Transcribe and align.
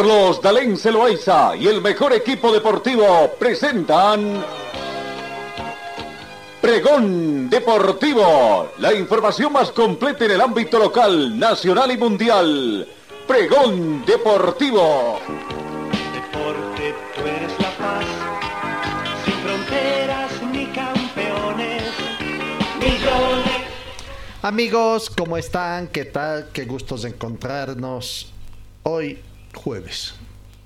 Carlos 0.00 0.40
Dalén 0.40 0.78
Celoaiza 0.78 1.54
y 1.54 1.68
el 1.68 1.82
mejor 1.82 2.14
equipo 2.14 2.50
deportivo 2.50 3.32
presentan 3.38 4.42
Pregón 6.58 7.50
Deportivo, 7.50 8.72
la 8.78 8.94
información 8.94 9.52
más 9.52 9.70
completa 9.72 10.24
en 10.24 10.30
el 10.30 10.40
ámbito 10.40 10.78
local, 10.78 11.38
nacional 11.38 11.90
y 11.90 11.98
mundial. 11.98 12.88
Pregón 13.28 14.02
Deportivo. 14.06 15.20
Deporte, 16.14 16.94
tú 17.14 17.20
eres 17.20 17.52
la 17.60 17.70
paz, 17.76 18.06
sin 19.26 19.34
fronteras 19.34 20.32
ni 20.50 20.64
campeones, 20.68 21.92
millones. 22.78 23.66
Amigos, 24.40 25.10
¿cómo 25.10 25.36
están? 25.36 25.88
¿Qué 25.88 26.06
tal? 26.06 26.48
Qué 26.54 26.64
gustos 26.64 27.02
de 27.02 27.10
encontrarnos 27.10 28.32
hoy 28.84 29.18
jueves. 29.54 30.14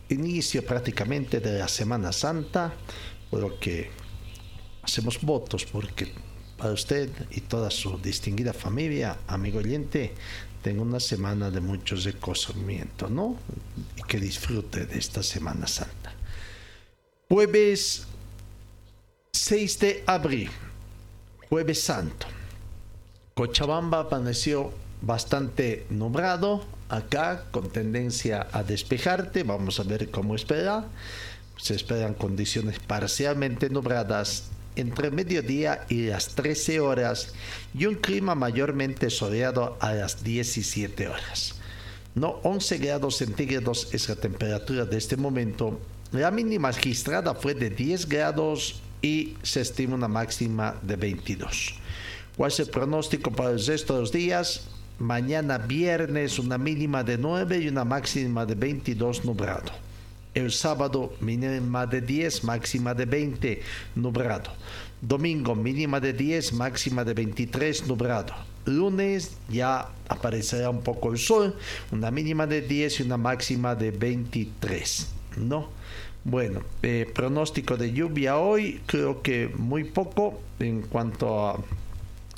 Inicio 0.08 0.64
prácticamente 0.64 1.40
de 1.40 1.58
la 1.58 1.68
Semana 1.68 2.12
Santa, 2.12 2.72
por 3.30 3.40
lo 3.40 3.58
que 3.58 3.90
hacemos 4.82 5.20
votos 5.20 5.64
porque 5.64 6.12
para 6.56 6.72
usted 6.72 7.10
y 7.30 7.40
toda 7.40 7.70
su 7.70 7.98
distinguida 7.98 8.52
familia, 8.52 9.18
amigo 9.26 9.58
oyente, 9.58 10.14
tenga 10.62 10.82
una 10.82 11.00
semana 11.00 11.50
de 11.50 11.60
muchos 11.60 12.04
recosamientos, 12.04 13.10
¿no? 13.10 13.36
Y 13.96 14.02
que 14.02 14.18
disfrute 14.18 14.86
de 14.86 14.98
esta 14.98 15.22
Semana 15.22 15.66
Santa. 15.66 16.12
Jueves 17.28 18.06
6 19.32 19.78
de 19.80 20.04
abril, 20.06 20.50
Jueves 21.50 21.82
Santo. 21.82 22.26
Cochabamba 23.34 24.00
amaneció 24.00 24.72
bastante 25.02 25.86
nublado, 25.90 26.64
acá 26.96 27.44
con 27.50 27.70
tendencia 27.70 28.46
a 28.52 28.62
despejarte, 28.62 29.42
vamos 29.42 29.80
a 29.80 29.82
ver 29.82 30.10
cómo 30.10 30.34
espera. 30.34 30.86
Se 31.56 31.74
esperan 31.74 32.14
condiciones 32.14 32.78
parcialmente 32.78 33.70
nubladas 33.70 34.44
entre 34.76 35.10
mediodía 35.10 35.86
y 35.88 36.06
las 36.06 36.28
13 36.34 36.80
horas 36.80 37.32
y 37.74 37.86
un 37.86 37.94
clima 37.96 38.34
mayormente 38.34 39.10
soleado 39.10 39.76
a 39.80 39.92
las 39.92 40.24
17 40.24 41.08
horas. 41.08 41.54
No 42.14 42.40
11 42.42 42.78
grados 42.78 43.16
centígrados 43.16 43.88
es 43.92 44.08
la 44.08 44.16
temperatura 44.16 44.84
de 44.84 44.96
este 44.96 45.16
momento. 45.16 45.80
La 46.12 46.30
mínima 46.30 46.70
registrada 46.70 47.34
fue 47.34 47.54
de 47.54 47.70
10 47.70 48.08
grados 48.08 48.80
y 49.02 49.36
se 49.42 49.60
estima 49.60 49.94
una 49.94 50.08
máxima 50.08 50.78
de 50.82 50.96
22. 50.96 51.74
¿Cuál 52.36 52.50
es 52.50 52.60
el 52.60 52.68
pronóstico 52.68 53.30
para 53.30 53.50
el 53.50 53.64
resto 53.64 53.94
de 53.94 54.00
los 54.00 54.12
días? 54.12 54.68
Mañana 54.98 55.58
viernes 55.58 56.38
una 56.38 56.56
mínima 56.56 57.02
de 57.02 57.18
9 57.18 57.58
y 57.58 57.68
una 57.68 57.84
máxima 57.84 58.46
de 58.46 58.54
22 58.54 59.24
nublado. 59.24 59.72
El 60.34 60.52
sábado 60.52 61.14
mínima 61.20 61.84
de 61.84 62.00
10, 62.00 62.44
máxima 62.44 62.94
de 62.94 63.04
20, 63.04 63.60
nublado. 63.96 64.52
Domingo 65.00 65.56
mínima 65.56 65.98
de 65.98 66.12
10, 66.12 66.52
máxima 66.52 67.04
de 67.04 67.12
23, 67.12 67.88
nublado. 67.88 68.34
Lunes 68.66 69.36
ya 69.48 69.88
aparecerá 70.08 70.70
un 70.70 70.82
poco 70.82 71.10
el 71.10 71.18
sol, 71.18 71.56
una 71.90 72.12
mínima 72.12 72.46
de 72.46 72.62
10 72.62 73.00
y 73.00 73.02
una 73.02 73.16
máxima 73.16 73.74
de 73.74 73.90
23. 73.90 75.08
¿No? 75.38 75.70
Bueno, 76.22 76.60
eh, 76.82 77.10
pronóstico 77.12 77.76
de 77.76 77.92
lluvia 77.92 78.38
hoy, 78.38 78.80
creo 78.86 79.22
que 79.22 79.48
muy 79.58 79.82
poco 79.82 80.40
en 80.60 80.82
cuanto 80.82 81.48
a, 81.48 81.60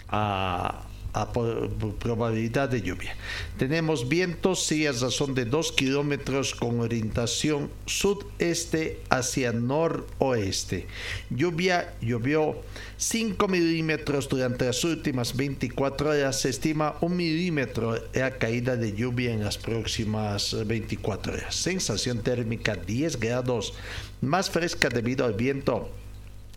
a 0.08 0.85
a 1.16 1.32
probabilidad 1.32 2.68
de 2.68 2.82
lluvia. 2.82 3.16
Tenemos 3.56 4.08
vientos, 4.08 4.66
sí, 4.66 4.86
a 4.86 4.92
razón 4.92 5.34
de 5.34 5.46
2 5.46 5.72
kilómetros 5.72 6.54
con 6.54 6.80
orientación 6.80 7.70
sudeste 7.86 9.00
hacia 9.08 9.52
noroeste. 9.52 10.86
Lluvia, 11.30 11.94
llovió 12.02 12.60
5 12.98 13.48
milímetros 13.48 14.28
durante 14.28 14.66
las 14.66 14.84
últimas 14.84 15.34
24 15.34 16.10
horas. 16.10 16.40
Se 16.40 16.50
estima 16.50 16.96
un 17.00 17.16
milímetro 17.16 17.98
la 18.12 18.32
caída 18.32 18.76
de 18.76 18.92
lluvia 18.92 19.32
en 19.32 19.42
las 19.42 19.56
próximas 19.56 20.54
24 20.66 21.32
horas. 21.32 21.54
Sensación 21.54 22.22
térmica 22.22 22.76
10 22.76 23.18
grados, 23.18 23.72
más 24.20 24.50
fresca 24.50 24.90
debido 24.90 25.24
al 25.24 25.32
viento 25.32 25.90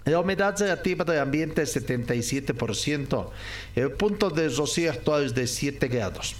la 0.05 0.19
humedad 0.19 0.57
relativa 0.57 1.05
del 1.05 1.19
ambiente 1.19 1.61
es 1.61 1.75
77%. 1.75 3.29
El 3.75 3.91
punto 3.91 4.29
de 4.29 4.49
rocío 4.49 4.91
actual 4.91 5.25
es 5.25 5.35
de 5.35 5.47
7 5.47 5.87
grados. 5.87 6.35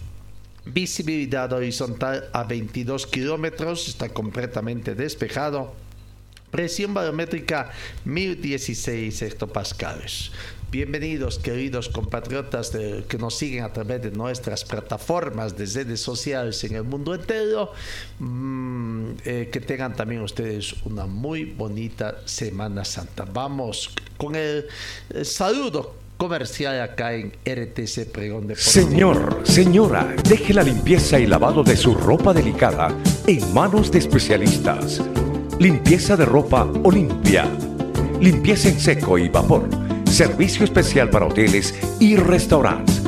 Visibilidad 0.66 1.52
horizontal 1.54 2.30
a 2.34 2.44
22 2.44 3.08
kilómetros, 3.08 3.88
está 3.88 4.10
completamente 4.10 4.96
despejado. 4.96 5.74
Presión 6.52 6.94
barométrica 6.94 7.72
1016 8.06 9.22
hectopascales. 9.22 10.32
Bienvenidos, 10.72 11.40
queridos 11.40 11.90
compatriotas 11.90 12.70
que 12.70 13.18
nos 13.18 13.36
siguen 13.36 13.64
a 13.64 13.74
través 13.74 14.04
de 14.04 14.12
nuestras 14.12 14.64
plataformas 14.64 15.58
de 15.58 15.66
redes 15.66 16.00
sociales 16.00 16.64
en 16.64 16.76
el 16.76 16.84
mundo 16.84 17.16
entero. 17.16 17.72
Mm, 18.20 19.14
eh, 19.26 19.50
que 19.52 19.62
tengan 19.62 19.96
también 19.96 20.22
ustedes 20.22 20.76
una 20.86 21.08
muy 21.08 21.46
bonita 21.46 22.20
Semana 22.26 22.86
Santa. 22.86 23.26
Vamos 23.26 23.96
con 24.18 24.36
el, 24.36 24.68
saludo 25.24 25.96
comercial 26.18 26.80
acá 26.82 27.16
en 27.16 27.32
RTC 27.44 28.12
Pregón 28.12 28.46
de 28.46 28.56
Señor, 28.56 29.42
señora, 29.46 30.14
deje 30.30 30.54
la 30.54 30.62
limpieza 30.62 31.20
y 31.20 31.26
lavado 31.26 31.64
de 31.64 31.76
su 31.76 31.96
ropa 31.96 32.32
delicada 32.32 32.96
en 33.26 33.54
manos 33.56 33.92
de 33.92 33.98
especialistas. 33.98 35.02
Limpieza 35.58 36.16
de 36.16 36.26
ropa 36.26 36.72
Olimpia. 36.84 37.46
Limpieza 38.22 38.70
en 38.70 38.80
seco 38.80 39.18
y 39.18 39.30
vapor 39.30 39.89
Servicio 40.10 40.66
especial 40.66 41.10
para 41.10 41.28
hoteles 41.28 41.74
y 42.00 42.16
restaurantes. 42.16 43.02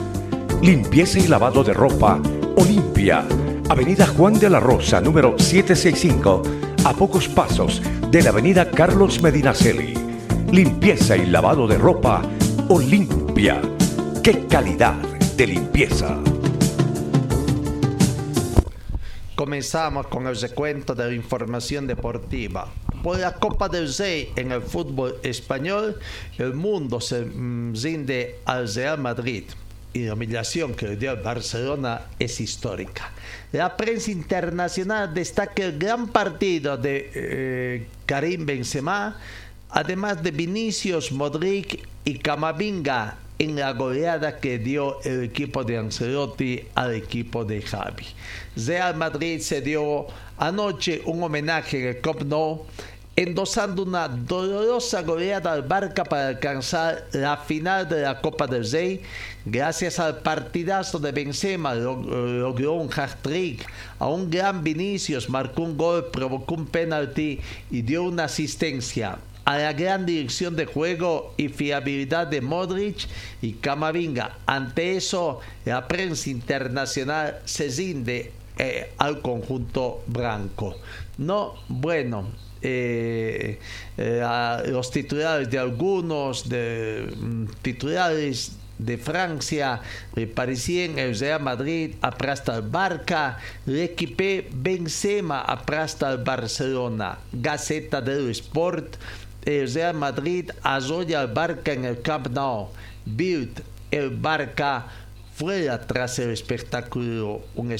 Limpieza 0.61 1.19
y 1.19 1.27
lavado 1.27 1.63
de 1.63 1.73
ropa 1.73 2.21
Olimpia. 2.55 3.25
Avenida 3.69 4.05
Juan 4.05 4.39
de 4.39 4.49
la 4.49 4.59
Rosa, 4.59 5.01
número 5.01 5.37
765, 5.37 6.43
a 6.85 6.93
pocos 6.93 7.27
pasos 7.27 7.81
de 8.11 8.21
la 8.21 8.29
Avenida 8.29 8.69
Carlos 8.69 9.21
Medinaceli. 9.21 9.93
Limpieza 10.51 11.17
y 11.17 11.25
lavado 11.25 11.67
de 11.67 11.77
ropa 11.77 12.21
Olimpia. 12.69 13.61
¡Qué 14.23 14.45
calidad 14.47 14.95
de 15.35 15.47
limpieza! 15.47 16.17
Comenzamos 19.35 20.07
con 20.07 20.27
el 20.27 20.39
recuento 20.39 20.93
de 20.93 21.07
la 21.07 21.13
información 21.13 21.87
deportiva 21.87 22.67
por 23.01 23.19
la 23.19 23.33
Copa 23.33 23.67
del 23.67 23.93
Rey 23.93 24.31
en 24.35 24.51
el 24.51 24.61
fútbol 24.61 25.15
español, 25.23 25.99
el 26.37 26.53
mundo 26.53 27.01
se 27.01 27.21
mm, 27.25 27.75
rinde 27.75 28.39
al 28.45 28.73
Real 28.73 28.97
Madrid 28.99 29.43
y 29.93 30.05
la 30.05 30.13
humillación 30.13 30.73
que 30.73 30.87
le 30.87 30.95
dio 30.95 31.11
al 31.11 31.21
Barcelona 31.21 32.01
es 32.19 32.39
histórica. 32.39 33.11
La 33.51 33.75
prensa 33.75 34.11
internacional 34.11 35.13
destaca 35.13 35.63
el 35.63 35.77
gran 35.77 36.07
partido 36.07 36.77
de 36.77 37.11
eh, 37.13 37.87
Karim 38.05 38.45
Benzema, 38.45 39.17
además 39.69 40.23
de 40.23 40.31
Vinicius, 40.31 41.11
Modric 41.11 41.87
y 42.05 42.19
Camavinga 42.19 43.17
en 43.37 43.55
la 43.55 43.73
goleada 43.73 44.39
que 44.39 44.59
dio 44.59 45.01
el 45.01 45.23
equipo 45.23 45.63
de 45.63 45.77
Ancelotti 45.77 46.61
al 46.75 46.93
equipo 46.93 47.43
de 47.43 47.61
Javi. 47.61 48.05
Real 48.55 48.95
Madrid 48.95 49.39
se 49.41 49.61
dio 49.61 50.05
anoche 50.37 51.01
un 51.05 51.23
homenaje 51.23 51.79
en 51.79 51.87
el 51.87 52.01
Camp 52.01 52.21
Nou 52.21 52.65
endosando 53.21 53.83
una 53.83 54.07
dolorosa 54.07 55.03
goleada 55.03 55.53
al 55.53 55.61
Barca 55.61 56.03
para 56.03 56.29
alcanzar 56.29 57.05
la 57.11 57.37
final 57.37 57.87
de 57.87 58.01
la 58.01 58.19
Copa 58.19 58.47
del 58.47 58.69
Rey. 58.69 58.99
Gracias 59.45 59.99
al 59.99 60.21
partidazo 60.21 60.97
de 60.97 61.11
Benzema 61.11 61.75
logró 61.75 62.73
un 62.73 62.89
hat-trick, 62.91 63.63
a 63.99 64.07
un 64.07 64.29
gran 64.31 64.63
Vinicius 64.63 65.29
marcó 65.29 65.61
un 65.61 65.77
gol, 65.77 66.05
provocó 66.11 66.55
un 66.55 66.65
penalti 66.65 67.39
y 67.69 67.83
dio 67.83 68.03
una 68.03 68.23
asistencia 68.23 69.19
a 69.45 69.57
la 69.57 69.73
gran 69.73 70.05
dirección 70.07 70.55
de 70.55 70.65
juego 70.65 71.35
y 71.37 71.49
fiabilidad 71.49 72.25
de 72.25 72.41
Modric 72.41 73.07
y 73.41 73.53
Camavinga. 73.53 74.37
Ante 74.47 74.95
eso, 74.95 75.41
la 75.65 75.87
prensa 75.87 76.29
internacional 76.31 77.39
se 77.45 77.67
rinde 77.69 78.31
eh, 78.57 78.93
al 78.97 79.21
conjunto 79.21 80.03
blanco. 80.07 80.75
No, 81.17 81.53
bueno, 81.67 82.27
eh, 82.61 83.59
eh, 83.97 84.63
los 84.67 84.91
titulares 84.91 85.49
de 85.49 85.59
algunos 85.59 86.47
de, 86.47 87.11
mm, 87.15 87.45
titulares 87.61 88.53
de 88.77 88.97
Francia 88.97 89.81
le 90.15 90.27
parecían 90.27 90.97
el 90.97 91.17
Real 91.17 91.41
Madrid 91.41 91.95
aprasta 92.01 92.55
al 92.55 92.63
Barca, 92.63 93.37
l'Equipe 93.65 94.49
Benzema 94.51 95.41
aprasta 95.41 96.09
al 96.09 96.23
Barcelona, 96.23 97.19
Gaceta 97.31 98.01
del 98.01 98.29
Sport, 98.31 98.97
el 99.45 99.71
Real 99.73 99.95
Madrid 99.95 100.51
arrolla 100.63 101.21
al 101.21 101.27
Barca 101.27 101.73
en 101.73 101.85
el 101.85 102.01
Camp 102.01 102.27
Nou, 102.27 102.69
Bild, 103.05 103.61
el 103.91 104.09
Barca 104.09 104.87
fuera 105.33 105.79
tras 105.87 106.19
el 106.19 106.31
espectáculo, 106.31 107.41
un, 107.55 107.75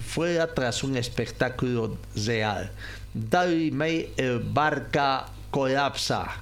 fuera 0.00 0.54
tras 0.54 0.84
un 0.84 0.96
espectáculo 0.96 1.96
real. 2.14 2.70
David 3.14 3.74
May, 3.74 4.08
el 4.16 4.38
Barca 4.38 5.26
colapsa. 5.50 6.32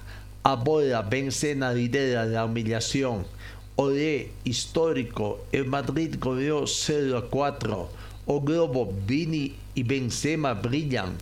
Ahora 0.45 1.03
Benzema 1.03 1.73
lidera 1.73 2.25
la 2.25 2.45
humillación. 2.45 3.27
Olé 3.75 4.31
histórico, 4.45 5.47
el 5.51 5.67
Madrid 5.67 6.15
goleó 6.21 6.69
0 6.69 7.19
a 7.19 7.29
4. 7.29 7.89
O 8.27 8.41
Globo, 8.41 8.95
Vini 9.05 9.57
y 9.75 9.83
Benzema 9.83 10.55
brillan. 10.55 11.17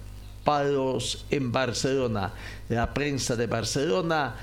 Palos 0.45 1.25
en 1.31 1.51
Barcelona. 1.51 2.35
La 2.69 2.93
prensa 2.93 3.35
de 3.35 3.47
Barcelona 3.47 4.37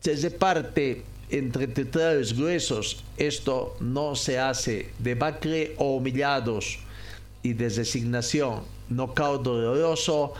se 0.00 0.16
reparte 0.16 1.04
entre 1.30 1.68
titulares 1.68 2.36
gruesos. 2.36 3.04
Esto 3.16 3.76
no 3.78 4.16
se 4.16 4.40
hace. 4.40 4.90
Debacle 4.98 5.74
o 5.78 5.94
humillados 5.94 6.80
y 7.44 7.52
de 7.52 7.68
resignación. 7.68 8.75
Knockout 8.88 9.42
doloroso 9.42 10.34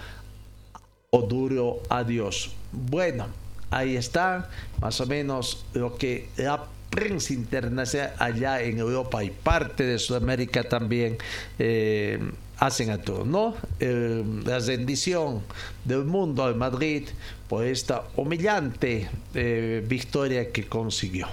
o 1.10 1.22
duro 1.22 1.82
adiós. 1.88 2.50
Bueno, 2.72 3.26
ahí 3.70 3.96
está 3.96 4.48
más 4.81 5.00
o 5.00 5.06
menos 5.06 5.64
lo 5.72 5.96
que 5.96 6.28
la 6.37 6.64
prensa 6.90 7.32
internacional 7.34 8.14
allá 8.19 8.62
en 8.62 8.78
Europa 8.78 9.22
y 9.22 9.31
parte 9.31 9.84
de 9.84 9.98
Sudamérica 9.98 10.64
también 10.64 11.19
eh, 11.58 12.19
hacen 12.58 12.90
a 12.90 12.98
todo, 12.98 13.25
¿no? 13.25 13.54
Eh, 13.81 14.25
la 14.44 14.58
rendición 14.58 15.43
del 15.84 16.04
mundo 16.04 16.44
al 16.44 16.54
Madrid 16.54 17.04
por 17.48 17.64
esta 17.64 18.04
humillante 18.16 19.08
eh, 19.34 19.84
victoria 19.87 20.50
que 20.50 20.66
consiguió. 20.66 21.28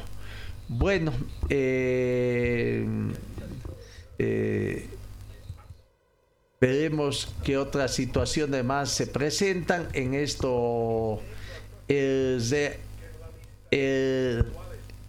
Bueno, 0.68 1.14
veremos 6.64 7.28
qué 7.44 7.58
otras 7.58 7.94
situaciones 7.94 8.64
más 8.64 8.90
se 8.90 9.06
presentan 9.06 9.90
en 9.92 10.14
esto. 10.14 11.20
El, 11.90 12.42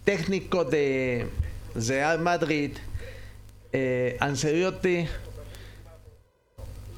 técnico 0.04 0.64
de 0.64 1.28
Real 1.76 2.18
Madrid, 2.18 2.72
eh, 3.72 4.16
Ancelotti, 4.18 5.06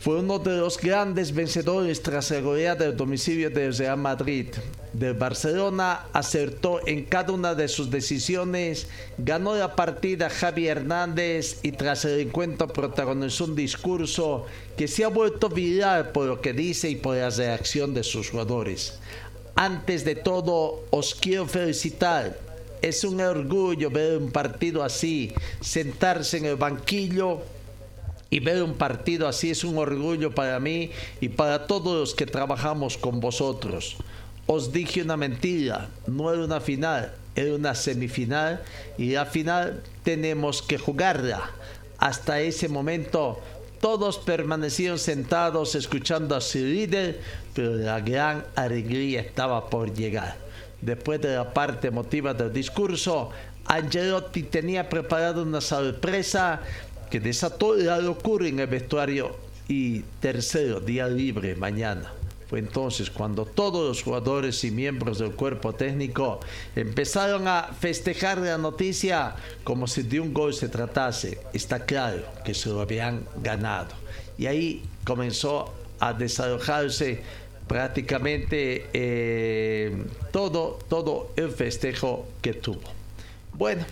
fue 0.07 0.21
uno 0.21 0.39
de 0.39 0.57
los 0.57 0.79
grandes 0.79 1.35
vencedores 1.35 2.01
tras 2.01 2.31
el 2.31 2.45
goleada 2.45 2.85
del 2.85 2.97
domicilio 2.97 3.51
del 3.51 3.77
Real 3.77 3.99
Madrid. 3.99 4.47
Del 4.93 5.15
Barcelona 5.15 6.07
acertó 6.13 6.79
en 6.87 7.07
cada 7.07 7.33
una 7.33 7.57
de 7.57 7.67
sus 7.67 7.91
decisiones, 7.91 8.87
ganó 9.19 9.57
la 9.57 9.75
partida 9.75 10.31
Javi 10.31 10.69
Hernández 10.69 11.59
y 11.65 11.73
tras 11.73 12.05
el 12.05 12.21
encuentro 12.21 12.69
protagonizó 12.69 13.47
un 13.47 13.57
discurso 13.57 14.47
que 14.77 14.87
se 14.87 15.03
ha 15.03 15.09
vuelto 15.09 15.49
viral 15.49 16.13
por 16.13 16.27
lo 16.27 16.41
que 16.41 16.53
dice 16.53 16.89
y 16.89 16.95
por 16.95 17.17
la 17.17 17.31
reacción 17.31 17.93
de 17.93 18.05
sus 18.05 18.31
jugadores. 18.31 19.01
Antes 19.57 20.05
de 20.05 20.15
todo, 20.15 20.85
os 20.91 21.17
quiero 21.17 21.47
felicitar 21.47 22.47
es 22.81 23.03
un 23.03 23.21
orgullo 23.21 23.91
ver 23.91 24.19
un 24.19 24.31
partido 24.31 24.85
así, 24.85 25.33
sentarse 25.61 26.37
en 26.37 26.45
el 26.45 26.57
banquillo 26.57 27.43
y 28.31 28.41
ver 28.41 28.63
un 28.63 28.75
partido 28.75 29.29
así 29.29 29.51
es 29.51 29.65
un 29.65 29.79
orgullo 29.79 30.35
para 30.35 30.59
mí 30.61 30.91
y 31.21 31.29
para 31.29 31.67
todos 31.67 31.97
los 31.99 32.15
que 32.15 32.27
trabajamos 32.27 32.97
con 32.97 33.21
vosotros. 33.21 33.97
Os 34.47 34.73
dije 34.73 35.03
una 35.03 35.17
mentira, 35.17 35.89
no 36.07 36.33
era 36.33 36.45
una 36.45 36.61
final, 36.61 37.13
era 37.35 37.55
una 37.55 37.75
semifinal 37.75 38.63
y 38.99 39.13
la 39.13 39.27
final 39.27 39.83
tenemos 40.03 40.63
que 40.63 40.79
jugarla. 40.79 41.51
Hasta 41.99 42.41
ese 42.41 42.69
momento 42.69 43.41
todos 43.81 44.19
permanecieron 44.19 44.99
sentados 44.99 45.75
escuchando 45.75 46.35
a 46.35 46.41
su 46.41 46.59
líder, 46.59 47.21
pero 47.55 47.75
la 47.75 48.01
gran 48.01 48.45
alegría 48.55 49.21
estaba 49.21 49.69
por 49.69 49.93
llegar 49.93 50.47
después 50.81 51.21
de 51.21 51.35
la 51.35 51.53
parte 51.53 51.89
emotiva 51.89 52.35
del 52.35 52.53
discurso, 52.53 53.31
Angelotti 53.67 54.45
tenía 54.45 54.89
preparado 54.89 55.43
una 55.43 55.61
sorpresa 55.61 56.61
que 57.11 57.21
desató 57.21 57.75
la 57.75 57.99
locura 57.99 58.47
en 58.47 58.61
el 58.61 58.67
vestuario 58.67 59.37
y 59.69 60.01
tercero, 60.21 60.81
día 60.81 61.09
libre 61.09 61.55
mañana. 61.57 62.13
Fue 62.49 62.61
entonces 62.61 63.11
cuando 63.11 63.45
todos 63.45 63.89
los 63.89 64.03
jugadores 64.05 64.63
y 64.63 64.71
miembros 64.71 65.19
del 65.19 65.33
cuerpo 65.33 65.73
técnico 65.73 66.39
empezaron 66.77 67.49
a 67.49 67.71
festejar 67.79 68.39
la 68.39 68.57
noticia 68.57 69.35
como 69.65 69.89
si 69.89 70.03
de 70.03 70.21
un 70.21 70.33
gol 70.33 70.55
se 70.55 70.69
tratase. 70.69 71.41
Está 71.53 71.85
claro 71.85 72.23
que 72.45 72.55
se 72.55 72.69
lo 72.69 72.81
habían 72.81 73.25
ganado. 73.43 73.89
Y 74.39 74.47
ahí 74.47 74.85
comenzó 75.05 75.75
a 75.99 76.13
desarrollarse 76.13 77.21
prácticamente 77.67 78.87
eh, 78.93 80.05
todo, 80.31 80.79
todo 80.89 81.33
el 81.35 81.51
festejo 81.51 82.29
que 82.41 82.55
tuvo. 82.55 82.83
Bueno, 83.55 83.85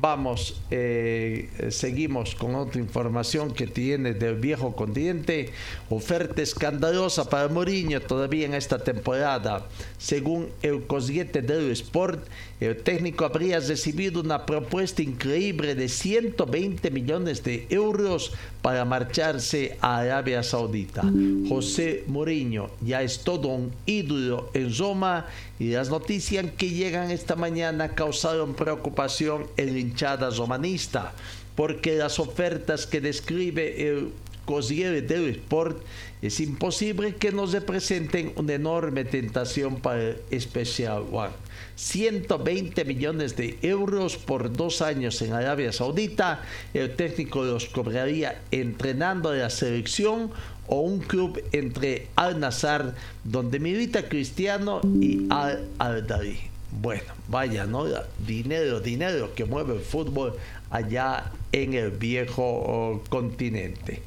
vamos, 0.00 0.60
eh, 0.70 1.48
seguimos 1.70 2.34
con 2.34 2.54
otra 2.54 2.80
información 2.80 3.52
que 3.52 3.66
tiene 3.66 4.14
del 4.14 4.36
viejo 4.36 4.76
continente. 4.76 5.50
Oferta 5.90 6.40
escandalosa 6.40 7.28
para 7.28 7.48
Mourinho 7.48 8.00
todavía 8.00 8.46
en 8.46 8.54
esta 8.54 8.78
temporada. 8.78 9.66
Según 9.98 10.50
el 10.62 10.86
Cosiete 10.86 11.42
del 11.42 11.70
Sport, 11.72 12.24
el 12.60 12.76
técnico 12.76 13.24
habría 13.24 13.58
recibido 13.58 14.20
una 14.20 14.46
propuesta 14.46 15.02
increíble 15.02 15.74
de 15.74 15.88
120 15.88 16.90
millones 16.90 17.42
de 17.42 17.66
euros 17.70 18.32
para 18.68 18.84
marcharse 18.84 19.78
a 19.80 19.96
Arabia 19.96 20.42
Saudita. 20.42 21.02
José 21.48 22.04
Mourinho 22.06 22.68
ya 22.82 23.00
es 23.00 23.20
todo 23.20 23.48
un 23.48 23.72
ídolo 23.86 24.50
en 24.52 24.76
Roma 24.76 25.24
y 25.58 25.70
las 25.70 25.88
noticias 25.88 26.44
que 26.54 26.68
llegan 26.68 27.10
esta 27.10 27.34
mañana 27.34 27.94
causaron 27.94 28.52
preocupación 28.52 29.46
en 29.56 29.72
la 29.72 29.78
hinchada 29.78 30.28
romanista 30.28 31.14
porque 31.56 31.96
las 31.96 32.18
ofertas 32.18 32.86
que 32.86 33.00
describe 33.00 33.88
el 33.88 34.10
Corriere 34.48 35.02
del 35.02 35.28
Sport 35.28 35.82
es 36.22 36.40
imposible 36.40 37.16
que 37.16 37.32
nos 37.32 37.52
representen 37.52 38.32
una 38.36 38.54
enorme 38.54 39.04
tentación 39.04 39.76
para 39.76 40.00
el 40.30 40.40
Special 40.40 41.04
One. 41.12 41.34
120 41.76 42.82
millones 42.86 43.36
de 43.36 43.58
euros 43.60 44.16
por 44.16 44.50
dos 44.50 44.80
años 44.80 45.20
en 45.20 45.34
Arabia 45.34 45.70
Saudita. 45.70 46.40
El 46.72 46.96
técnico 46.96 47.44
los 47.44 47.66
cobraría 47.66 48.40
entrenando 48.50 49.28
a 49.28 49.34
la 49.34 49.50
selección 49.50 50.30
o 50.66 50.80
un 50.80 51.00
club 51.00 51.42
entre 51.52 52.06
Al 52.16 52.40
Nazar, 52.40 52.94
donde 53.24 53.60
milita 53.60 54.08
Cristiano, 54.08 54.80
y 54.98 55.26
Al 55.28 55.68
Aldari. 55.78 56.38
Bueno, 56.70 57.04
vaya, 57.28 57.66
¿no? 57.66 57.84
Dinero, 58.26 58.80
dinero 58.80 59.34
que 59.34 59.44
mueve 59.44 59.74
el 59.74 59.80
fútbol 59.80 60.34
allá 60.70 61.32
en 61.52 61.74
el 61.74 61.90
viejo 61.90 63.02
continente. 63.08 64.02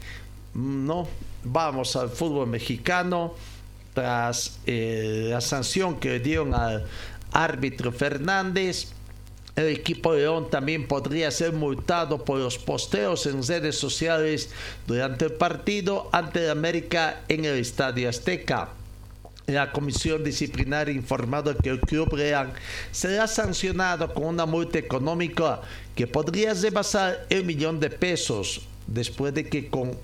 No, 0.53 1.07
vamos 1.43 1.95
al 1.95 2.09
fútbol 2.09 2.47
mexicano 2.47 3.33
tras 3.93 4.59
eh, 4.65 5.27
la 5.29 5.41
sanción 5.41 5.99
que 5.99 6.19
dieron 6.19 6.53
al 6.53 6.85
árbitro 7.31 7.91
Fernández. 7.91 8.89
El 9.55 9.67
equipo 9.67 10.13
León 10.13 10.49
también 10.49 10.87
podría 10.87 11.29
ser 11.29 11.51
multado 11.51 12.23
por 12.23 12.39
los 12.39 12.57
posteos 12.57 13.25
en 13.25 13.45
redes 13.45 13.77
sociales 13.77 14.49
durante 14.87 15.25
el 15.25 15.33
partido 15.33 16.09
ante 16.13 16.49
América 16.49 17.21
en 17.27 17.43
el 17.43 17.57
Estadio 17.57 18.09
Azteca. 18.09 18.69
La 19.47 19.73
comisión 19.73 20.23
disciplinaria 20.23 20.93
ha 20.93 20.97
informado 20.97 21.57
que 21.57 21.69
el 21.69 21.81
Club 21.81 22.13
Real 22.13 22.53
será 22.91 23.27
sancionado 23.27 24.13
con 24.13 24.23
una 24.23 24.45
multa 24.45 24.79
económica 24.79 25.61
que 25.95 26.07
podría 26.07 26.53
rebasar 26.53 27.25
el 27.29 27.43
millón 27.43 27.79
de 27.79 27.89
pesos 27.89 28.61
después 28.87 29.33
de 29.33 29.49
que 29.49 29.67
con 29.67 29.97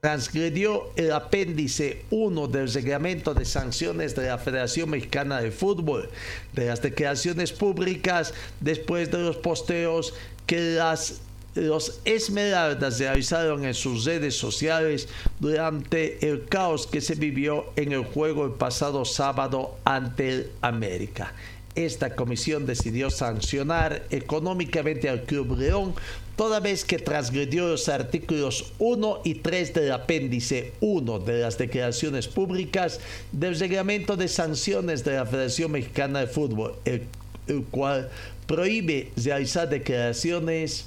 transgredió 0.00 0.90
el 0.96 1.12
apéndice 1.12 2.04
1 2.10 2.48
del 2.48 2.72
reglamento 2.72 3.34
de 3.34 3.44
sanciones 3.44 4.16
de 4.16 4.28
la 4.28 4.38
Federación 4.38 4.90
Mexicana 4.90 5.40
de 5.40 5.50
Fútbol, 5.50 6.08
de 6.54 6.66
las 6.66 6.80
declaraciones 6.80 7.52
públicas 7.52 8.32
después 8.60 9.10
de 9.10 9.18
los 9.18 9.36
posteos 9.36 10.14
que 10.46 10.74
las 10.74 11.20
los 11.56 12.00
Esmeraldas 12.04 12.96
se 12.96 13.08
avisaron 13.08 13.64
en 13.64 13.74
sus 13.74 14.04
redes 14.04 14.36
sociales 14.36 15.08
durante 15.40 16.28
el 16.28 16.46
caos 16.46 16.86
que 16.86 17.00
se 17.00 17.16
vivió 17.16 17.72
en 17.74 17.90
el 17.90 18.04
juego 18.04 18.44
el 18.44 18.52
pasado 18.52 19.04
sábado 19.04 19.76
ante 19.84 20.28
el 20.28 20.50
América. 20.60 21.34
Esta 21.74 22.14
comisión 22.14 22.66
decidió 22.66 23.10
sancionar 23.10 24.04
económicamente 24.10 25.08
al 25.08 25.24
Club 25.24 25.58
León 25.58 25.94
toda 26.40 26.58
vez 26.58 26.86
que 26.86 26.98
transgredió 26.98 27.68
los 27.68 27.90
artículos 27.90 28.72
1 28.78 29.20
y 29.24 29.34
3 29.34 29.74
del 29.74 29.92
apéndice 29.92 30.72
1 30.80 31.18
de 31.18 31.40
las 31.40 31.58
declaraciones 31.58 32.28
públicas 32.28 32.98
del 33.30 33.58
reglamento 33.58 34.16
de 34.16 34.26
sanciones 34.26 35.04
de 35.04 35.16
la 35.16 35.26
Federación 35.26 35.72
Mexicana 35.72 36.20
de 36.20 36.28
Fútbol, 36.28 36.76
el, 36.86 37.02
el 37.46 37.64
cual 37.64 38.08
prohíbe 38.46 39.10
realizar 39.22 39.68
declaraciones 39.68 40.86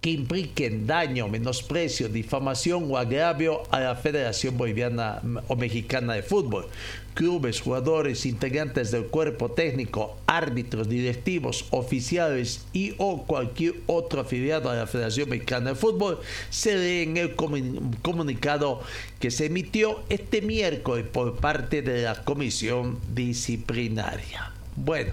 que 0.00 0.10
impliquen 0.10 0.86
daño, 0.86 1.28
menosprecio, 1.28 2.08
difamación 2.08 2.86
o 2.90 2.96
agravio 2.96 3.62
a 3.70 3.80
la 3.80 3.96
Federación 3.96 4.56
Boliviana 4.56 5.20
o 5.48 5.56
Mexicana 5.56 6.14
de 6.14 6.22
Fútbol. 6.22 6.66
Clubes, 7.14 7.60
jugadores, 7.60 8.24
integrantes 8.26 8.92
del 8.92 9.06
cuerpo 9.06 9.50
técnico, 9.50 10.16
árbitros, 10.26 10.88
directivos, 10.88 11.66
oficiales 11.70 12.64
y 12.72 12.94
o 12.98 13.24
cualquier 13.24 13.74
otro 13.86 14.20
afiliado 14.20 14.70
a 14.70 14.76
la 14.76 14.86
Federación 14.86 15.28
Mexicana 15.28 15.70
de 15.70 15.76
Fútbol 15.76 16.20
se 16.48 16.76
lee 16.76 17.02
en 17.02 17.16
el 17.16 17.34
comunicado 17.34 18.82
que 19.18 19.32
se 19.32 19.46
emitió 19.46 20.04
este 20.08 20.42
miércoles 20.42 21.06
por 21.12 21.38
parte 21.38 21.82
de 21.82 22.02
la 22.02 22.22
Comisión 22.22 23.00
Disciplinaria. 23.12 24.57
Bueno, 24.84 25.12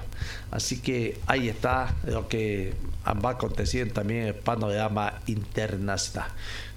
así 0.51 0.79
que 0.79 1.19
ahí 1.25 1.49
está 1.49 1.95
lo 2.05 2.27
que 2.27 2.75
va 3.23 3.31
aconteciendo 3.31 3.95
también 3.95 4.21
en 4.21 4.27
el 4.27 4.35
panorama 4.35 5.21
internacional. 5.25 6.29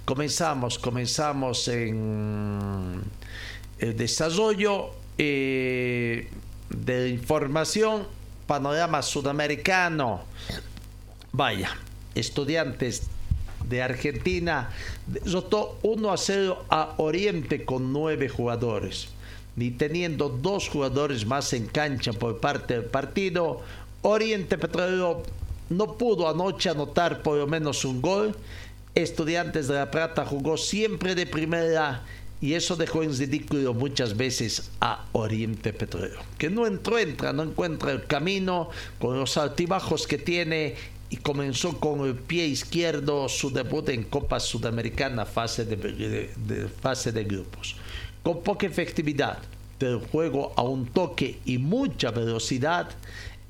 Comenzamos, 0.07 0.79
comenzamos 0.79 1.69
en 1.69 3.03
el 3.79 3.95
desarrollo 3.95 4.91
eh, 5.19 6.31
de 6.71 7.09
información, 7.11 8.07
panorama 8.47 9.03
sudamericano. 9.03 10.23
Vaya, 11.33 11.77
estudiantes 12.15 13.03
de 13.69 13.83
Argentina 13.83 14.71
derrotó 15.07 15.79
1 15.83 16.11
a 16.11 16.17
0 16.17 16.65
a 16.71 16.95
Oriente 16.97 17.67
con 17.67 17.93
nueve 17.93 18.31
jugadores 18.31 19.09
ni 19.59 19.73
teniendo 19.73 20.29
dos 20.29 20.69
jugadores 20.69 21.27
más 21.27 21.53
en 21.53 21.67
cancha 21.67 22.13
por 22.13 22.39
parte 22.39 22.75
del 22.75 22.85
partido, 22.85 23.61
Oriente 24.03 24.57
Petrolero 24.57 25.25
no 25.69 25.99
pudo 25.99 26.29
anoche 26.29 26.71
anotar 26.71 27.23
por 27.23 27.37
lo 27.37 27.49
menos 27.49 27.85
un 27.85 28.01
gol. 28.01 28.37
Estudiantes 28.95 29.67
de 29.67 29.75
La 29.75 29.91
Plata 29.91 30.25
jugó 30.25 30.57
siempre 30.57 31.17
de 31.17 31.27
primera 31.27 32.05
y 32.41 32.55
eso 32.55 32.77
dejó 32.77 33.03
en 33.03 33.19
ridículo 33.19 33.75
muchas 33.75 34.17
veces 34.17 34.71
a 34.81 35.07
Oriente 35.11 35.73
Petrolero, 35.73 36.21
que 36.39 36.51
no 36.51 36.65
entró, 36.65 36.97
entra, 36.97 37.33
no 37.33 37.43
encuentra 37.43 37.91
el 37.91 38.07
camino 38.07 38.71
con 39.01 39.19
los 39.19 39.37
altibajos 39.37 40.07
que 40.07 40.19
tiene 40.19 40.77
y 41.11 41.17
comenzó 41.17 41.81
con 41.81 42.07
el 42.07 42.15
pie 42.15 42.47
izquierdo 42.47 43.29
su 43.29 43.51
debut 43.51 43.89
en 43.89 44.05
Copa 44.05 44.39
Sudamericana 44.39 45.27
fase 45.27 45.65
de 45.65 46.69
fase 46.81 47.11
de 47.11 47.25
grupos 47.25 47.75
con 48.29 48.43
poca 48.43 48.67
efectividad 48.67 49.39
del 49.81 50.01
juego 50.01 50.53
a 50.55 50.63
un 50.63 50.85
toque 50.85 51.39
y 51.47 51.57
mucha 51.57 52.11
velocidad, 52.11 52.91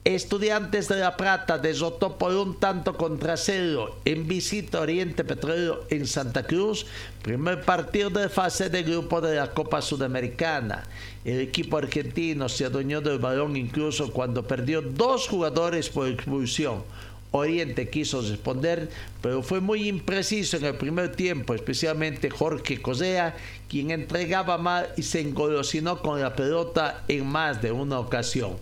Estudiantes 0.05 0.87
de 0.87 1.01
La 1.01 1.17
Plata 1.17 1.59
derrotó 1.59 2.17
por 2.17 2.33
un 2.33 2.61
tanto 2.61 2.97
contra 2.97 3.37
cero 3.37 3.97
en 4.05 4.29
visita 4.29 4.81
Oriente 4.81 5.25
Petróleo 5.25 5.85
en 5.91 6.07
Santa 6.07 6.45
Cruz, 6.45 6.87
primer 7.23 7.63
partido 7.63 8.09
de 8.09 8.29
fase 8.29 8.71
de 8.71 8.85
grupo 8.85 9.21
de 9.21 9.35
la 9.35 9.51
Copa 9.51 9.83
Sudamericana. 9.83 10.85
El 11.25 11.41
equipo 11.41 11.77
argentino 11.77 12.49
se 12.49 12.65
adueñó 12.65 13.01
del 13.01 13.19
balón 13.19 13.57
incluso 13.57 14.13
cuando 14.13 14.47
perdió 14.47 14.81
dos 14.81 15.27
jugadores 15.27 15.89
por 15.89 16.07
expulsión. 16.07 16.85
Oriente 17.31 17.91
quiso 17.91 18.23
responder, 18.23 18.89
pero 19.21 19.43
fue 19.43 19.61
muy 19.61 19.87
impreciso 19.87 20.57
en 20.57 20.65
el 20.65 20.77
primer 20.77 21.15
tiempo, 21.15 21.55
especialmente 21.55 22.31
Jorge 22.31 22.81
Cosea, 22.81 23.37
quien 23.69 23.91
entregaba 23.91 24.57
mal 24.57 24.89
y 24.97 25.03
se 25.03 25.21
engolosinó 25.21 26.01
con 26.01 26.21
la 26.21 26.35
pelota 26.35 27.05
en 27.07 27.27
más 27.27 27.61
de 27.61 27.71
una 27.71 27.99
ocasión. 27.99 28.57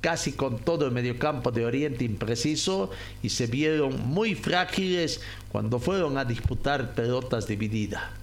Casi 0.00 0.32
con 0.32 0.58
todo 0.58 0.86
el 0.86 0.92
mediocampo 0.92 1.50
de 1.50 1.64
Oriente 1.64 2.04
impreciso 2.04 2.90
y 3.22 3.30
se 3.30 3.46
vieron 3.46 4.00
muy 4.08 4.34
frágiles 4.34 5.20
cuando 5.50 5.78
fueron 5.78 6.18
a 6.18 6.24
disputar 6.24 6.94
pelotas 6.94 7.46
divididas 7.46 8.17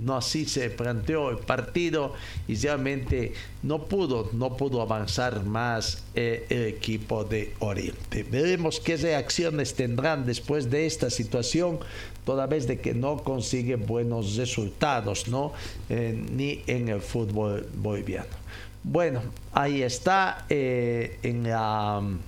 no 0.00 0.16
así 0.16 0.44
se 0.44 0.70
planteó 0.70 1.30
el 1.30 1.38
partido 1.38 2.14
y 2.48 2.56
realmente 2.56 3.32
no 3.62 3.84
pudo, 3.84 4.30
no 4.32 4.56
pudo 4.56 4.80
avanzar 4.80 5.44
más 5.44 6.04
eh, 6.14 6.46
el 6.48 6.64
equipo 6.64 7.24
de 7.24 7.54
Oriente. 7.60 8.22
Veremos 8.24 8.80
qué 8.80 8.96
reacciones 8.96 9.74
tendrán 9.74 10.26
después 10.26 10.70
de 10.70 10.86
esta 10.86 11.10
situación, 11.10 11.78
toda 12.24 12.46
vez 12.46 12.66
de 12.66 12.80
que 12.80 12.94
no 12.94 13.18
consigue 13.18 13.76
buenos 13.76 14.36
resultados, 14.36 15.28
¿no? 15.28 15.52
Eh, 15.88 16.22
ni 16.32 16.62
en 16.66 16.88
el 16.88 17.00
fútbol 17.00 17.68
boliviano. 17.74 18.40
Bueno, 18.82 19.20
ahí 19.52 19.82
está 19.82 20.46
eh, 20.48 21.18
en 21.22 21.42
la 21.42 21.98
um, 21.98 22.18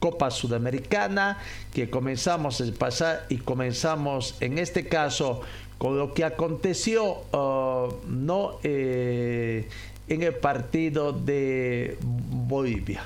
Copa 0.00 0.32
Sudamericana 0.32 1.38
que 1.72 1.88
comenzamos 1.88 2.60
a 2.60 2.64
pasar 2.76 3.24
y 3.28 3.36
comenzamos 3.36 4.34
en 4.40 4.58
este 4.58 4.88
caso 4.88 5.42
con 5.82 5.98
lo 5.98 6.14
que 6.14 6.22
aconteció 6.22 7.24
uh, 7.32 7.92
no 8.06 8.60
eh, 8.62 9.68
en 10.06 10.22
el 10.22 10.32
partido 10.32 11.12
de 11.12 11.98
Bolivia. 12.00 13.02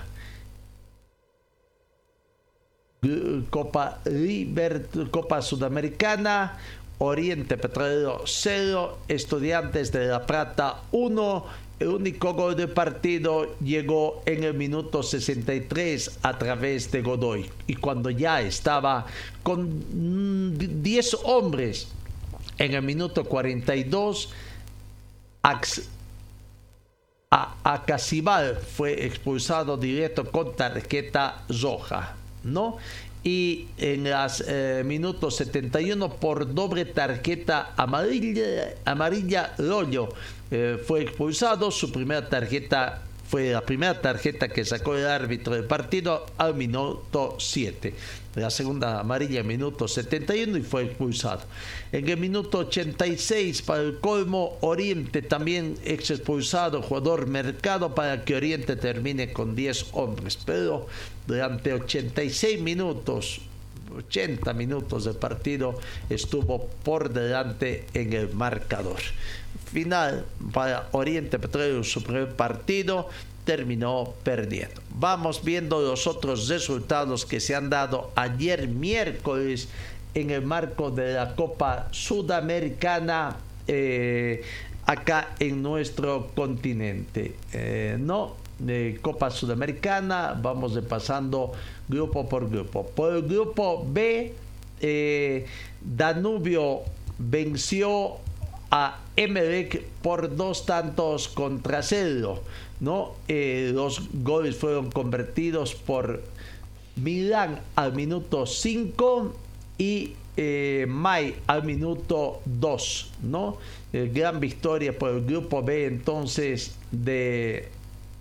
Copa 3.48 4.02
Copa 5.10 5.40
Sudamericana, 5.40 6.58
Oriente 6.98 7.56
Petrolero 7.56 8.24
0, 8.26 8.98
Estudiantes 9.08 9.90
de 9.90 10.08
La 10.08 10.26
Plata 10.26 10.82
1. 10.92 11.46
El 11.80 11.88
único 11.88 12.34
gol 12.34 12.56
del 12.56 12.68
partido 12.68 13.56
llegó 13.60 14.22
en 14.26 14.44
el 14.44 14.52
minuto 14.52 15.02
63 15.02 16.18
a 16.20 16.36
través 16.36 16.92
de 16.92 17.00
Godoy. 17.00 17.48
Y 17.66 17.76
cuando 17.76 18.10
ya 18.10 18.42
estaba 18.42 19.06
con 19.42 20.52
10 20.82 21.14
mm, 21.14 21.16
hombres 21.24 21.95
en 22.58 22.74
el 22.74 22.82
minuto 22.82 23.24
42, 23.24 24.30
Acasibal 27.30 28.56
fue 28.56 29.04
expulsado 29.04 29.76
directo 29.76 30.30
con 30.30 30.54
tarjeta 30.56 31.44
roja, 31.48 32.16
¿no? 32.44 32.78
Y 33.22 33.66
en 33.78 34.08
los 34.08 34.44
eh, 34.46 34.82
minutos 34.84 35.36
71 35.36 36.14
por 36.14 36.54
doble 36.54 36.84
tarjeta 36.84 37.72
amarilla, 37.76 38.74
amarilla 38.84 39.52
Rollo 39.58 40.08
eh, 40.50 40.80
fue 40.86 41.02
expulsado, 41.02 41.72
su 41.72 41.90
primera 41.90 42.28
tarjeta 42.28 43.02
fue 43.28 43.50
la 43.50 43.60
primera 43.60 44.00
tarjeta 44.00 44.48
que 44.48 44.64
sacó 44.64 44.96
el 44.96 45.06
árbitro 45.06 45.54
del 45.54 45.64
partido 45.64 46.26
al 46.36 46.54
minuto 46.54 47.36
7. 47.38 47.92
La 48.36 48.50
segunda 48.50 49.00
amarilla 49.00 49.42
minuto 49.42 49.88
71 49.88 50.58
y 50.58 50.62
fue 50.62 50.84
expulsado. 50.84 51.42
En 51.90 52.08
el 52.08 52.18
minuto 52.18 52.58
86 52.58 53.62
para 53.62 53.82
el 53.82 53.98
colmo 53.98 54.58
Oriente 54.60 55.22
también 55.22 55.76
ex 55.84 56.10
expulsado 56.10 56.82
jugador 56.82 57.26
Mercado 57.26 57.94
para 57.94 58.24
que 58.24 58.36
Oriente 58.36 58.76
termine 58.76 59.32
con 59.32 59.56
10 59.56 59.86
hombres. 59.92 60.38
Pero 60.44 60.86
durante 61.26 61.72
86 61.72 62.60
minutos 62.60 63.40
80 63.96 64.52
minutos 64.52 65.04
de 65.04 65.14
partido 65.14 65.78
estuvo 66.10 66.66
por 66.84 67.10
delante 67.10 67.86
en 67.94 68.12
el 68.12 68.32
marcador 68.34 69.00
final 69.76 70.24
para 70.54 70.88
Oriente 70.92 71.38
Petróleo, 71.38 71.84
su 71.84 72.02
primer 72.02 72.34
partido, 72.34 73.10
terminó 73.44 74.14
perdiendo. 74.24 74.80
Vamos 74.98 75.44
viendo 75.44 75.82
los 75.82 76.06
otros 76.06 76.48
resultados 76.48 77.26
que 77.26 77.40
se 77.40 77.54
han 77.54 77.68
dado 77.68 78.10
ayer 78.16 78.68
miércoles 78.68 79.68
en 80.14 80.30
el 80.30 80.40
marco 80.40 80.90
de 80.90 81.12
la 81.12 81.34
Copa 81.34 81.88
Sudamericana 81.90 83.36
eh, 83.68 84.40
acá 84.86 85.34
en 85.40 85.62
nuestro 85.62 86.28
continente. 86.34 87.36
Eh, 87.52 87.98
no, 88.00 88.36
Copa 89.02 89.28
Sudamericana, 89.28 90.40
vamos 90.40 90.72
pasando 90.88 91.52
grupo 91.86 92.26
por 92.26 92.48
grupo. 92.48 92.86
Por 92.86 93.14
el 93.14 93.22
grupo 93.24 93.84
B, 93.86 94.32
eh, 94.80 95.46
Danubio 95.82 96.80
venció 97.18 98.16
a 98.70 99.00
Emelec 99.16 99.82
por 100.02 100.36
dos 100.36 100.66
tantos 100.66 101.28
contra 101.28 101.82
cero. 101.82 102.42
¿no? 102.80 103.14
Eh, 103.28 103.70
los 103.74 104.02
goles 104.22 104.56
fueron 104.56 104.90
convertidos 104.90 105.74
por 105.74 106.22
Milán 106.96 107.60
al 107.74 107.94
minuto 107.94 108.46
5 108.46 109.34
y 109.78 110.14
eh, 110.36 110.86
May 110.88 111.36
al 111.46 111.64
minuto 111.64 112.40
2, 112.44 113.12
¿no? 113.22 113.58
gran 113.92 114.40
victoria 114.40 114.98
por 114.98 115.10
el 115.10 115.24
grupo 115.24 115.62
B 115.62 115.86
entonces 115.86 116.74
de 116.90 117.70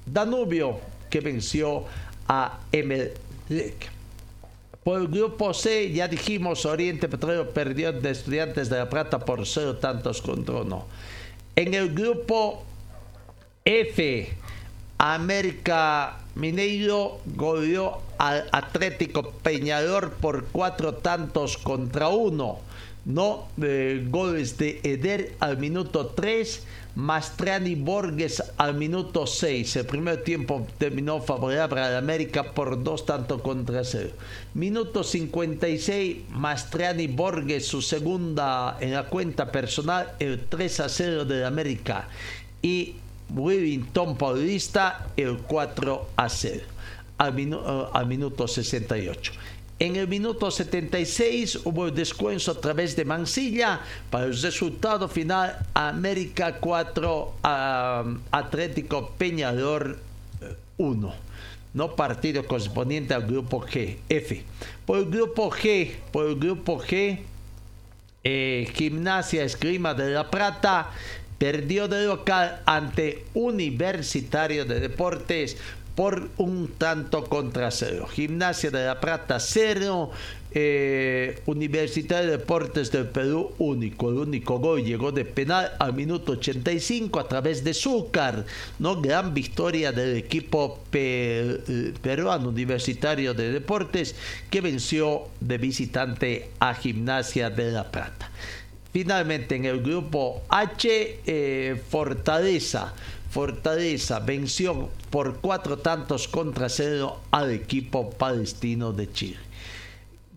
Danubio 0.05 0.79
que 1.09 1.19
venció 1.19 1.83
a 2.27 2.59
Emelec. 2.71 3.94
Por 4.85 5.01
el 5.01 5.07
grupo 5.07 5.51
C, 5.51 5.91
ya 5.91 6.07
dijimos, 6.07 6.63
Oriente 6.63 7.09
Petróleo 7.09 7.49
perdió 7.49 7.91
de 7.91 8.11
Estudiantes 8.11 8.69
de 8.69 8.77
La 8.77 8.87
Plata 8.87 9.17
por 9.17 9.43
cero 9.47 9.77
tantos 9.77 10.21
contra 10.21 10.57
uno. 10.57 10.85
En 11.55 11.73
el 11.73 11.91
grupo 11.95 12.63
F, 13.65 14.29
América 14.97 16.17
Mineiro 16.35 17.19
goleó 17.35 18.01
al 18.17 18.45
Atlético 18.51 19.31
Peñador 19.31 20.13
por 20.13 20.45
cuatro 20.45 20.95
tantos 20.95 21.57
contra 21.57 22.09
uno. 22.09 22.59
No 23.05 23.49
goles 24.09 24.57
de 24.57 24.79
Eder 24.83 25.35
al 25.39 25.57
minuto 25.59 26.07
3, 26.07 26.63
Mastrani 26.95 27.75
Borges 27.75 28.41
al 28.57 28.73
minuto 28.73 29.27
6. 29.27 29.75
El 29.75 29.85
primer 29.85 30.23
tiempo 30.23 30.65
terminó 30.77 31.21
favorable 31.21 31.81
a 31.81 31.97
América 31.97 32.53
por 32.53 32.83
dos 32.83 33.05
tantos 33.05 33.41
contra 33.41 33.83
cero. 33.83 34.09
Minuto 34.55 35.03
56, 35.03 36.29
Mastrani 36.31 37.07
Borges, 37.07 37.67
su 37.67 37.81
segunda 37.81 38.77
en 38.79 38.93
la 38.93 39.03
cuenta 39.03 39.51
personal, 39.51 40.13
el 40.19 40.45
3 40.47 40.79
a 40.79 40.89
0 40.89 41.25
de 41.25 41.45
América. 41.45 42.07
Y 42.61 42.95
Wellington 43.33 44.17
Paulista, 44.17 45.07
el 45.17 45.37
4 45.39 46.09
a 46.15 46.29
0 46.29 46.63
al, 47.17 47.39
eh, 47.39 47.57
al 47.93 48.07
minuto 48.07 48.47
68. 48.47 49.31
En 49.77 49.97
el 49.97 50.07
minuto 50.07 50.49
76 50.49 51.59
hubo 51.65 51.91
descuento 51.91 52.51
a 52.51 52.61
través 52.61 52.95
de 52.95 53.03
Mansilla 53.03 53.81
para 54.09 54.25
el 54.25 54.41
resultado 54.41 55.09
final 55.09 55.57
América 55.73 56.59
4 56.59 57.33
Atlético 58.31 59.11
Peñador 59.17 59.99
1. 60.77 61.09
Eh, 61.09 61.13
no 61.73 61.93
partido 61.93 62.47
correspondiente 62.47 63.13
al 63.13 63.27
grupo 63.27 63.59
G, 63.59 63.97
F. 64.07 64.45
Por 64.85 64.99
el 64.99 65.05
grupo 65.09 65.51
G, 65.51 65.91
por 66.09 66.27
el 66.27 66.39
grupo 66.39 66.79
G, 66.79 67.19
eh, 68.23 68.71
Gimnasia 68.73 69.43
Esgrima 69.43 69.93
de 69.93 70.11
la 70.11 70.31
Plata 70.31 70.91
perdió 71.37 71.87
de 71.87 72.05
local 72.05 72.61
ante 72.65 73.25
Universitario 73.33 74.65
de 74.65 74.79
Deportes 74.79 75.57
por 75.95 76.29
un 76.37 76.67
tanto 76.77 77.23
contra 77.23 77.71
cero. 77.71 78.05
Gimnasia 78.07 78.69
de 78.69 78.85
la 78.85 78.99
Plata 78.99 79.39
cero, 79.39 80.11
eh, 80.51 81.41
Universidad 81.45 82.21
de 82.21 82.31
Deportes 82.31 82.91
del 82.91 83.07
Perú 83.07 83.51
único. 83.59 84.09
El 84.09 84.17
único 84.17 84.59
gol 84.59 84.83
llegó 84.83 85.13
de 85.13 85.23
penal 85.23 85.71
al 85.79 85.93
minuto 85.93 86.33
85 86.33 87.19
a 87.19 87.27
través 87.27 87.63
de 87.63 87.73
Zúcar. 87.73 88.45
¿no? 88.77 89.01
Gran 89.01 89.33
victoria 89.33 89.93
del 89.93 90.17
equipo 90.17 90.79
eh, 90.91 91.93
peruano 92.01 92.49
Universitario 92.49 93.33
de 93.33 93.51
Deportes 93.51 94.15
que 94.49 94.61
venció 94.61 95.29
de 95.39 95.57
visitante 95.57 96.49
a 96.59 96.73
Gimnasia 96.73 97.49
de 97.49 97.71
la 97.71 97.89
Plata. 97.89 98.29
Finalmente 98.95 99.57
en 99.57 99.65
el 99.65 99.81
grupo 99.81 100.43
H, 100.47 101.19
eh, 101.25 101.83
Fortaleza 101.89 102.93
Fortaleza 103.29 104.21
venció 104.21 104.87
por 105.09 105.41
cuatro 105.41 105.79
tantos 105.79 106.29
contra 106.29 106.69
cero 106.69 107.19
al 107.29 107.51
equipo 107.51 108.11
palestino 108.11 108.93
de 108.93 109.11
Chile. 109.11 109.39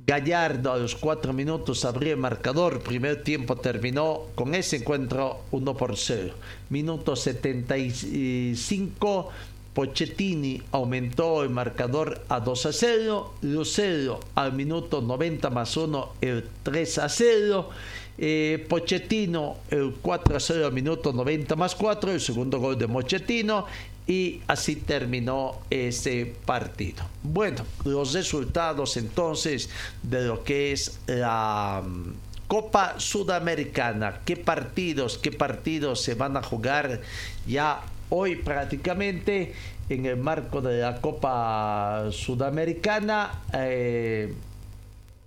Gallardo 0.05 0.73
a 0.73 0.77
los 0.77 0.97
cuatro 0.97 1.33
minutos 1.33 1.85
abrió 1.85 2.15
el 2.15 2.19
marcador. 2.19 2.81
Primer 2.81 3.23
tiempo 3.23 3.55
terminó 3.55 4.23
con 4.35 4.57
ese 4.57 4.79
encuentro 4.79 5.43
1 5.53 5.77
por 5.77 5.97
0. 5.97 6.35
Minuto 6.71 7.15
75. 7.15 9.29
Pochettini 9.73 10.61
aumentó 10.73 11.45
el 11.45 11.51
marcador 11.51 12.25
a 12.29 12.41
2 12.41 12.67
a 12.67 12.73
0. 12.73 13.35
Lucero 13.43 14.19
al 14.35 14.53
minuto 14.53 15.01
90 15.01 15.49
más 15.51 15.77
1 15.77 16.15
el 16.23 16.49
3 16.65 16.99
a 16.99 17.09
0. 17.09 17.71
Eh, 18.21 18.67
Pochettino, 18.69 19.59
el 19.71 19.95
4 20.03 20.37
a 20.37 20.41
0 20.41 20.71
minuto 20.73 21.13
90 21.13 21.55
más 21.55 21.77
4, 21.77 22.11
el 22.11 22.21
segundo 22.21 22.59
gol 22.59 22.77
de 22.77 22.89
Pochettino 22.89 23.67
y 24.09 24.41
así 24.49 24.77
terminó 24.77 25.61
ese 25.71 26.35
partido. 26.45 27.05
Bueno, 27.23 27.65
los 27.85 28.15
resultados 28.15 28.97
entonces 28.97 29.71
de 30.03 30.27
lo 30.27 30.43
que 30.43 30.73
es 30.73 30.99
la 31.07 31.83
mm, 31.87 32.13
Copa 32.49 32.95
Sudamericana. 32.99 34.21
¿Qué 34.25 34.37
partidos, 34.37 35.19
qué 35.19 35.31
partidos 35.31 36.01
se 36.01 36.15
van 36.15 36.37
a 36.39 36.43
jugar 36.43 37.03
ya 37.47 37.83
hoy 38.09 38.37
prácticamente 38.37 39.53
en 39.91 40.07
el 40.07 40.17
marco 40.17 40.63
de 40.63 40.81
la 40.81 41.01
Copa 41.03 42.07
Sudamericana? 42.11 43.43
Eh, 43.53 44.33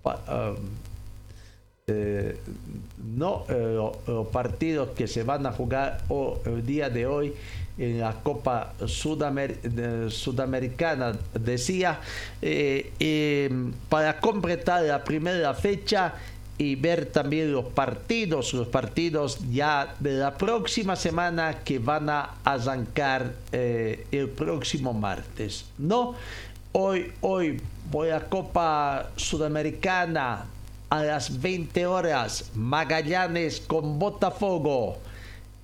um, 0.04 0.81
eh, 1.88 2.38
no 3.16 3.44
eh, 3.48 3.76
los 4.06 4.28
partidos 4.28 4.90
que 4.90 5.08
se 5.08 5.24
van 5.24 5.44
a 5.46 5.52
jugar 5.52 6.04
el 6.44 6.64
día 6.64 6.88
de 6.88 7.06
hoy 7.06 7.34
en 7.76 7.98
la 7.98 8.12
Copa 8.22 8.74
Sudamericana, 8.86 11.12
decía, 11.34 11.98
eh, 12.40 13.72
para 13.88 14.20
completar 14.20 14.84
la 14.84 15.02
primera 15.02 15.54
fecha 15.54 16.14
y 16.56 16.76
ver 16.76 17.06
también 17.06 17.50
los 17.50 17.64
partidos, 17.64 18.54
los 18.54 18.68
partidos 18.68 19.40
ya 19.50 19.96
de 19.98 20.12
la 20.12 20.36
próxima 20.36 20.94
semana 20.94 21.64
que 21.64 21.80
van 21.80 22.08
a 22.08 22.36
arrancar 22.44 23.32
el 23.50 24.28
próximo 24.36 24.92
martes. 24.92 25.64
No, 25.78 26.14
hoy, 26.70 27.12
hoy 27.22 27.60
voy 27.90 28.10
a 28.10 28.20
Copa 28.20 29.10
Sudamericana 29.16 30.46
a 30.92 31.02
las 31.04 31.40
20 31.40 31.86
horas, 31.86 32.50
Magallanes 32.54 33.62
con 33.66 33.98
Botafogo. 33.98 34.98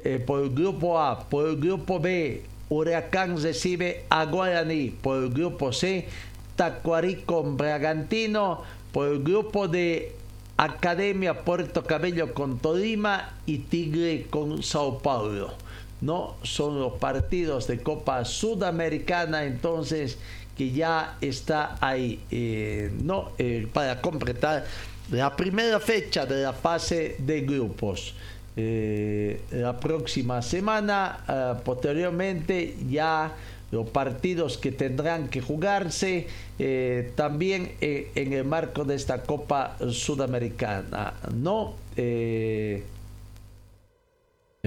Eh, 0.02 0.24
por 0.26 0.42
el 0.42 0.48
grupo 0.48 0.98
A, 0.98 1.28
por 1.28 1.50
el 1.50 1.56
grupo 1.56 2.00
B, 2.00 2.44
Huracán 2.70 3.38
recibe 3.42 4.06
a 4.08 4.24
Guaraní. 4.24 4.88
Por 4.88 5.24
el 5.24 5.28
grupo 5.28 5.70
C, 5.70 6.08
Tacuarí 6.56 7.16
con 7.26 7.58
Bragantino. 7.58 8.62
Por 8.90 9.08
el 9.08 9.22
grupo 9.22 9.68
de 9.68 10.16
Academia 10.56 11.44
Puerto 11.44 11.84
Cabello 11.84 12.32
con 12.32 12.58
Tolima 12.58 13.34
y 13.44 13.58
Tigre 13.58 14.28
con 14.30 14.62
Sao 14.62 15.00
Paulo. 15.00 15.52
No 16.00 16.36
son 16.42 16.80
los 16.80 16.94
partidos 16.94 17.66
de 17.66 17.82
Copa 17.82 18.24
Sudamericana 18.24 19.44
entonces 19.44 20.16
que 20.56 20.70
ya 20.70 21.18
está 21.20 21.76
ahí. 21.82 22.18
Eh, 22.30 22.90
no 23.02 23.32
eh, 23.36 23.68
para 23.70 24.00
completar 24.00 24.64
la 25.10 25.34
primera 25.34 25.80
fecha 25.80 26.26
de 26.26 26.42
la 26.42 26.52
fase 26.52 27.16
de 27.18 27.40
grupos. 27.42 28.14
Eh, 28.56 29.40
la 29.52 29.78
próxima 29.78 30.42
semana, 30.42 31.24
eh, 31.28 31.60
posteriormente 31.64 32.74
ya 32.90 33.32
los 33.70 33.88
partidos 33.90 34.58
que 34.58 34.72
tendrán 34.72 35.28
que 35.28 35.40
jugarse 35.40 36.26
eh, 36.58 37.12
también 37.14 37.72
en 37.80 38.32
el 38.32 38.44
marco 38.44 38.84
de 38.84 38.96
esta 38.96 39.22
Copa 39.22 39.76
Sudamericana, 39.90 41.14
¿no? 41.34 41.74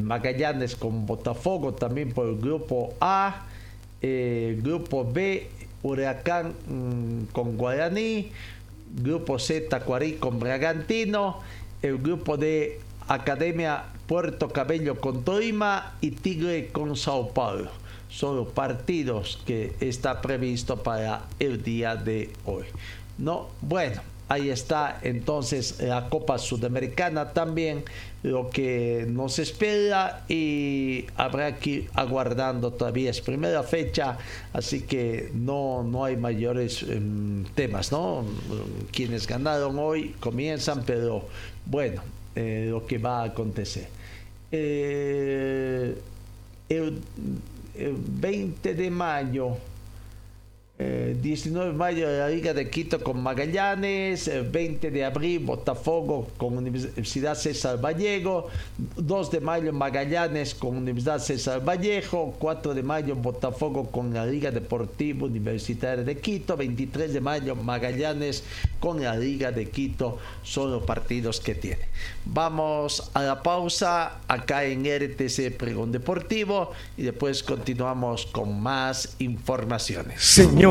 Magallanes 0.01 0.75
con 0.75 1.05
Botafogo 1.05 1.73
también 1.73 2.13
por 2.13 2.27
el 2.27 2.37
grupo 2.37 2.93
A, 3.01 3.45
grupo 4.01 5.03
B, 5.03 5.49
Huracán 5.83 6.53
mm, 6.67 7.33
con 7.33 7.57
Guaraní, 7.57 8.31
Grupo 8.95 9.39
Z 9.39 9.69
Tacuarí 9.69 10.13
con 10.13 10.39
Bragantino, 10.39 11.39
el 11.81 11.97
grupo 11.97 12.37
de 12.37 12.79
Academia 13.07 13.85
Puerto 14.07 14.49
Cabello 14.49 14.99
con 14.99 15.23
Tolima 15.23 15.93
y 16.01 16.11
Tigre 16.11 16.69
con 16.71 16.95
Sao 16.95 17.33
Paulo. 17.33 17.71
Son 18.09 18.35
los 18.35 18.49
partidos 18.49 19.41
que 19.45 19.73
está 19.79 20.21
previsto 20.21 20.83
para 20.83 21.23
el 21.39 21.63
día 21.63 21.95
de 21.95 22.31
hoy. 22.45 22.65
No, 23.17 23.47
bueno, 23.61 24.01
ahí 24.31 24.49
está 24.49 24.97
entonces 25.01 25.81
la 25.81 26.07
Copa 26.07 26.37
Sudamericana 26.37 27.33
también 27.33 27.83
lo 28.23 28.49
que 28.49 29.05
nos 29.09 29.39
espera 29.39 30.23
y 30.29 31.05
habrá 31.17 31.57
que 31.57 31.69
ir 31.69 31.89
aguardando 31.95 32.71
todavía. 32.71 33.09
Es 33.09 33.19
primera 33.19 33.61
fecha 33.63 34.17
así 34.53 34.83
que 34.83 35.31
no 35.33 35.83
no 35.83 36.05
hay 36.05 36.15
mayores 36.15 36.83
em, 36.83 37.43
temas 37.55 37.91
no 37.91 38.23
quienes 38.91 39.27
ganaron 39.27 39.77
hoy 39.77 40.15
comienzan 40.21 40.83
pero 40.85 41.25
bueno 41.65 42.01
eh, 42.35 42.67
lo 42.69 42.85
que 42.87 42.97
va 42.99 43.23
a 43.23 43.25
acontecer. 43.25 43.89
Eh, 44.49 45.97
el, 46.69 47.01
20 47.73 48.75
de 48.75 48.91
mayo 48.91 49.57
19 51.21 51.71
de 51.71 51.77
mayo 51.77 52.07
la 52.07 52.29
Liga 52.29 52.53
de 52.53 52.69
Quito 52.69 52.99
con 53.03 53.21
Magallanes, 53.21 54.29
20 54.51 54.91
de 54.91 55.05
abril 55.05 55.39
Botafogo 55.39 56.27
con 56.37 56.57
Universidad 56.57 57.35
César 57.35 57.79
Vallejo, 57.83 58.47
2 58.97 59.31
de 59.31 59.39
mayo 59.41 59.73
Magallanes 59.73 60.55
con 60.55 60.77
Universidad 60.77 61.19
César 61.19 61.63
Vallejo, 61.63 62.35
4 62.39 62.73
de 62.73 62.83
mayo 62.83 63.15
Botafogo 63.15 63.91
con 63.91 64.13
la 64.13 64.25
Liga 64.25 64.51
Deportiva 64.51 65.25
Universitaria 65.25 66.03
de 66.03 66.17
Quito, 66.17 66.57
23 66.57 67.13
de 67.13 67.21
mayo 67.21 67.55
Magallanes 67.55 68.43
con 68.79 69.01
la 69.01 69.15
Liga 69.15 69.51
de 69.51 69.69
Quito, 69.69 70.17
son 70.43 70.71
los 70.71 70.83
partidos 70.83 71.39
que 71.39 71.55
tiene. 71.55 71.85
Vamos 72.25 73.11
a 73.13 73.21
la 73.21 73.43
pausa 73.43 74.19
acá 74.27 74.63
en 74.63 74.85
RTC 74.85 75.55
Pregón 75.57 75.91
Deportivo 75.91 76.71
y 76.97 77.03
después 77.03 77.43
continuamos 77.43 78.25
con 78.25 78.61
más 78.61 79.15
informaciones. 79.19 80.21
Señor, 80.21 80.70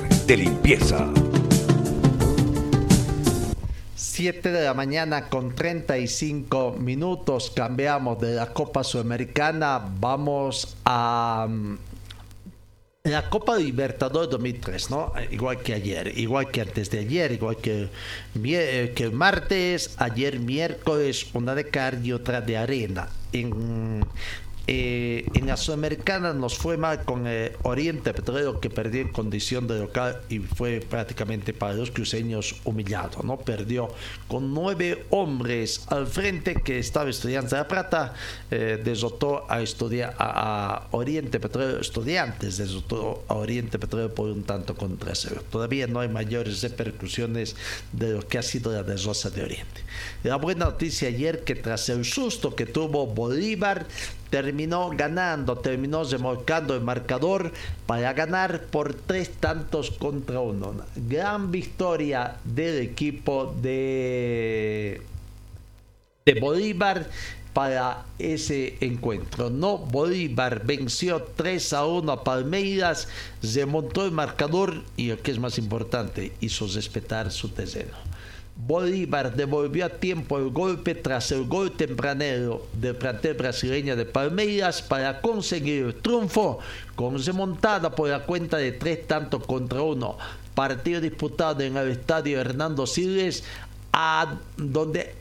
de 0.31 0.37
limpieza! 0.37 1.11
7 3.95 4.49
de 4.49 4.63
la 4.63 4.73
mañana 4.73 5.27
con 5.27 5.53
35 5.53 6.77
minutos 6.79 7.51
cambiamos 7.53 8.17
de 8.21 8.35
la 8.35 8.53
Copa 8.53 8.85
Sudamericana, 8.85 9.81
vamos 9.99 10.77
a 10.85 11.47
mm, 11.49 11.77
la 13.03 13.29
Copa 13.29 13.57
Libertadores 13.57 14.29
2003, 14.29 14.89
¿no? 14.89 15.11
Igual 15.31 15.57
que 15.63 15.73
ayer, 15.73 16.17
igual 16.17 16.49
que 16.49 16.61
antes 16.61 16.89
de 16.91 16.99
ayer, 16.99 17.33
igual 17.33 17.57
que, 17.57 17.89
eh, 18.41 18.93
que 18.95 19.09
martes, 19.09 19.95
ayer 19.97 20.39
miércoles, 20.39 21.27
una 21.33 21.55
de 21.55 21.67
cardio 21.67 22.01
y 22.05 22.11
otra 22.13 22.39
de 22.39 22.55
arena. 22.55 23.09
En 23.33 24.05
eh, 24.67 25.25
en 25.33 25.47
la 25.47 25.57
Sudamericana 25.57 26.33
nos 26.33 26.57
fue 26.57 26.77
mal 26.77 27.03
con 27.03 27.25
eh, 27.27 27.53
Oriente 27.63 28.13
Petrolero 28.13 28.59
que 28.59 28.69
perdió 28.69 29.01
en 29.01 29.09
condición 29.09 29.67
de 29.67 29.79
local 29.79 30.21
y 30.29 30.39
fue 30.39 30.79
prácticamente 30.79 31.53
para 31.53 31.73
los 31.73 31.89
cruceños 31.89 32.55
humillado, 32.63 33.23
¿no? 33.23 33.37
Perdió 33.37 33.89
con 34.27 34.53
nueve 34.53 35.05
hombres 35.09 35.85
al 35.87 36.05
frente 36.05 36.55
que 36.55 36.79
estaba 36.79 37.09
Estudiantes 37.09 37.51
de 37.51 37.57
la 37.57 37.67
Plata, 37.67 38.13
eh, 38.51 38.81
a 39.47 39.61
a, 40.17 40.87
Oriente 40.91 41.39
Petrolero, 41.39 41.79
estudiantes 41.79 42.57
desotó 42.57 43.23
a 43.27 43.33
Oriente 43.33 43.79
Petrolero 43.79 44.13
por 44.13 44.29
un 44.29 44.43
tanto 44.43 44.75
contra 44.75 45.15
cero. 45.15 45.43
Todavía 45.49 45.87
no 45.87 45.99
hay 45.99 46.09
mayores 46.09 46.61
repercusiones 46.61 47.55
de 47.91 48.13
lo 48.13 48.27
que 48.27 48.37
ha 48.37 48.43
sido 48.43 48.71
la 48.71 48.83
desrosa 48.83 49.29
de 49.29 49.43
Oriente. 49.43 49.81
La 50.23 50.35
buena 50.35 50.65
noticia 50.65 51.07
ayer 51.07 51.43
que 51.43 51.55
tras 51.55 51.89
el 51.89 52.05
susto 52.05 52.55
que 52.55 52.65
tuvo 52.65 53.07
Bolívar, 53.07 53.87
terminó 54.31 54.89
ganando, 54.89 55.57
terminó 55.57 56.03
remolcando 56.05 56.73
el 56.73 56.81
marcador 56.81 57.51
para 57.85 58.13
ganar 58.13 58.63
por 58.63 58.95
tres 58.95 59.29
tantos 59.39 59.91
contra 59.91 60.39
uno. 60.39 60.73
Gran 60.95 61.51
victoria 61.51 62.37
del 62.43 62.79
equipo 62.79 63.53
de, 63.61 65.01
de 66.25 66.39
Bolívar 66.39 67.07
para 67.53 68.05
ese 68.17 68.77
encuentro. 68.79 69.49
No, 69.49 69.77
Bolívar 69.77 70.65
venció 70.65 71.21
3 71.35 71.73
a 71.73 71.85
1 71.85 72.11
a 72.11 72.23
Palmeiras, 72.23 73.09
remontó 73.43 74.05
el 74.05 74.11
marcador 74.11 74.81
y 74.95 75.09
lo 75.09 75.21
que 75.21 75.31
es 75.31 75.39
más 75.39 75.57
importante, 75.57 76.31
hizo 76.39 76.67
respetar 76.67 77.31
su 77.31 77.49
terreno. 77.49 78.10
Bolívar 78.67 79.35
devolvió 79.35 79.85
a 79.85 79.89
tiempo 79.89 80.37
el 80.37 80.51
golpe 80.51 80.93
tras 80.93 81.31
el 81.31 81.45
gol 81.45 81.71
tempranero 81.71 82.67
del 82.73 82.95
plantel 82.95 83.33
brasileño 83.33 83.95
de 83.95 84.05
Palmeiras 84.05 84.83
para 84.83 85.19
conseguir 85.19 85.85
el 85.85 85.95
triunfo 85.95 86.59
con 86.95 87.17
remontada 87.23 87.89
por 87.89 88.09
la 88.09 88.23
cuenta 88.23 88.57
de 88.57 88.73
tres 88.73 89.07
tantos 89.07 89.45
contra 89.47 89.81
uno. 89.81 90.15
Partido 90.53 91.01
disputado 91.01 91.61
en 91.61 91.75
el 91.75 91.89
estadio 91.89 92.39
Hernando 92.39 92.85
Siles, 92.85 93.43
donde, 94.57 95.15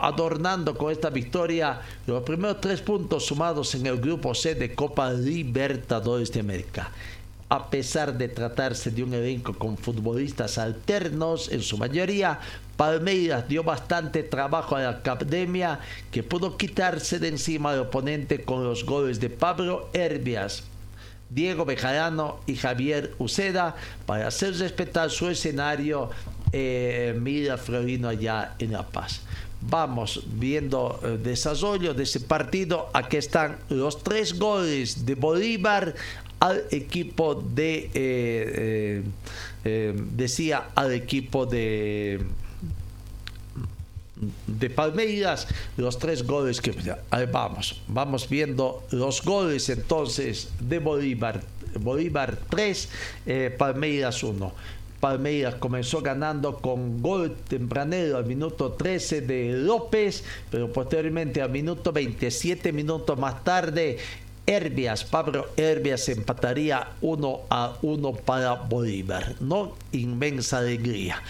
adornando 0.00 0.78
con 0.78 0.92
esta 0.92 1.10
victoria 1.10 1.80
los 2.06 2.22
primeros 2.22 2.60
tres 2.60 2.80
puntos 2.80 3.26
sumados 3.26 3.74
en 3.74 3.86
el 3.86 4.00
grupo 4.00 4.34
C 4.34 4.54
de 4.54 4.72
Copa 4.72 5.12
Libertadores 5.12 6.30
de 6.30 6.40
América 6.40 6.92
a 7.52 7.68
pesar 7.68 8.16
de 8.16 8.28
tratarse 8.28 8.90
de 8.90 9.02
un 9.02 9.12
elenco 9.12 9.52
con 9.52 9.76
futbolistas 9.76 10.56
alternos 10.56 11.52
en 11.52 11.60
su 11.60 11.76
mayoría, 11.76 12.40
Palmeiras 12.78 13.46
dio 13.46 13.62
bastante 13.62 14.22
trabajo 14.22 14.74
a 14.74 14.80
la 14.80 14.88
academia 14.88 15.78
que 16.10 16.22
pudo 16.22 16.56
quitarse 16.56 17.18
de 17.18 17.28
encima 17.28 17.72
al 17.72 17.80
oponente 17.80 18.42
con 18.42 18.64
los 18.64 18.86
goles 18.86 19.20
de 19.20 19.28
Pablo 19.28 19.90
Herbias, 19.92 20.64
Diego 21.28 21.66
Bejarano 21.66 22.40
y 22.46 22.56
Javier 22.56 23.12
Uceda 23.18 23.76
para 24.06 24.28
hacer 24.28 24.56
respetar 24.56 25.10
su 25.10 25.28
escenario 25.28 26.08
eh, 26.52 27.14
Mira 27.20 27.58
Florino 27.58 28.08
allá 28.08 28.54
en 28.60 28.72
La 28.72 28.88
Paz. 28.88 29.20
Vamos 29.60 30.24
viendo 30.26 30.98
el 31.04 31.12
eh, 31.12 31.18
desarrollo 31.18 31.92
de 31.94 32.02
ese 32.02 32.18
partido. 32.18 32.88
Aquí 32.94 33.18
están 33.18 33.58
los 33.68 34.02
tres 34.02 34.38
goles 34.38 35.04
de 35.04 35.14
Bolívar 35.14 35.94
al 36.42 36.64
equipo 36.72 37.36
de, 37.36 37.76
eh, 37.76 37.90
eh, 37.94 39.02
eh, 39.64 39.94
decía, 39.94 40.70
al 40.74 40.92
equipo 40.92 41.46
de 41.46 42.20
de 44.46 44.70
Palmeiras, 44.70 45.48
los 45.76 45.98
tres 45.98 46.24
goles 46.24 46.60
que 46.60 46.72
vamos, 47.32 47.82
vamos 47.88 48.28
viendo 48.28 48.84
los 48.90 49.22
goles 49.24 49.68
entonces 49.68 50.48
de 50.60 50.78
Bolívar, 50.78 51.42
Bolívar 51.80 52.38
3, 52.48 52.88
Palmeiras 53.58 54.22
1. 54.22 54.52
Palmeiras 55.00 55.56
comenzó 55.56 56.02
ganando 56.02 56.58
con 56.58 57.02
gol 57.02 57.34
tempranero 57.48 58.16
al 58.16 58.26
minuto 58.26 58.72
13 58.74 59.22
de 59.22 59.52
López, 59.54 60.22
pero 60.48 60.72
posteriormente 60.72 61.42
al 61.42 61.50
minuto 61.50 61.90
27 61.90 62.72
minutos 62.72 63.18
más 63.18 63.42
tarde 63.42 63.98
Herbias, 64.46 65.04
Pablo 65.04 65.48
Herbias 65.56 66.08
empataría 66.08 66.88
uno 67.00 67.42
a 67.48 67.76
uno 67.82 68.12
para 68.12 68.54
Bolívar, 68.54 69.36
¿no? 69.40 69.76
Inmensa 69.92 70.58
alegría. 70.58 71.22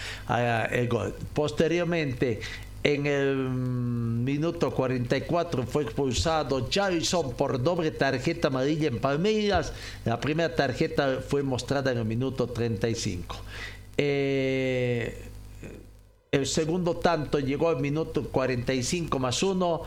Posteriormente, 1.33 2.41
en 2.83 3.05
el 3.05 3.35
minuto 3.35 4.71
44 4.71 5.63
fue 5.63 5.83
expulsado 5.83 6.67
Jarrison 6.69 7.33
por 7.33 7.61
doble 7.61 7.91
tarjeta 7.91 8.49
amarilla 8.49 8.87
en 8.87 8.99
Palmeiras. 8.99 9.71
La 10.03 10.19
primera 10.19 10.53
tarjeta 10.53 11.19
fue 11.25 11.43
mostrada 11.43 11.91
en 11.91 11.99
el 11.99 12.05
minuto 12.05 12.47
35. 12.47 13.37
Eh, 13.95 15.29
el 16.33 16.47
segundo 16.47 16.97
tanto 16.97 17.39
llegó 17.39 17.69
al 17.69 17.79
minuto 17.79 18.23
45 18.23 19.19
más 19.19 19.43
uno 19.43 19.83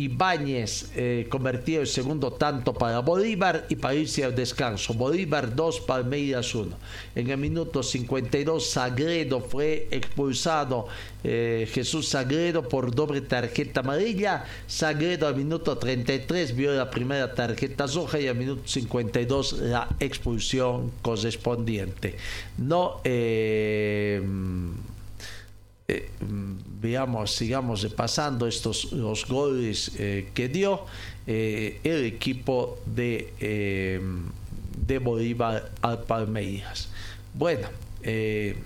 Ibáñez 0.00 0.90
eh, 0.96 1.26
convertido 1.28 1.82
el 1.82 1.86
segundo 1.86 2.32
tanto 2.32 2.72
para 2.72 3.00
Bolívar 3.00 3.66
y 3.68 3.76
para 3.76 3.94
irse 3.94 4.24
al 4.24 4.34
descanso. 4.34 4.94
Bolívar 4.94 5.54
2, 5.54 5.80
Palmeiras 5.80 6.54
1. 6.54 6.74
En 7.14 7.30
el 7.30 7.36
minuto 7.36 7.82
52, 7.82 8.70
Sagredo 8.70 9.40
fue 9.40 9.88
expulsado. 9.90 10.86
Eh, 11.22 11.68
Jesús 11.70 12.08
Sagredo 12.08 12.66
por 12.66 12.94
doble 12.94 13.20
tarjeta 13.20 13.80
amarilla. 13.80 14.46
Sagredo 14.66 15.26
al 15.26 15.36
minuto 15.36 15.76
33 15.76 16.56
vio 16.56 16.72
la 16.72 16.90
primera 16.90 17.34
tarjeta 17.34 17.86
roja 17.86 18.18
y 18.18 18.26
al 18.26 18.36
minuto 18.36 18.62
52 18.64 19.52
la 19.60 19.86
expulsión 20.00 20.92
correspondiente. 21.02 22.16
No. 22.56 23.02
Eh, 23.04 24.22
eh, 25.90 26.08
veamos, 26.80 27.32
sigamos 27.32 27.82
repasando 27.82 28.46
estos 28.46 28.92
los 28.92 29.26
goles 29.26 29.90
eh, 29.98 30.30
que 30.32 30.48
dio 30.48 30.86
eh, 31.26 31.80
el 31.82 32.04
equipo 32.04 32.78
de, 32.86 34.00
de 34.86 34.98
Bolívar 34.98 35.70
al 35.82 36.02
Palmeiras. 36.04 36.88
Bueno, 37.34 37.68
el 38.02 38.56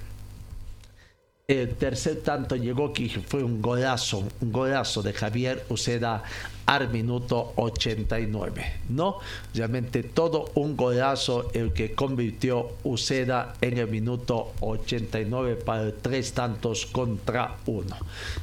tercer 1.78 2.22
tanto 2.22 2.56
llegó 2.56 2.92
que 2.92 3.08
fue 3.08 3.42
un 3.42 3.60
golazo, 3.60 4.28
un 4.40 4.52
golazo 4.52 5.02
de 5.02 5.12
Javier 5.12 5.64
Uceda 5.68 6.22
al 6.66 6.88
minuto 6.90 7.52
89. 7.56 8.80
¿no? 8.88 9.18
Realmente 9.54 10.02
todo 10.02 10.50
un 10.54 10.76
golazo 10.76 11.50
el 11.52 11.72
que 11.72 11.92
convirtió 11.92 12.72
Uceda 12.84 13.54
en 13.60 13.78
el 13.78 13.88
minuto 13.88 14.52
89 14.60 15.56
para 15.56 15.92
tres 15.92 16.32
tantos 16.32 16.86
contra 16.86 17.56
uno. 17.66 17.96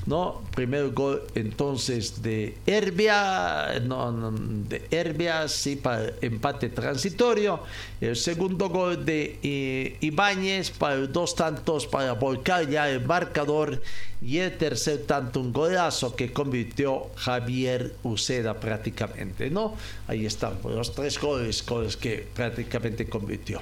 ¿no? 0.05 0.41
Primer 0.55 0.91
gol 0.91 1.23
entonces 1.35 2.21
de 2.21 2.57
Herbia, 2.65 3.79
no, 3.83 4.31
de 4.31 4.87
Herbia, 4.91 5.47
sí, 5.47 5.75
para 5.75 6.11
empate 6.21 6.69
transitorio. 6.69 7.61
El 7.99 8.15
segundo 8.15 8.69
gol 8.69 9.05
de 9.05 9.39
eh, 9.43 9.97
Ibáñez 10.01 10.71
para 10.71 10.97
dos 11.07 11.35
tantos 11.35 11.87
para 11.87 12.13
volcar 12.13 12.69
ya 12.69 12.89
el 12.89 13.05
marcador 13.05 13.81
y 14.21 14.37
el 14.37 14.55
tercer 14.57 15.05
tanto 15.07 15.39
un 15.39 15.51
golazo 15.51 16.15
que 16.15 16.31
convirtió 16.31 17.07
Javier 17.15 17.95
Uceda 18.03 18.10
prácticamente, 18.59 19.49
¿no? 19.49 19.75
Ahí 20.07 20.25
están 20.25 20.57
pues, 20.61 20.75
los 20.75 20.93
tres 20.93 21.19
goles 21.19 21.63
con 21.63 21.87
que 21.97 22.27
prácticamente 22.33 23.07
convirtió. 23.07 23.61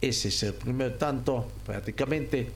Ese 0.00 0.28
es 0.28 0.42
el 0.42 0.54
primer 0.54 0.96
tanto, 0.96 1.48
prácticamente. 1.66 2.50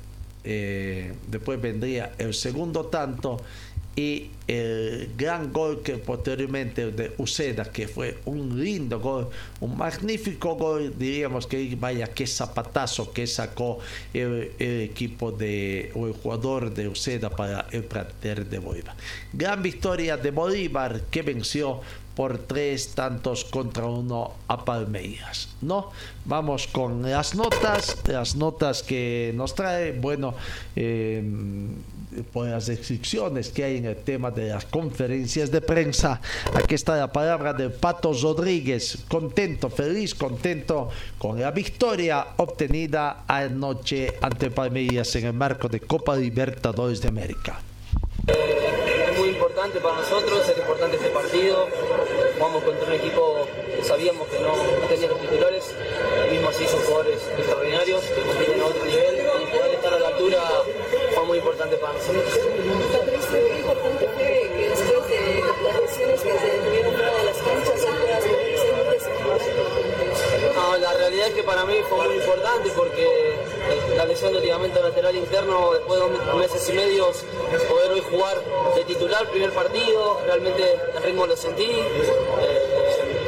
Eh, 0.44 1.12
después 1.28 1.60
vendría 1.60 2.14
el 2.18 2.34
segundo 2.34 2.86
tanto 2.86 3.40
y 3.94 4.30
el 4.46 5.12
gran 5.16 5.52
gol 5.52 5.82
que 5.82 5.98
posteriormente 5.98 6.90
de 6.90 7.12
Uceda, 7.18 7.64
que 7.64 7.86
fue 7.86 8.18
un 8.24 8.62
lindo 8.62 9.00
gol, 9.00 9.28
un 9.60 9.76
magnífico 9.76 10.56
gol, 10.56 10.94
diríamos 10.98 11.46
que 11.46 11.76
vaya, 11.78 12.08
qué 12.08 12.26
zapatazo 12.26 13.12
que 13.12 13.26
sacó 13.26 13.78
el, 14.12 14.52
equipo 14.58 15.30
de, 15.30 15.92
o 15.94 16.06
el 16.06 16.14
jugador 16.14 16.72
de 16.72 16.88
Uceda 16.88 17.30
para 17.30 17.66
el 17.70 17.84
plantel 17.84 18.48
de 18.48 18.58
Bolívar. 18.58 18.96
Gran 19.32 19.62
victoria 19.62 20.16
de 20.16 20.30
Bolívar 20.30 21.02
que 21.10 21.22
venció 21.22 21.80
por 22.14 22.38
tres 22.38 22.94
tantos 22.94 23.44
contra 23.44 23.86
uno 23.86 24.32
a 24.48 24.64
Palmeiras. 24.64 25.48
¿no? 25.62 25.90
Vamos 26.24 26.66
con 26.66 27.02
las 27.02 27.34
notas, 27.34 27.96
las 28.06 28.36
notas 28.36 28.82
que 28.82 29.32
nos 29.34 29.54
trae, 29.54 29.92
bueno, 29.92 30.34
eh, 30.76 31.22
por 32.32 32.48
las 32.48 32.68
restricciones 32.68 33.50
que 33.50 33.64
hay 33.64 33.76
en 33.78 33.86
el 33.86 33.96
tema 33.96 34.30
de 34.30 34.48
las 34.48 34.64
conferencias 34.64 35.50
de 35.50 35.60
prensa. 35.60 36.20
Aquí 36.54 36.74
está 36.74 36.96
la 36.96 37.12
palabra 37.12 37.52
de 37.52 37.70
Pato 37.70 38.12
Rodríguez, 38.12 38.98
contento, 39.08 39.70
feliz, 39.70 40.14
contento 40.14 40.90
con 41.18 41.40
la 41.40 41.50
victoria 41.50 42.26
obtenida 42.36 43.24
anoche 43.26 44.14
ante 44.20 44.50
Palmeiras 44.50 45.14
en 45.16 45.26
el 45.26 45.32
marco 45.32 45.68
de 45.68 45.80
Copa 45.80 46.16
Libertadores 46.16 47.00
de 47.00 47.08
América 47.08 47.60
es 49.12 49.18
muy 49.18 49.28
importante 49.30 49.80
para 49.80 49.96
nosotros, 49.96 50.48
es 50.48 50.58
importante 50.58 50.96
este 50.96 51.10
partido. 51.10 51.68
Jugamos 52.38 52.64
contra 52.64 52.86
un 52.86 52.92
equipo 52.92 53.46
que 53.76 53.84
sabíamos 53.84 54.26
que 54.28 54.38
no, 54.40 54.54
tenía 54.88 55.08
los 55.08 55.20
titulares, 55.20 55.74
mismo 56.30 56.48
así 56.48 56.66
son 56.66 56.80
jugadores 56.80 57.20
extraordinarios 57.36 58.02
importante 61.62 61.76
para 61.78 61.94
importante 63.56 64.08
que 64.16 64.68
después 64.68 65.08
de 65.08 65.42
las 65.62 65.80
lesiones 65.80 66.20
que 66.20 66.32
se 66.32 66.58
tuvieron 66.58 66.94
fuera 66.94 67.14
de 67.14 67.24
las 67.24 67.36
canchas, 67.36 67.80
la 70.80 70.92
realidad 70.94 71.28
es 71.28 71.34
que 71.34 71.42
para 71.42 71.64
mí 71.64 71.74
fue 71.88 72.06
muy 72.06 72.16
importante 72.16 72.70
porque 72.74 73.36
la 73.96 74.04
lesión 74.06 74.32
de 74.32 74.40
ligamento 74.40 74.82
lateral 74.82 75.14
interno, 75.14 75.72
después 75.72 76.00
de 76.00 76.08
dos 76.08 76.34
meses 76.36 76.68
y 76.68 76.72
medio, 76.72 77.12
poder 77.68 77.92
hoy 77.92 78.02
jugar 78.10 78.40
de 78.74 78.84
titular, 78.84 79.28
primer 79.28 79.52
partido, 79.52 80.20
realmente 80.26 80.80
el 80.96 81.02
ritmo 81.02 81.26
lo 81.26 81.36
sentí. 81.36 81.70
Eh, 81.70 82.72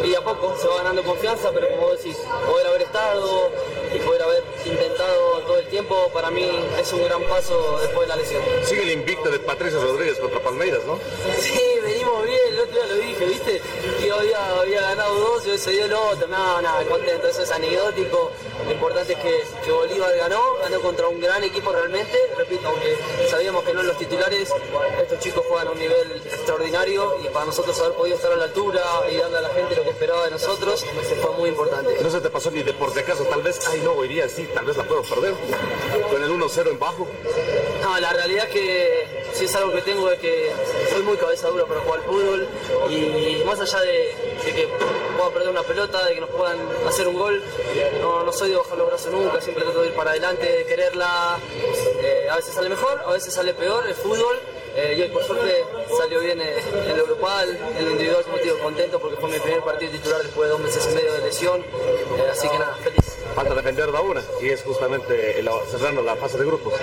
y 0.05 0.15
a 0.15 0.21
poco 0.21 0.55
se 0.61 0.69
va 0.69 0.79
ganando 0.79 1.03
confianza, 1.03 1.51
pero 1.55 1.69
como 1.69 1.83
vos 1.83 1.99
decís, 1.99 2.19
poder 2.47 2.67
haber 2.67 2.83
estado 2.83 3.51
y 3.95 3.99
poder 4.01 4.23
haber 4.23 4.43
intentado 4.67 5.41
todo 5.41 5.59
el 5.59 5.67
tiempo, 5.67 6.11
para 6.13 6.31
mí 6.31 6.51
es 6.79 6.93
un 6.93 7.05
gran 7.05 7.23
paso 7.25 7.79
después 7.81 8.03
de 8.03 8.07
la 8.09 8.17
lesión. 8.17 8.43
Sigue 8.65 8.83
el 8.83 8.91
invicto 8.91 9.31
de 9.31 9.39
Patricio 9.39 9.81
Rodríguez 9.81 10.19
contra 10.19 10.41
Palmeiras, 10.41 10.81
¿no? 10.87 10.99
Sí, 11.39 11.61
venimos 11.83 12.25
bien, 12.25 12.41
el 12.51 12.61
otro 12.61 12.75
día 12.75 12.87
lo 12.87 12.95
dije, 12.97 13.27
¿viste? 13.27 13.63
Que 14.01 14.11
había, 14.11 14.61
había 14.61 14.81
ganado 14.81 15.15
dos 15.15 15.47
y 15.47 15.51
hoy 15.51 15.59
se 15.59 15.71
dio 15.73 15.85
el 15.85 15.93
otro, 15.93 16.27
nada, 16.29 16.63
nada, 16.63 16.85
contento, 16.85 17.29
eso 17.29 17.43
es 17.43 17.51
anecdótico. 17.51 18.31
Lo 18.65 18.73
importante 18.73 19.13
es 19.13 19.19
que, 19.19 19.45
que, 19.65 19.71
Bolívar 19.71 20.17
ganó, 20.17 20.57
ganó 20.63 20.81
contra 20.81 21.09
un 21.09 21.21
gran 21.21 21.43
equipo 21.45 21.73
realmente, 21.73 22.19
repito, 22.37 22.69
aunque 22.69 22.97
sabíamos 23.29 23.65
que 23.65 23.75
no 23.75 23.81
en 23.81 23.89
los 23.89 23.99
titulares, 23.99 24.53
estos 25.03 25.19
chicos 25.19 25.45
juegan 25.47 25.69
a 25.69 25.71
un 25.73 25.79
nivel 25.79 26.23
extraordinario 26.25 27.17
y 27.23 27.29
para 27.29 27.47
nosotros 27.47 27.79
haber 27.81 27.93
podido 27.93 28.17
estar 28.17 28.33
a 28.33 28.37
la 28.37 28.45
altura 28.45 28.83
y 29.11 29.17
darle 29.17 29.39
a 29.39 29.41
la 29.43 29.51
gente 29.51 29.77
lo 29.77 29.83
que 29.83 29.91
esperaba 29.91 30.25
de 30.25 30.31
nosotros 30.31 30.85
fue 31.21 31.31
muy 31.37 31.49
importante. 31.49 31.97
No 32.01 32.11
se 32.11 32.21
te 32.21 32.31
pasó 32.31 32.51
ni 32.51 32.63
de 32.63 32.73
por 32.73 32.93
si 32.93 33.01
acaso, 33.01 33.25
tal 33.25 33.43
vez, 33.43 33.61
ay 33.69 33.81
no, 33.85 34.05
iría 34.05 34.25
así, 34.27 34.49
tal 34.55 34.65
vez 34.65 34.77
la 34.77 34.85
puedo 34.85 35.03
perder, 35.03 35.35
con 36.11 36.23
el 36.23 36.31
1-0 36.31 36.71
en 36.71 36.79
bajo. 36.79 37.07
No, 37.83 38.01
la 38.01 38.13
realidad 38.13 38.47
es 38.47 38.53
que 38.53 39.07
si 39.33 39.45
es 39.47 39.55
algo 39.57 39.73
que 39.73 39.83
tengo 39.83 40.11
es 40.11 40.19
que 40.21 40.53
soy 40.93 41.03
muy 41.03 41.17
cabeza 41.17 41.49
dura 41.49 41.67
para 41.67 41.81
jugar 41.81 42.01
al 42.01 42.07
fútbol 42.07 42.49
y 42.89 43.43
más 43.45 43.59
allá 43.61 43.81
de, 43.81 44.15
que 44.45 44.69
pueda 45.17 45.31
perder 45.31 45.49
una 45.51 45.63
pelota, 45.63 46.05
de 46.07 46.15
que 46.15 46.21
nos 46.21 46.31
puedan 46.31 46.59
hacer 46.87 47.09
un 47.09 47.17
gol, 47.17 47.43
no, 48.01 48.33
soy 48.33 48.51
de 48.51 48.57
bajar 48.57 48.79
los 48.79 48.87
brazos 48.87 49.13
nunca, 49.13 49.41
siempre 49.41 49.65
trato 49.65 49.83
de 49.83 49.89
ir 49.89 49.95
para 49.95 50.11
adelante, 50.11 50.51
de 50.51 50.65
quererla. 50.67 51.39
Eh, 52.01 52.29
a 52.31 52.37
veces 52.37 52.55
sale 52.55 52.69
mejor, 52.69 53.03
a 53.05 53.11
veces 53.11 53.35
sale 53.35 53.55
peor 53.55 53.87
el 53.87 53.95
fútbol. 53.95 54.41
Eh, 54.77 54.97
y 54.99 55.03
hoy 55.03 55.09
por 55.09 55.23
suerte 55.23 55.65
salió 55.97 56.19
bien 56.21 56.41
eh, 56.41 56.57
en 56.89 56.99
lo 56.99 57.05
grupal, 57.05 57.49
en 57.79 57.85
lo 57.85 57.91
individual 57.93 58.25
como 58.25 58.39
digo, 58.39 58.59
contento 58.59 58.99
porque 58.99 59.17
fue 59.17 59.31
mi 59.31 59.39
primer 59.39 59.61
partido 59.61 59.93
titular 59.93 60.21
después 60.21 60.49
de 60.49 60.53
dos 60.53 60.61
meses 60.61 60.89
y 60.91 60.95
medio 60.95 61.13
de 61.13 61.21
lesión, 61.21 61.65
así 62.31 62.49
que 62.49 62.59
nada, 62.59 62.75
feliz. 62.83 63.17
Falta 63.37 63.55
defender 63.55 63.89
la 63.91 64.01
una 64.01 64.23
y 64.41 64.49
es 64.49 64.63
justamente 64.63 65.43
cerrando 65.71 66.03
la 66.03 66.17
fase 66.17 66.39
de 66.39 66.45
grupos. 66.45 66.75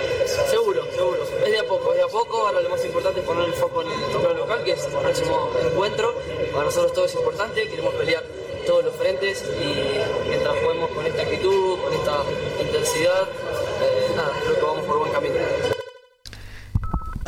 Seguro, 0.50 0.84
seguro. 0.94 1.22
Es 1.44 1.50
de 1.50 1.58
a 1.58 1.64
poco, 1.64 1.92
es 1.92 1.98
de 1.98 2.02
a 2.02 2.08
poco. 2.08 2.46
Ahora 2.46 2.60
lo 2.60 2.68
más 2.68 2.84
importante 2.84 3.20
es 3.20 3.26
poner 3.26 3.44
el 3.44 3.54
foco 3.54 3.82
en 3.82 3.88
el 3.90 4.12
torneo 4.12 4.34
local, 4.34 4.64
que 4.64 4.72
es 4.72 4.84
el 4.84 4.92
próximo 4.92 5.50
encuentro. 5.62 6.14
Para 6.52 6.64
nosotros 6.64 6.92
todo 6.92 7.04
es 7.06 7.14
importante, 7.14 7.68
queremos 7.68 7.94
pelear 7.94 8.24
todos 8.66 8.84
los 8.84 8.94
frentes 8.96 9.44
y 9.60 10.28
mientras 10.28 10.54
juguemos 10.62 10.90
con 10.90 11.06
esta 11.06 11.22
actitud, 11.22 11.78
con 11.80 11.92
esta 11.94 12.22
intensidad, 12.60 13.22
eh, 13.22 14.12
nada, 14.14 14.32
creo 14.42 14.54
que 14.54 14.62
vamos 14.62 14.84
por 14.84 14.98
buen 14.98 15.12
camino 15.12 15.34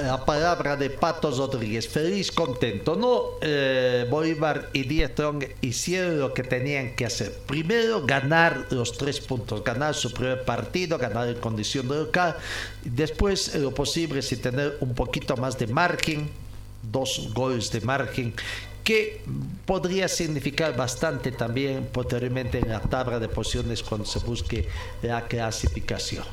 la 0.06 0.24
palabra 0.24 0.76
de 0.76 0.90
Pato 0.90 1.30
Rodríguez, 1.30 1.88
feliz, 1.88 2.30
contento. 2.30 2.96
No, 2.96 3.38
eh, 3.40 4.06
Bolívar 4.10 4.70
y 4.72 4.84
Díaz 4.84 5.12
Strong 5.12 5.44
hicieron 5.60 6.18
lo 6.18 6.34
que 6.34 6.42
tenían 6.42 6.94
que 6.94 7.06
hacer. 7.06 7.32
Primero, 7.46 8.04
ganar 8.04 8.66
los 8.70 8.96
tres 8.96 9.20
puntos, 9.20 9.64
ganar 9.64 9.94
su 9.94 10.12
primer 10.12 10.44
partido, 10.44 10.98
ganar 10.98 11.28
en 11.28 11.36
condición 11.36 11.88
de 11.88 11.96
local. 11.96 12.36
Después, 12.84 13.54
lo 13.54 13.72
posible, 13.72 14.22
si 14.22 14.36
tener 14.36 14.76
un 14.80 14.94
poquito 14.94 15.36
más 15.36 15.58
de 15.58 15.66
margen, 15.66 16.30
dos 16.82 17.30
goles 17.32 17.70
de 17.70 17.80
margen 17.80 18.34
que 18.84 19.22
podría 19.64 20.08
significar 20.08 20.76
bastante 20.76 21.32
también 21.32 21.88
posteriormente 21.90 22.58
en 22.58 22.68
la 22.68 22.80
tabla 22.80 23.18
de 23.18 23.28
posiciones 23.28 23.82
cuando 23.82 24.06
se 24.06 24.18
busque 24.18 24.68
la 25.02 25.26
clasificación. 25.26 26.24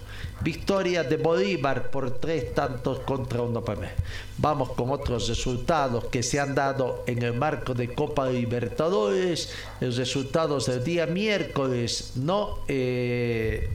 Victoria 0.42 1.04
de 1.04 1.16
Bolívar 1.16 1.90
por 1.90 2.20
tres 2.20 2.54
tantos 2.54 3.00
contra 3.00 3.42
uno 3.42 3.64
para. 3.64 3.96
Vamos 4.38 4.72
con 4.72 4.90
otros 4.92 5.30
resultados 5.30 6.06
que 6.06 6.24
se 6.24 6.40
han 6.40 6.54
dado 6.54 7.04
en 7.08 7.22
el 7.24 7.34
marco 7.34 7.74
de 7.74 7.94
Copa 7.94 8.30
Libertadores. 8.30 9.54
Los 9.80 9.96
resultados 9.98 10.66
del 10.66 10.84
día 10.84 11.06
miércoles, 11.06 12.14
¿no? 12.16 12.60
Eh, 12.68 13.70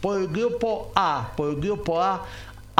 por 0.00 0.20
el 0.20 0.28
grupo 0.28 0.90
A, 0.94 1.32
por 1.36 1.50
el 1.50 1.56
grupo 1.56 2.02
A 2.02 2.26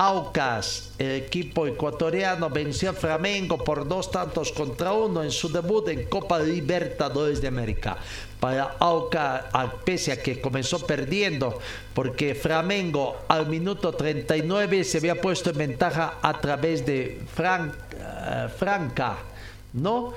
Aucas, 0.02 0.92
el 0.98 1.10
equipo 1.10 1.66
ecuatoriano 1.66 2.48
venció 2.48 2.88
a 2.88 2.92
Flamengo 2.94 3.58
por 3.58 3.86
dos 3.86 4.10
tantos 4.10 4.50
contra 4.50 4.94
uno 4.94 5.22
en 5.22 5.30
su 5.30 5.52
debut 5.52 5.86
en 5.88 6.08
Copa 6.08 6.38
Libertadores 6.38 7.42
de 7.42 7.48
América. 7.48 7.98
Para 8.40 8.76
Aucas, 8.78 9.44
pese 9.84 10.12
a 10.12 10.22
que 10.22 10.40
comenzó 10.40 10.86
perdiendo, 10.86 11.58
porque 11.92 12.34
Flamengo 12.34 13.18
al 13.28 13.46
minuto 13.46 13.92
39 13.92 14.84
se 14.84 14.96
había 14.96 15.20
puesto 15.20 15.50
en 15.50 15.58
ventaja 15.58 16.14
a 16.22 16.40
través 16.40 16.86
de 16.86 17.20
eh, 17.36 18.48
Franca, 18.56 19.18
¿no? 19.74 20.14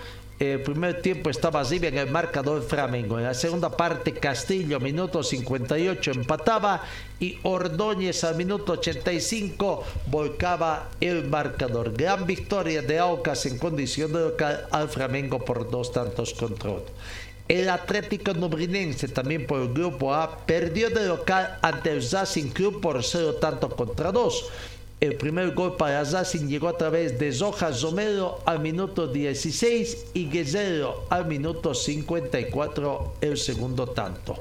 El 0.51 0.61
primer 0.61 1.01
tiempo 1.01 1.29
estaba 1.29 1.61
así 1.61 1.77
en 1.81 1.97
el 1.97 2.11
marcador 2.11 2.61
Flamengo. 2.63 3.17
En 3.17 3.25
la 3.25 3.33
segunda 3.33 3.69
parte 3.69 4.13
Castillo, 4.13 4.79
minuto 4.79 5.23
58, 5.23 6.11
empataba 6.11 6.83
y 7.19 7.39
Ordóñez 7.43 8.23
al 8.23 8.35
minuto 8.35 8.73
85 8.73 9.83
volcaba 10.07 10.89
el 10.99 11.27
marcador. 11.29 11.93
Gran 11.93 12.25
victoria 12.25 12.81
de 12.81 12.99
Aucas 12.99 13.45
en 13.45 13.57
condición 13.57 14.11
de 14.11 14.19
local 14.19 14.67
al 14.71 14.89
Flamengo 14.89 15.39
por 15.39 15.69
dos 15.71 15.91
tantos 15.91 16.33
contra 16.33 16.71
uno. 16.71 16.83
El 17.47 17.69
Atlético 17.69 18.33
Nubrinense, 18.33 19.09
también 19.09 19.45
por 19.45 19.61
el 19.61 19.73
grupo 19.73 20.13
A, 20.13 20.45
perdió 20.45 20.89
de 20.89 21.07
local 21.07 21.59
ante 21.61 21.91
el 21.91 22.09
Racing 22.09 22.49
Club 22.51 22.79
por 22.79 23.03
cero 23.03 23.35
tanto 23.35 23.69
contra 23.69 24.13
dos. 24.13 24.45
El 25.03 25.15
primer 25.15 25.53
gol 25.53 25.75
para 25.75 26.01
Racing 26.01 26.47
llegó 26.47 26.69
a 26.69 26.77
través 26.77 27.19
de 27.19 27.33
Zoja 27.33 27.71
Romero 27.71 28.39
al 28.45 28.61
minuto 28.61 29.05
16 29.05 30.05
y 30.13 30.29
Guerrero 30.29 31.03
al 31.09 31.25
minuto 31.25 31.73
54 31.73 33.15
el 33.19 33.37
segundo 33.37 33.87
tanto. 33.87 34.37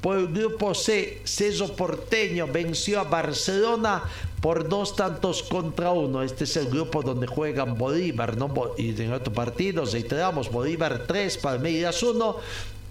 Por 0.00 0.18
el 0.18 0.28
grupo 0.28 0.76
C, 0.76 1.22
Ceso 1.24 1.74
Porteño 1.74 2.46
venció 2.46 3.00
a 3.00 3.02
Barcelona 3.02 4.04
por 4.40 4.68
dos 4.68 4.94
tantos 4.94 5.42
contra 5.42 5.90
uno. 5.90 6.22
Este 6.22 6.44
es 6.44 6.56
el 6.56 6.68
grupo 6.68 7.02
donde 7.02 7.26
juegan 7.26 7.76
Bolívar, 7.76 8.36
¿no? 8.36 8.54
Y 8.78 8.90
en 9.02 9.12
otros 9.12 9.34
partidos, 9.34 9.92
reiteramos, 9.92 10.52
Bolívar 10.52 11.02
3, 11.08 11.38
Palmeiras 11.38 12.00
1. 12.04 12.36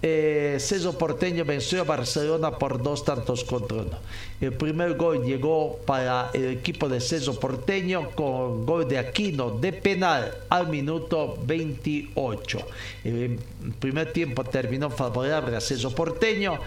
Eh, 0.01 0.60
Porteño 0.99 1.45
venció 1.45 1.81
a 1.81 1.84
Barcelona 1.84 2.58
por 2.58 2.81
dos 2.81 3.03
tantos 3.03 3.43
contra 3.43 3.77
uno. 3.77 3.97
El 4.39 4.53
primer 4.53 4.95
gol 4.95 5.23
llegó 5.23 5.79
para 5.86 6.29
el 6.34 6.49
equipo 6.49 6.88
de 6.88 7.01
Ceso 7.01 7.39
Porteño 7.39 8.12
con 8.12 8.65
gol 8.65 8.88
de 8.88 8.99
Aquino 8.99 9.51
de 9.51 9.73
penal 9.73 10.31
al 10.49 10.67
minuto 10.67 11.38
28. 11.45 12.60
El 13.03 13.39
primer 13.79 14.13
tiempo 14.13 14.43
terminó 14.43 14.89
favorable 14.89 15.55
a 15.55 15.62
Ceso 15.62 15.93
Porteño. 15.95 16.60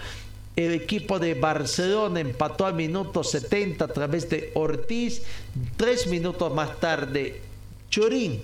El 0.55 0.73
equipo 0.73 1.19
de 1.19 1.35
Barcelona 1.35 2.19
empató 2.19 2.65
al 2.65 2.73
minuto 2.73 3.23
70 3.23 3.85
a 3.85 3.87
través 3.87 4.29
de 4.29 4.51
Ortiz. 4.55 5.21
Tres 5.77 6.07
minutos 6.07 6.53
más 6.53 6.77
tarde, 6.79 7.39
Chorín 7.89 8.41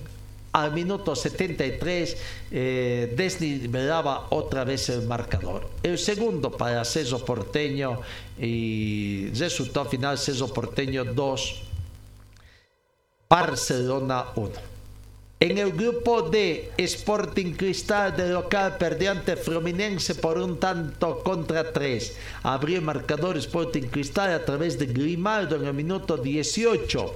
al 0.56 0.72
minuto 0.72 1.18
73 1.18 2.18
eh, 2.50 3.13
desnivelaba 3.13 4.28
otra 4.30 4.63
vez 4.63 4.88
el 4.88 5.02
marcador. 5.02 5.68
El 5.84 5.98
segundo 5.98 6.50
para 6.50 6.86
Ceso 6.86 7.26
Porteño 7.26 8.00
y 8.39 9.32
resultado 9.38 9.89
final 9.89 10.18
Ceso 10.18 10.54
Porteño 10.54 11.04
2, 11.04 11.62
Barcelona 13.28 14.28
1. 14.38 14.76
En 15.41 15.58
el 15.58 15.74
grupo 15.74 16.22
de 16.22 16.72
Sporting 16.78 17.52
Cristal 17.52 18.15
de 18.15 18.30
local 18.30 18.78
perdió 18.78 19.12
ante 19.12 19.36
Fluminense 19.36 20.15
por 20.15 20.38
un 20.38 20.58
tanto 20.58 21.22
contra 21.22 21.74
tres. 21.74 22.15
Abrió 22.44 22.78
el 22.78 22.82
marcador 22.82 23.36
Sporting 23.36 23.89
Cristal 23.91 24.32
a 24.32 24.46
través 24.46 24.80
de 24.80 24.86
Grimaldo 24.86 25.58
en 25.58 25.65
el 25.65 25.74
minuto 25.74 26.15
18. 26.15 27.13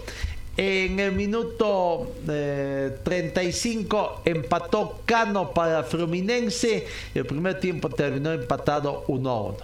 En 0.61 0.99
el 0.99 1.13
minuto 1.13 2.15
35 2.25 4.23
eh, 4.25 4.31
empató 4.31 4.99
Cano 5.05 5.53
para 5.53 5.83
Fluminense. 5.83 6.85
El 7.15 7.25
primer 7.25 7.61
tiempo 7.61 7.87
terminó 7.87 8.33
empatado 8.33 9.05
1 9.07 9.29
a 9.29 9.41
1. 9.41 9.57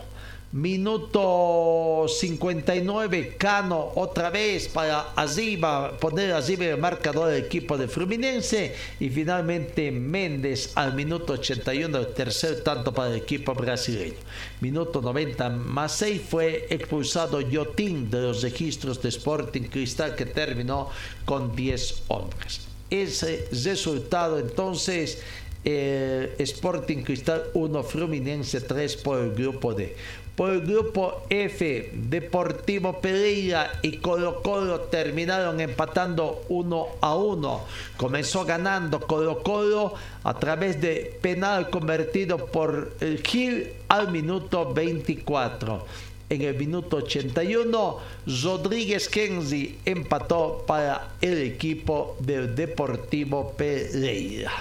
Minuto 0.55 2.05
59, 2.07 3.35
Cano 3.37 3.91
otra 3.95 4.29
vez 4.29 4.69
para 4.69 5.11
arriba, 5.13 5.97
poner 5.99 6.31
arriba 6.31 6.63
el 6.63 6.77
marcador 6.77 7.27
del 7.27 7.43
equipo 7.43 7.77
de 7.77 7.89
Fluminense. 7.89 8.73
Y 9.01 9.09
finalmente 9.09 9.91
Méndez 9.91 10.71
al 10.75 10.93
minuto 10.93 11.33
81, 11.33 11.97
el 11.97 12.07
tercer 12.13 12.63
tanto 12.63 12.93
para 12.93 13.09
el 13.09 13.17
equipo 13.17 13.53
brasileño. 13.53 14.15
Minuto 14.61 15.01
90 15.01 15.49
más 15.49 15.91
6 15.97 16.21
fue 16.21 16.67
expulsado 16.69 17.41
Yotín 17.41 18.09
de 18.09 18.21
los 18.21 18.41
registros 18.41 19.01
de 19.01 19.09
Sporting 19.09 19.63
Cristal 19.63 20.15
que 20.15 20.25
terminó 20.25 20.89
con 21.25 21.53
10 21.53 22.03
hombres. 22.07 22.61
Ese 22.89 23.49
resultado 23.51 24.39
entonces 24.39 25.21
eh, 25.65 26.35
Sporting 26.37 27.03
Cristal 27.03 27.45
1, 27.55 27.83
Fluminense 27.83 28.61
3 28.61 28.95
por 28.97 29.19
el 29.19 29.33
grupo 29.33 29.73
D. 29.73 29.95
Por 30.35 30.51
el 30.51 30.61
grupo 30.61 31.23
F, 31.29 31.91
Deportivo 31.93 32.99
Pereira 32.99 33.79
y 33.81 33.97
Colo 33.97 34.41
Colo 34.41 34.81
terminaron 34.81 35.61
empatando 35.61 36.43
1 36.49 36.87
a 36.99 37.15
1. 37.15 37.61
Comenzó 37.95 38.43
ganando 38.43 38.99
Colo 38.99 39.41
Colo 39.43 39.93
a 40.23 40.33
través 40.37 40.81
de 40.81 41.17
penal 41.21 41.69
convertido 41.69 42.47
por 42.47 42.97
el 42.99 43.23
Gil 43.23 43.69
al 43.87 44.11
minuto 44.11 44.73
24. 44.73 45.85
En 46.27 46.41
el 46.41 46.55
minuto 46.55 46.97
81, 46.97 47.97
Rodríguez 48.43 49.07
Kenzi 49.07 49.77
empató 49.85 50.65
para 50.67 51.13
el 51.21 51.37
equipo 51.43 52.17
del 52.19 52.53
Deportivo 52.55 53.53
Pereira. 53.55 54.51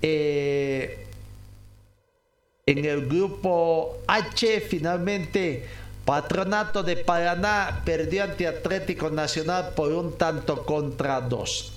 Eh, 0.00 1.06
en 2.64 2.84
el 2.84 3.08
grupo 3.08 3.98
H, 4.06 4.60
finalmente, 4.60 5.66
Patronato 6.04 6.84
de 6.84 6.96
Paraná 6.96 7.82
perdió 7.84 8.22
ante 8.22 8.46
Atlético 8.46 9.10
Nacional 9.10 9.70
por 9.74 9.90
un 9.92 10.16
tanto 10.16 10.64
contra 10.64 11.20
dos. 11.20 11.72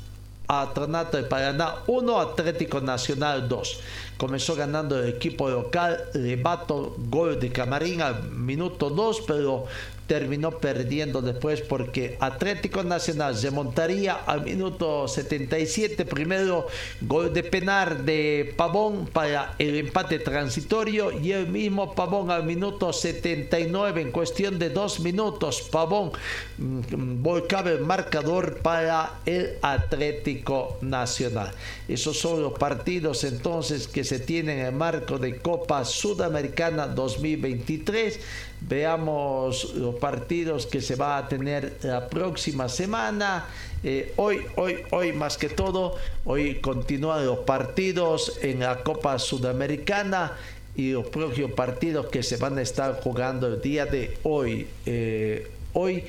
Patronato 0.46 1.18
de 1.18 1.24
Paraná 1.24 1.78
1, 1.88 2.20
Atlético 2.20 2.82
Nacional 2.82 3.50
2. 3.50 3.80
Comenzó 4.18 4.56
ganando 4.56 5.02
el 5.02 5.10
equipo 5.10 5.50
local, 5.50 6.04
Levato, 6.14 6.96
gol 7.10 7.40
de 7.40 7.52
Camarín 7.52 8.04
al 8.04 8.30
minuto 8.30 8.92
2, 8.92 9.24
pero 9.26 9.66
terminó 10.08 10.52
perdiendo 10.52 11.22
después 11.22 11.62
porque 11.62 12.18
Atlético 12.20 12.84
Nacional 12.84 13.36
se 13.36 13.52
montaría 13.52 14.14
al 14.14 14.44
minuto 14.44 15.08
77 15.08 16.06
primero 16.06 16.68
gol 17.02 17.34
de 17.34 17.44
penar 17.44 18.04
de 18.04 18.54
Pavón 18.56 19.08
para 19.08 19.56
el 19.58 19.76
empate 19.76 20.20
transitorio 20.20 21.12
y 21.12 21.32
el 21.32 21.48
mismo 21.48 21.96
Pavón 21.96 22.30
al 22.30 22.44
minuto 22.44 22.94
79 22.94 24.02
en 24.02 24.12
cuestión 24.12 24.60
de 24.60 24.70
dos 24.70 25.00
minutos 25.00 25.68
Pavón 25.72 26.12
mm, 26.58 27.24
volcaba 27.24 27.72
el 27.72 27.82
marcador 27.82 28.60
para 28.60 29.20
el 29.26 29.58
Atlético 29.62 30.78
Nacional. 30.82 31.52
Esos 31.88 32.20
son 32.20 32.42
los 32.42 32.54
partidos 32.54 33.24
entonces 33.24 33.88
que 33.88 34.04
se 34.04 34.20
tienen 34.20 34.60
en 34.60 34.66
el 34.68 34.72
marco 34.72 35.18
de 35.18 35.38
Copa 35.38 35.84
Sudamericana 35.86 36.88
2023 36.88 38.20
veamos 38.68 39.74
los 39.76 39.96
partidos 39.96 40.66
que 40.66 40.82
se 40.82 40.96
va 40.96 41.18
a 41.18 41.28
tener 41.28 41.78
la 41.84 42.08
próxima 42.08 42.70
semana. 42.70 43.46
Eh, 43.84 44.14
hoy, 44.18 44.42
hoy, 44.56 44.78
hoy 44.92 45.14
más 45.14 45.38
que 45.38 45.50
todo, 45.50 45.96
hoy 46.26 46.56
continúan 46.56 47.26
los 47.26 47.40
partidos 47.40 48.40
en 48.42 48.60
la 48.60 48.84
Copa 48.84 49.20
Sudamericana 49.20 50.34
y 50.76 50.92
los 50.92 51.08
próximos 51.08 51.52
partidos 51.52 52.08
que 52.08 52.24
se 52.24 52.38
van 52.38 52.58
a 52.58 52.62
estar 52.62 53.00
jugando 53.02 53.48
el 53.48 53.62
día 53.62 53.86
de 53.86 54.18
hoy. 54.24 54.68
Eh, 54.86 55.52
hoy 55.74 56.04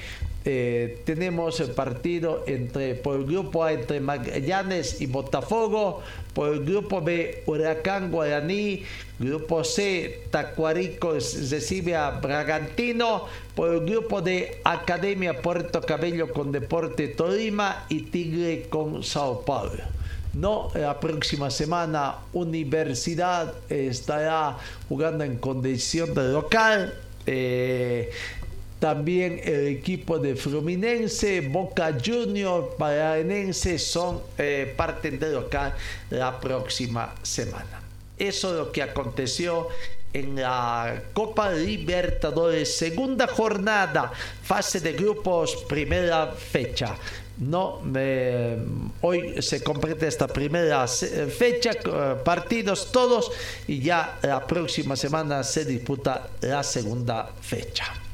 eh, 0.48 1.02
tenemos 1.04 1.58
el 1.58 1.72
partido 1.72 2.44
entre 2.46 2.94
por 2.94 3.16
el 3.16 3.26
grupo 3.26 3.64
A 3.64 3.72
entre 3.72 3.98
Magallanes 3.98 5.00
y 5.00 5.06
Botafogo, 5.06 6.02
por 6.34 6.54
el 6.54 6.64
grupo 6.64 7.00
B 7.00 7.42
Huracán 7.46 8.12
Guaraní, 8.12 8.84
grupo 9.18 9.64
C 9.64 10.22
Tacuarico 10.30 11.14
recibe 11.14 11.96
a 11.96 12.10
Bragantino, 12.20 13.24
por 13.56 13.74
el 13.74 13.80
grupo 13.86 14.22
de 14.22 14.60
Academia 14.62 15.42
Puerto 15.42 15.80
Cabello 15.80 16.32
con 16.32 16.52
Deporte 16.52 17.08
Tolima 17.08 17.84
y 17.88 18.02
Tigre 18.02 18.68
con 18.68 19.02
Sao 19.02 19.44
Paulo. 19.44 19.82
No, 20.32 20.70
la 20.74 21.00
próxima 21.00 21.50
semana 21.50 22.18
Universidad 22.32 23.52
estará 23.68 24.58
jugando 24.88 25.24
en 25.24 25.38
condición 25.38 26.14
de 26.14 26.28
local. 26.28 26.94
Eh, 27.28 28.12
también 28.78 29.40
el 29.42 29.68
equipo 29.68 30.18
de 30.18 30.36
Fluminense, 30.36 31.40
Boca 31.40 31.96
Juniors, 32.04 32.74
Paranense 32.78 33.78
son 33.78 34.20
eh, 34.36 34.74
parte 34.76 35.10
de 35.10 35.32
local 35.32 35.74
la 36.10 36.38
próxima 36.38 37.14
semana. 37.22 37.82
Eso 38.18 38.50
es 38.50 38.56
lo 38.66 38.72
que 38.72 38.82
aconteció 38.82 39.68
en 40.12 40.36
la 40.36 41.02
Copa 41.12 41.52
Libertadores, 41.52 42.76
segunda 42.76 43.26
jornada, 43.26 44.12
fase 44.42 44.80
de 44.80 44.92
grupos, 44.92 45.64
primera 45.68 46.32
fecha. 46.32 46.96
No, 47.38 47.82
hoy 49.02 49.42
se 49.42 49.62
completa 49.62 50.06
esta 50.06 50.26
primera 50.26 50.86
fecha, 50.88 51.72
partidos 52.24 52.90
todos, 52.90 53.30
y 53.68 53.80
ya 53.80 54.18
la 54.22 54.46
próxima 54.46 54.96
semana 54.96 55.42
se 55.44 55.66
disputa 55.66 56.28
la 56.40 56.62
segunda 56.62 57.30
fecha. 57.42 58.05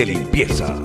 De 0.00 0.06
limpieza. 0.06 0.80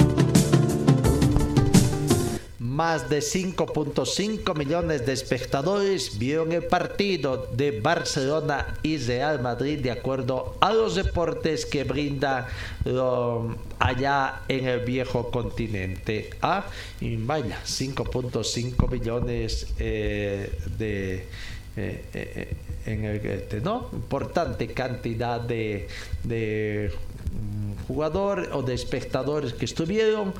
más 2.59 3.09
de 3.09 3.19
5.5 3.19 4.53
millones 4.57 5.05
de 5.05 5.13
espectadores 5.13 6.19
vieron 6.19 6.51
el 6.51 6.65
partido 6.65 7.47
de 7.53 7.79
Barcelona 7.79 8.75
y 8.83 8.97
Real 8.97 9.41
Madrid 9.41 9.79
de 9.79 9.91
acuerdo 9.91 10.57
a 10.59 10.73
los 10.73 10.95
deportes 10.95 11.65
que 11.65 11.85
brinda 11.85 12.49
um, 12.83 13.55
allá 13.79 14.41
en 14.49 14.67
el 14.67 14.81
viejo 14.81 15.31
continente. 15.31 16.31
Ah, 16.41 16.65
y 16.99 17.15
vaya, 17.15 17.61
5.5 17.65 18.91
millones 18.91 19.67
eh, 19.79 20.59
de... 20.77 21.25
Eh, 21.77 22.05
eh, 22.13 22.55
en 22.85 23.03
el 23.03 23.25
este, 23.25 23.61
¿no? 23.61 23.89
importante 23.93 24.67
cantidad 24.67 25.41
de, 25.41 25.87
de 26.23 26.91
jugadores 27.87 28.49
o 28.51 28.61
de 28.61 28.73
espectadores 28.73 29.53
que 29.53 29.65
estuvieron 29.65 30.33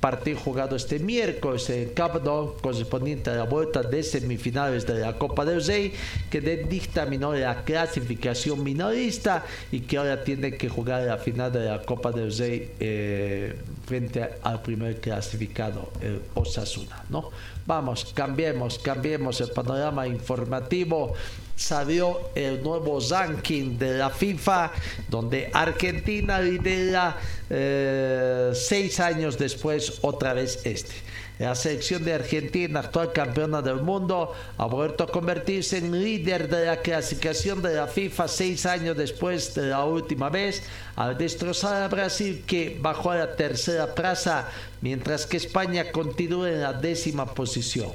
partido 0.00 0.38
jugado 0.38 0.76
este 0.76 0.98
miércoles 0.98 1.68
en 1.70 1.92
Nou, 2.24 2.56
correspondiente 2.60 3.30
a 3.30 3.34
la 3.34 3.44
vuelta 3.44 3.82
de 3.82 4.02
semifinales 4.02 4.86
de 4.86 5.00
la 5.00 5.18
Copa 5.18 5.44
del 5.44 5.62
Rey, 5.64 5.92
que 6.30 6.40
dictaminó 6.40 7.34
la 7.34 7.62
clasificación 7.64 8.64
minorista 8.64 9.44
y 9.70 9.80
que 9.80 9.98
ahora 9.98 10.24
tiene 10.24 10.56
que 10.56 10.68
jugar 10.68 11.04
la 11.04 11.18
final 11.18 11.52
de 11.52 11.66
la 11.66 11.82
Copa 11.82 12.10
del 12.10 12.34
Rey 12.36 12.72
eh, 12.80 13.54
frente 13.86 14.40
al 14.42 14.62
primer 14.62 15.00
clasificado, 15.00 15.92
el 16.00 16.22
Osasuna. 16.34 17.04
¿no? 17.10 17.30
Vamos, 17.66 18.12
cambiemos, 18.14 18.78
cambiemos 18.78 19.40
el 19.40 19.50
panorama 19.50 20.06
informativo 20.06 21.14
salió 21.60 22.30
el 22.34 22.62
nuevo 22.62 22.98
ranking 23.10 23.76
de 23.76 23.98
la 23.98 24.08
FIFA, 24.08 24.72
donde 25.08 25.50
Argentina 25.52 26.40
lidera 26.40 27.18
eh, 27.50 28.50
seis 28.54 28.98
años 28.98 29.36
después 29.36 29.98
otra 30.00 30.32
vez 30.32 30.60
este. 30.64 30.94
La 31.38 31.54
selección 31.54 32.02
de 32.04 32.14
Argentina, 32.14 32.80
actual 32.80 33.12
campeona 33.12 33.62
del 33.62 33.76
mundo, 33.76 34.32
ha 34.56 34.66
vuelto 34.66 35.04
a 35.04 35.06
convertirse 35.06 35.78
en 35.78 36.02
líder 36.02 36.48
de 36.48 36.66
la 36.66 36.78
clasificación 36.78 37.62
de 37.62 37.74
la 37.74 37.86
FIFA 37.86 38.28
seis 38.28 38.66
años 38.66 38.96
después 38.96 39.54
de 39.54 39.68
la 39.68 39.84
última 39.84 40.30
vez, 40.30 40.62
al 40.96 41.16
destrozar 41.18 41.82
a 41.82 41.88
Brasil 41.88 42.42
que 42.46 42.78
bajó 42.80 43.10
a 43.10 43.16
la 43.16 43.36
tercera 43.36 43.94
plaza, 43.94 44.48
mientras 44.80 45.26
que 45.26 45.36
España 45.36 45.92
continúa 45.92 46.50
en 46.50 46.60
la 46.62 46.72
décima 46.72 47.34
posición. 47.34 47.92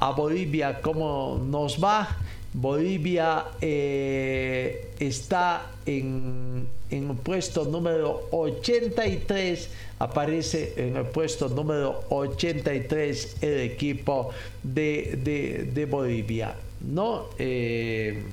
A 0.00 0.10
Bolivia, 0.10 0.80
¿cómo 0.80 1.40
nos 1.44 1.82
va? 1.82 2.16
Bolivia 2.60 3.44
eh, 3.60 4.90
está 4.98 5.70
en, 5.86 6.66
en, 6.90 7.10
el 7.10 7.16
puesto 7.16 7.64
número 7.64 8.26
83, 8.32 9.70
aparece 10.00 10.74
en 10.76 10.96
el 10.96 11.06
puesto 11.06 11.48
número 11.48 12.02
83 12.08 13.36
el 13.42 13.60
equipo 13.60 14.30
de, 14.60 15.70
de, 15.72 15.86
Bolivia, 15.86 16.56
¿no? 16.80 17.26
Eh, 17.38 18.24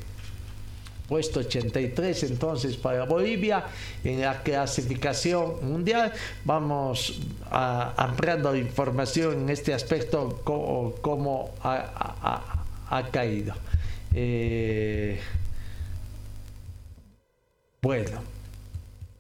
puesto 1.08 1.42
83 1.42 2.24
entonces 2.24 2.78
para 2.78 3.06
Bolivia 3.06 3.66
en 4.04 4.22
la 4.22 4.42
clasificación 4.42 5.70
mundial. 5.70 6.12
Vamos 6.46 7.22
a, 7.52 7.94
ampliando 7.96 8.56
información 8.56 9.42
en 9.42 9.50
este 9.52 9.72
aspecto, 9.72 10.42
cómo, 10.44 11.52
ha 11.62 13.10
caído. 13.12 13.54
Eh, 14.18 15.20
bueno, 17.82 18.22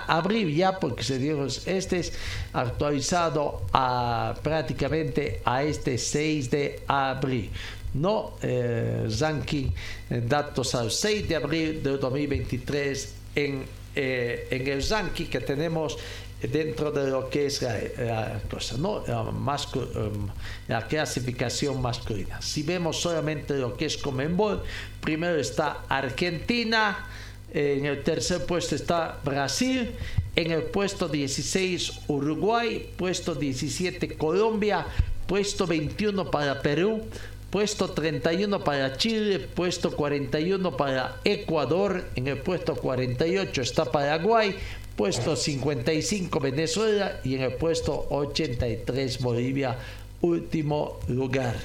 abril 0.07 0.55
ya 0.55 0.79
porque 0.79 1.03
se 1.03 1.17
dio 1.19 1.45
este 1.45 1.99
es 1.99 2.13
actualizado 2.53 3.61
a 3.73 4.35
prácticamente 4.41 5.41
a 5.45 5.63
este 5.63 5.97
6 5.97 6.49
de 6.49 6.83
abril 6.87 7.49
no 7.93 8.33
eh, 8.41 9.07
ranking 9.19 9.69
datos 10.09 10.75
al 10.75 10.91
6 10.91 11.27
de 11.29 11.35
abril 11.35 11.83
de 11.83 11.97
2023 11.97 13.13
en, 13.35 13.65
eh, 13.95 14.47
en 14.49 14.67
el 14.67 14.87
ranking 14.87 15.25
que 15.25 15.39
tenemos 15.39 15.97
dentro 16.41 16.91
de 16.91 17.09
lo 17.09 17.29
que 17.29 17.47
es 17.47 17.61
la, 17.61 18.39
cosa, 18.49 18.77
¿no? 18.77 19.03
Um, 19.03 20.29
la 20.67 20.87
clasificación 20.87 21.81
masculina. 21.81 22.41
Si 22.41 22.63
vemos 22.63 23.01
solamente 23.01 23.55
lo 23.55 23.75
que 23.75 23.85
es 23.85 23.97
Comenbol, 23.97 24.63
primero 25.01 25.37
está 25.37 25.85
Argentina, 25.89 27.07
en 27.53 27.85
el 27.85 28.03
tercer 28.03 28.45
puesto 28.45 28.75
está 28.75 29.19
Brasil. 29.23 29.91
En 30.35 30.51
el 30.51 30.63
puesto 30.63 31.07
16 31.07 32.01
Uruguay. 32.07 32.89
Puesto 32.97 33.35
17 33.35 34.15
Colombia. 34.17 34.85
Puesto 35.27 35.67
21 35.67 36.29
para 36.31 36.61
Perú. 36.61 37.01
Puesto 37.49 37.89
31 37.89 38.63
para 38.63 38.95
Chile. 38.97 39.39
Puesto 39.39 39.95
41 39.95 40.77
para 40.77 41.19
Ecuador. 41.23 42.05
En 42.15 42.27
el 42.27 42.37
puesto 42.37 42.75
48 42.75 43.61
está 43.61 43.85
Paraguay 43.85 44.55
puesto 44.99 45.33
55 45.33 46.41
Venezuela 46.41 47.21
y 47.23 47.35
en 47.35 47.43
el 47.43 47.53
puesto 47.53 48.07
83 48.09 49.21
Bolivia, 49.21 49.77
último 50.19 50.99
lugar, 51.07 51.55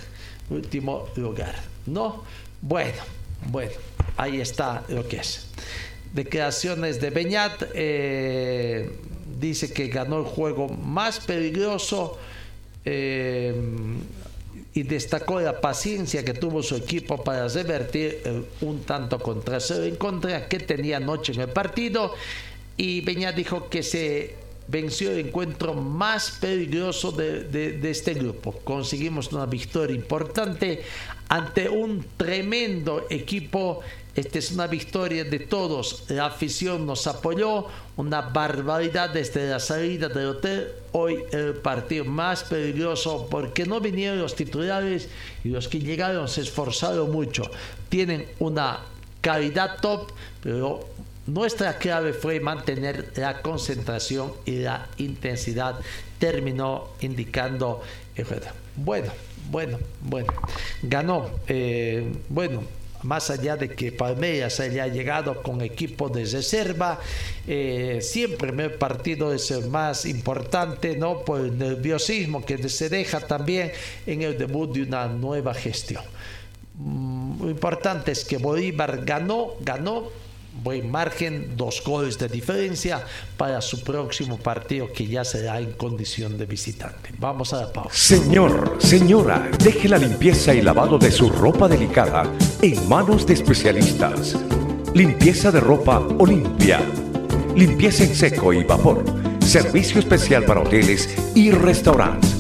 último 0.51 1.09
lugar, 1.17 1.57
¿no? 1.87 2.23
Bueno, 2.63 3.03
bueno, 3.51 3.73
ahí 4.17 4.41
está 4.41 4.85
lo 4.89 5.07
que 5.07 5.19
es. 5.19 5.47
Declaraciones 6.13 7.01
de 7.01 7.11
Beñat, 7.11 7.63
eh, 7.75 8.91
dice 9.41 9.73
que 9.73 9.89
ganó 9.89 10.19
el 10.21 10.25
juego 10.25 10.69
más 10.69 11.21
peligroso. 11.21 12.19
Eh, 12.85 13.55
y 14.77 14.83
destacó 14.83 15.41
la 15.41 15.61
paciencia 15.61 16.25
que 16.25 16.35
tuvo 16.35 16.61
su 16.61 16.75
equipo 16.75 17.23
para 17.23 17.47
revertir 17.47 18.49
un 18.61 18.83
tanto 18.83 19.21
contra 19.21 19.61
cero 19.61 19.85
en 19.85 19.95
contra 19.95 20.49
que 20.49 20.59
tenía 20.59 20.97
anoche 20.97 21.33
en 21.33 21.43
el 21.43 21.49
partido 21.49 22.13
y 22.77 23.01
Beñat 23.03 23.37
dijo 23.37 23.69
que 23.69 23.85
se 23.85 24.35
venció 24.67 25.13
el 25.13 25.27
encuentro 25.27 25.75
más 25.75 26.33
peligroso 26.41 27.13
de, 27.13 27.45
de, 27.45 27.91
este 27.91 28.15
grupo. 28.15 28.53
Conseguimos 28.65 29.33
una 29.33 29.47
victoria 29.47 29.95
importante 29.95 30.83
ante 31.29 31.69
un 31.69 32.05
tremendo 32.17 33.07
equipo. 33.11 33.81
Esta 34.15 34.39
es 34.39 34.53
una 34.53 34.67
victoria 34.67 35.25
de 35.25 35.41
todos. 35.41 36.05
La 36.09 36.27
afición 36.27 36.87
nos 36.87 37.07
apoyó. 37.07 37.67
Una 37.97 38.21
barbaridad 38.23 39.11
desde 39.11 39.49
la 39.49 39.59
salida 39.59 40.09
del 40.09 40.27
hotel. 40.29 40.69
Hoy 40.93 41.25
el 41.33 41.55
partido 41.55 42.05
más 42.05 42.45
peligroso 42.45 43.27
porque 43.31 43.67
no 43.67 43.81
vinieron 43.81 44.19
los 44.19 44.37
titulares 44.37 45.09
y 45.43 45.49
los 45.49 45.69
que 45.69 45.81
llegaron 45.81 46.29
se 46.29 46.43
esforzaron 46.43 47.11
mucho. 47.11 47.43
Tienen 47.89 48.27
una 48.39 48.81
calidad 49.21 49.81
top, 49.81 50.13
pero 50.43 50.87
nuestra 51.27 51.79
clave 51.79 52.13
fue 52.13 52.39
mantener 52.39 53.13
la 53.17 53.41
concentración 53.41 54.33
y 54.45 54.59
la 54.59 54.89
intensidad. 54.99 55.81
Terminó 56.19 56.89
indicando 57.01 57.83
el 58.15 58.27
Bueno, 58.77 59.11
bueno, 59.51 59.79
bueno. 60.03 60.33
Ganó. 60.83 61.31
Eh, 61.49 62.13
bueno, 62.29 62.63
más 63.05 63.31
allá 63.31 63.57
de 63.57 63.69
que 63.69 63.93
Palmeiras 63.93 64.59
haya 64.61 64.87
llegado 64.87 65.43
con 65.43 65.61
equipo 65.61 66.09
de 66.09 66.25
reserva, 66.25 66.99
eh, 67.47 67.99
siempre 68.01 68.51
el 68.51 68.73
partido 68.73 69.33
es 69.33 69.51
el 69.51 69.69
más 69.69 70.07
importante, 70.07 70.97
¿no? 70.97 71.25
Por 71.25 71.41
el 71.41 71.59
nerviosismo 71.59 72.45
que 72.45 72.69
se 72.69 72.89
deja 72.89 73.21
también 73.21 73.73
en 74.07 74.23
el 74.23 74.39
debut 74.39 74.73
de 74.73 74.83
una 74.83 75.07
nueva 75.07 75.55
gestión. 75.55 76.03
Mm, 76.77 77.43
lo 77.45 77.51
importante 77.51 78.13
es 78.13 78.25
que 78.25 78.39
Bolívar 78.39 79.05
ganó, 79.05 79.55
ganó 79.61 80.11
buen 80.63 80.91
margen, 80.91 81.57
dos 81.57 81.83
goles 81.85 82.19
de 82.19 82.29
diferencia 82.29 83.05
para 83.37 83.61
su 83.61 83.83
próximo 83.83 84.39
partido 84.39 84.93
que 84.93 85.07
ya 85.07 85.25
será 85.25 85.59
en 85.61 85.73
condición 85.73 86.39
de 86.39 86.47
visitante. 86.47 87.11
Vamos 87.19 87.53
a 87.53 87.63
la 87.63 87.73
pausa. 87.73 87.91
Señor, 87.95 88.77
señora, 88.79 89.51
deje 89.63 89.89
la 89.89 89.99
limpieza 89.99 90.55
y 90.55 90.63
lavado 90.63 90.99
de 90.99 91.11
su 91.11 91.29
ropa 91.31 91.69
delicada 91.69 92.31
en 92.63 92.89
manos 92.89 93.27
de 93.27 93.35
especialistas. 93.35 94.37
Limpieza 94.95 95.51
de 95.51 95.61
ropa 95.61 95.99
Olimpia. 96.19 96.81
Limpieza 97.57 98.05
en 98.05 98.15
seco 98.15 98.53
y 98.53 98.65
vapor. 98.65 99.05
Servicio 99.41 99.99
especial 99.99 100.45
para 100.45 100.61
hoteles 100.61 101.09
y 101.35 101.51
restaurantes. 101.51 102.37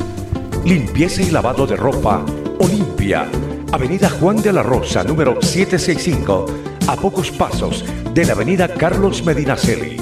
Limpieza 0.65 1.23
y 1.23 1.31
lavado 1.31 1.67
de 1.67 1.77
ropa 1.77 2.25
Olimpia. 2.59 3.29
Avenida 3.73 4.09
Juan 4.09 4.41
de 4.41 4.53
la 4.53 4.62
Rosa, 4.62 5.03
número 5.03 5.43
765 5.43 6.47
a 6.87 6.97
pocos 6.97 7.31
pasos 7.31 7.85
de 8.15 8.25
la 8.25 8.35
avenida 8.35 8.73
Carlos 8.73 9.25
Medinaceli. 9.25 9.97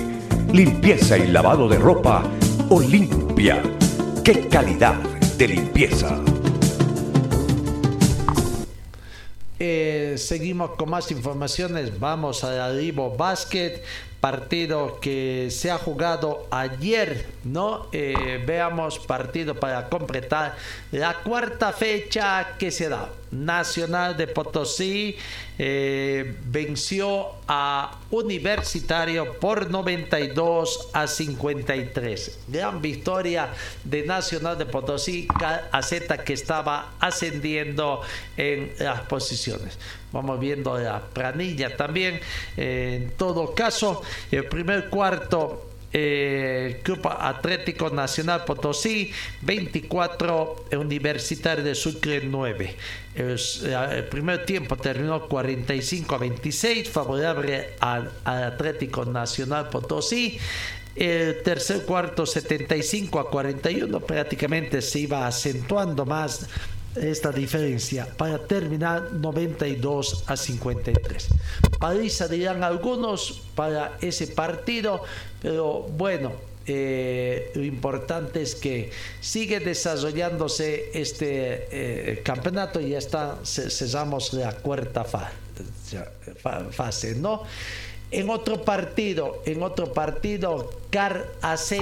Limpieza 0.53 1.17
y 1.17 1.29
lavado 1.29 1.67
de 1.67 1.79
ropa 1.79 2.23
Olimpia. 2.69 3.63
¡Qué 4.23 4.49
calidad 4.49 4.97
de 5.39 5.49
limpieza! 5.49 6.21
Eh, 9.59 10.17
seguimos 10.19 10.73
con 10.73 10.91
más 10.91 11.11
informaciones. 11.11 11.99
Vamos 11.99 12.45
a 12.45 12.67
Arribo 12.67 13.17
Basket, 13.17 13.83
partido 14.23 15.01
que 15.01 15.49
se 15.51 15.73
ha 15.73 15.79
jugado 15.79 16.47
ayer, 16.53 17.27
¿no? 17.43 17.89
Eh, 17.91 18.41
veamos 18.47 19.01
partido 19.01 19.57
para 19.57 19.89
completar 19.89 20.55
la 20.93 21.15
cuarta 21.25 21.73
fecha 21.73 22.55
que 22.57 22.71
se 22.71 22.89
da. 22.89 23.11
Nacional 23.33 24.17
de 24.17 24.29
Potosí 24.29 25.17
eh, 25.59 26.37
venció 26.45 27.31
a 27.49 27.99
Universitario 28.13 29.41
por 29.41 29.69
92 29.71 30.91
a 30.93 31.09
53. 31.09 32.39
Gran 32.47 32.81
victoria 32.81 33.49
de 33.83 34.07
Nacional 34.07 34.57
de 34.57 34.67
Potosí, 34.67 35.27
Z 35.83 36.19
que 36.19 36.35
estaba 36.35 36.93
ascendiendo 37.01 38.03
en 38.37 38.73
las 38.79 39.01
posiciones. 39.01 39.79
Vamos 40.13 40.39
viendo 40.39 40.79
la 40.79 41.01
planilla 41.01 41.77
también. 41.77 42.21
en 42.57 43.11
todo 43.17 43.55
caso, 43.55 44.03
el 44.31 44.45
primer 44.45 44.89
cuarto 44.89 45.73
eh, 45.95 46.81
Club 46.83 47.07
Atlético 47.07 47.91
Nacional 47.91 48.45
Potosí 48.47 49.13
24, 49.43 50.65
Universitario 50.79 51.63
de 51.63 51.75
Sucre 51.75 52.23
9. 52.25 52.77
El, 53.15 54.05
primer 54.11 54.47
tiempo 54.47 54.77
terminó 54.77 55.29
45 55.29 56.15
a 56.15 56.19
26, 56.19 56.89
favorable 56.89 57.75
al, 57.81 58.11
Atlético 58.25 59.05
Nacional 59.05 59.69
Potosí. 59.69 60.39
El 60.97 61.43
tercer 61.43 61.85
cuarto 61.85 62.25
75 62.25 63.19
a 63.19 63.31
41 63.31 64.01
prácticamente 64.01 64.81
se 64.81 65.01
iba 65.01 65.27
acentuando 65.27 66.07
más 66.07 66.47
esta 66.97 67.33
diferencia 67.33 68.07
para 68.17 68.39
terminar 68.39 69.13
92 69.13 70.25
a 70.27 70.37
53. 70.37 71.29
Parisa 71.79 72.29
dirán 72.29 72.63
algunos 72.65 73.43
para 73.55 73.97
ese 74.01 74.27
partido, 74.29 75.03
pero 75.41 75.83
bueno, 75.83 76.33
eh, 76.67 77.51
lo 77.55 77.65
importante 77.65 78.43
es 78.43 78.55
que 78.55 78.91
sigue 79.21 79.59
desarrollándose 79.61 80.91
este 80.95 81.67
eh, 81.71 82.23
campeonato 82.23 82.81
y 82.81 82.91
ya 82.91 82.99
está, 82.99 83.39
cesamos 83.45 84.33
la 84.33 84.53
cuarta 84.53 85.05
fase, 86.71 87.15
¿no? 87.17 87.43
En 88.13 88.29
otro 88.29 88.63
partido, 88.63 89.43
en 89.47 89.63
otro 89.63 89.95
partido, 89.95 90.71
Car 90.91 91.33
AZ 91.41 91.73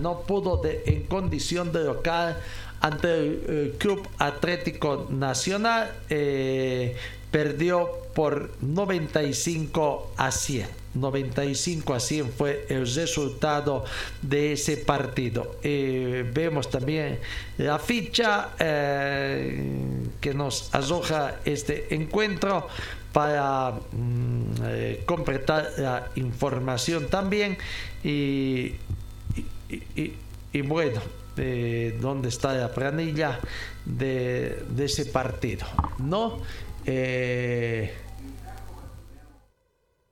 no 0.00 0.22
pudo 0.22 0.62
en 0.64 1.02
condición 1.02 1.72
de 1.72 1.84
local 1.84 2.40
ante 2.80 3.08
el 3.08 3.42
eh, 3.48 3.74
Club 3.78 4.06
Atlético 4.18 5.08
Nacional 5.10 5.92
eh, 6.10 6.96
perdió 7.30 7.88
por 8.14 8.50
95 8.60 10.12
a 10.16 10.30
100. 10.30 10.68
95 10.94 11.94
a 11.94 11.98
100 11.98 12.32
fue 12.32 12.66
el 12.68 12.86
resultado 12.94 13.84
de 14.22 14.52
ese 14.52 14.76
partido. 14.76 15.56
Eh, 15.62 16.30
vemos 16.32 16.70
también 16.70 17.18
la 17.58 17.78
ficha 17.80 18.50
que 18.58 20.34
nos 20.34 20.72
arroja 20.72 21.40
este 21.44 21.92
encuentro 21.94 22.68
para 23.12 23.72
mm, 23.92 25.04
completar 25.04 25.72
la 25.78 26.10
información 26.14 27.08
también 27.08 27.58
y, 28.04 28.74
y 30.54 30.62
bueno 30.62 31.00
de 31.34 31.98
dónde 32.00 32.28
está 32.28 32.54
la 32.54 32.72
planilla 32.72 33.40
de, 33.84 34.64
ese 34.78 35.04
partido, 35.04 35.66
¿no? 35.98 36.38
Eh, 36.86 37.92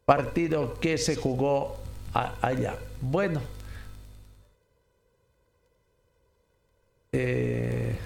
partido 0.04 0.74
que 0.80 0.98
se 0.98 1.14
jugó 1.14 1.76
allá. 2.12 2.76
Bueno. 3.00 3.40
Eh, 7.12 7.96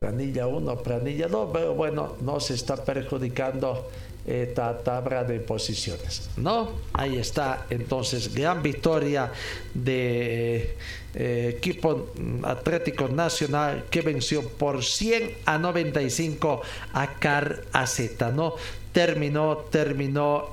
planilla 0.00 0.46
1, 0.46 0.82
planilla 0.82 1.28
2, 1.28 1.50
pero 1.52 1.74
bueno, 1.74 2.16
no 2.22 2.40
se 2.40 2.54
está 2.54 2.82
perjudicando 2.82 3.90
esta 4.26 4.78
tabla 4.78 5.24
de 5.24 5.40
posiciones. 5.40 6.30
¿No? 6.38 6.70
Ahí 6.94 7.18
está 7.18 7.66
entonces 7.68 8.34
gran 8.34 8.62
victoria 8.62 9.30
de 9.74 10.74
eh, 11.14 11.54
equipo 11.54 12.12
Atlético 12.44 13.08
Nacional 13.08 13.84
que 13.90 14.00
venció 14.00 14.48
por 14.48 14.82
100 14.82 15.32
a 15.44 15.58
95 15.58 16.62
a 16.94 17.18
Car 17.18 17.64
AZ, 17.74 18.00
¿no? 18.32 18.54
Terminó, 18.92 19.66
terminó 19.70 20.48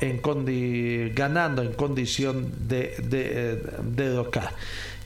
ganando 1.16 1.62
en 1.62 1.72
condición 1.72 2.52
de, 2.68 2.98
de, 3.96 4.10
local 4.10 4.50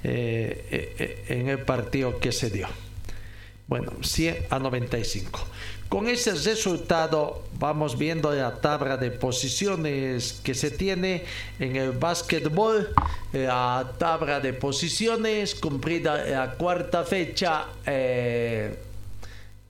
eh, 0.03 0.95
eh, 0.97 1.25
en 1.29 1.47
el 1.47 1.59
partido 1.59 2.17
que 2.17 2.31
se 2.31 2.49
dio. 2.49 2.67
Bueno, 3.71 3.93
100 4.01 4.47
a 4.49 4.59
95. 4.59 5.39
Con 5.87 6.09
ese 6.09 6.33
resultado 6.33 7.43
vamos 7.57 7.97
viendo 7.97 8.29
la 8.33 8.59
tabla 8.59 8.97
de 8.97 9.11
posiciones 9.11 10.41
que 10.43 10.53
se 10.53 10.71
tiene 10.71 11.23
en 11.57 11.77
el 11.77 11.91
básquetbol. 11.93 12.89
La 13.31 13.93
tabla 13.97 14.41
de 14.41 14.51
posiciones 14.51 15.55
cumplida 15.55 16.25
la 16.25 16.51
cuarta 16.55 17.05
fecha. 17.05 17.67
Eh, 17.85 18.77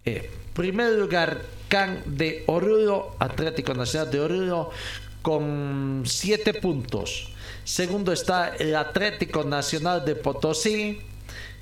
eh, 0.04 0.32
primer 0.52 0.94
lugar, 0.94 1.40
Can 1.68 2.02
de 2.08 2.44
Oruro, 2.48 3.18
Atlético 3.20 3.76
Nacional 3.76 4.10
de 4.10 4.20
Oruro, 4.20 4.72
con 5.22 6.02
7 6.08 6.56
puntos. 6.56 7.32
Segundo 7.64 8.12
está 8.12 8.56
el 8.56 8.76
Atlético 8.76 9.44
Nacional 9.44 10.04
de 10.04 10.16
Potosí 10.16 11.11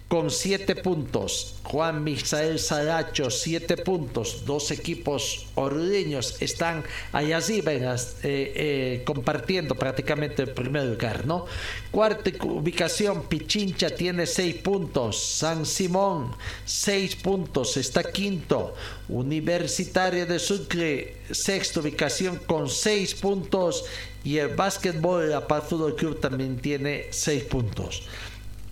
con 0.10 0.32
7 0.32 0.76
puntos. 0.78 1.56
Juan 1.64 2.04
Misael 2.04 2.58
Saracho, 2.58 3.30
7 3.30 3.78
puntos. 3.78 4.44
Dos 4.44 4.72
equipos 4.72 5.46
orureños 5.54 6.42
están 6.42 6.84
allá 7.14 7.38
arriba 7.38 7.72
eh, 7.72 7.86
eh, 8.24 9.04
compartiendo 9.06 9.76
prácticamente 9.76 10.42
el 10.42 10.50
primer 10.50 10.86
lugar, 10.86 11.28
¿no? 11.28 11.46
Cuarta 11.92 12.32
ubicación, 12.44 13.28
Pichincha 13.28 13.92
tiene 13.92 14.26
6 14.26 14.56
puntos. 14.56 15.22
San 15.24 15.68
Simón, 15.68 16.36
6 16.66 17.16
puntos, 17.18 17.78
está 17.78 18.12
quinto. 18.12 18.74
Universitario 19.10 20.26
de 20.26 20.40
Sucre, 20.40 21.18
sexta 21.30 21.82
ubicación 21.82 22.38
con 22.48 22.68
6 22.68 23.14
puntos. 23.14 23.86
Y 24.24 24.38
el 24.38 24.56
básquetbol, 24.56 25.30
la 25.30 25.48
Paz 25.48 25.66
Fútbol 25.70 25.96
Club 25.96 26.20
también 26.20 26.58
tiene 26.60 27.10
6 27.12 27.44
puntos. 27.44 28.04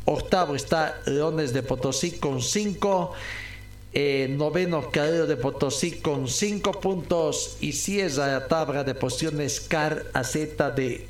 Octavo 0.10 0.56
está 0.56 1.02
Leones 1.06 1.52
de 1.52 1.64
Potosí 1.64 2.12
con 2.12 2.42
5. 2.42 3.12
Eh, 3.94 4.28
noveno 4.30 4.90
Cadero 4.90 5.28
de 5.28 5.36
Potosí 5.36 6.00
con 6.00 6.30
5 6.30 6.80
puntos. 6.80 7.58
Y 7.60 7.74
cierra 7.74 8.28
la 8.28 8.48
tabla 8.48 8.86
de 8.86 8.96
posiciones 8.96 9.60
Car 9.60 10.06
AZ 10.14 10.34
de 10.78 11.08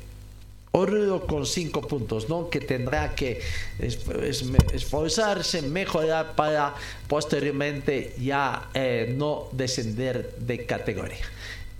Oruro 0.72 1.28
con 1.28 1.46
5 1.46 1.80
puntos, 1.82 2.28
¿no? 2.28 2.50
Que 2.50 2.58
tendrá 2.58 3.14
que 3.14 3.40
esforzarse, 3.78 5.62
mejorar 5.62 6.34
para 6.34 6.74
posteriormente 7.06 8.16
ya 8.20 8.68
eh, 8.74 9.14
no 9.16 9.46
descender 9.52 10.34
de 10.40 10.66
categoría. 10.66 11.24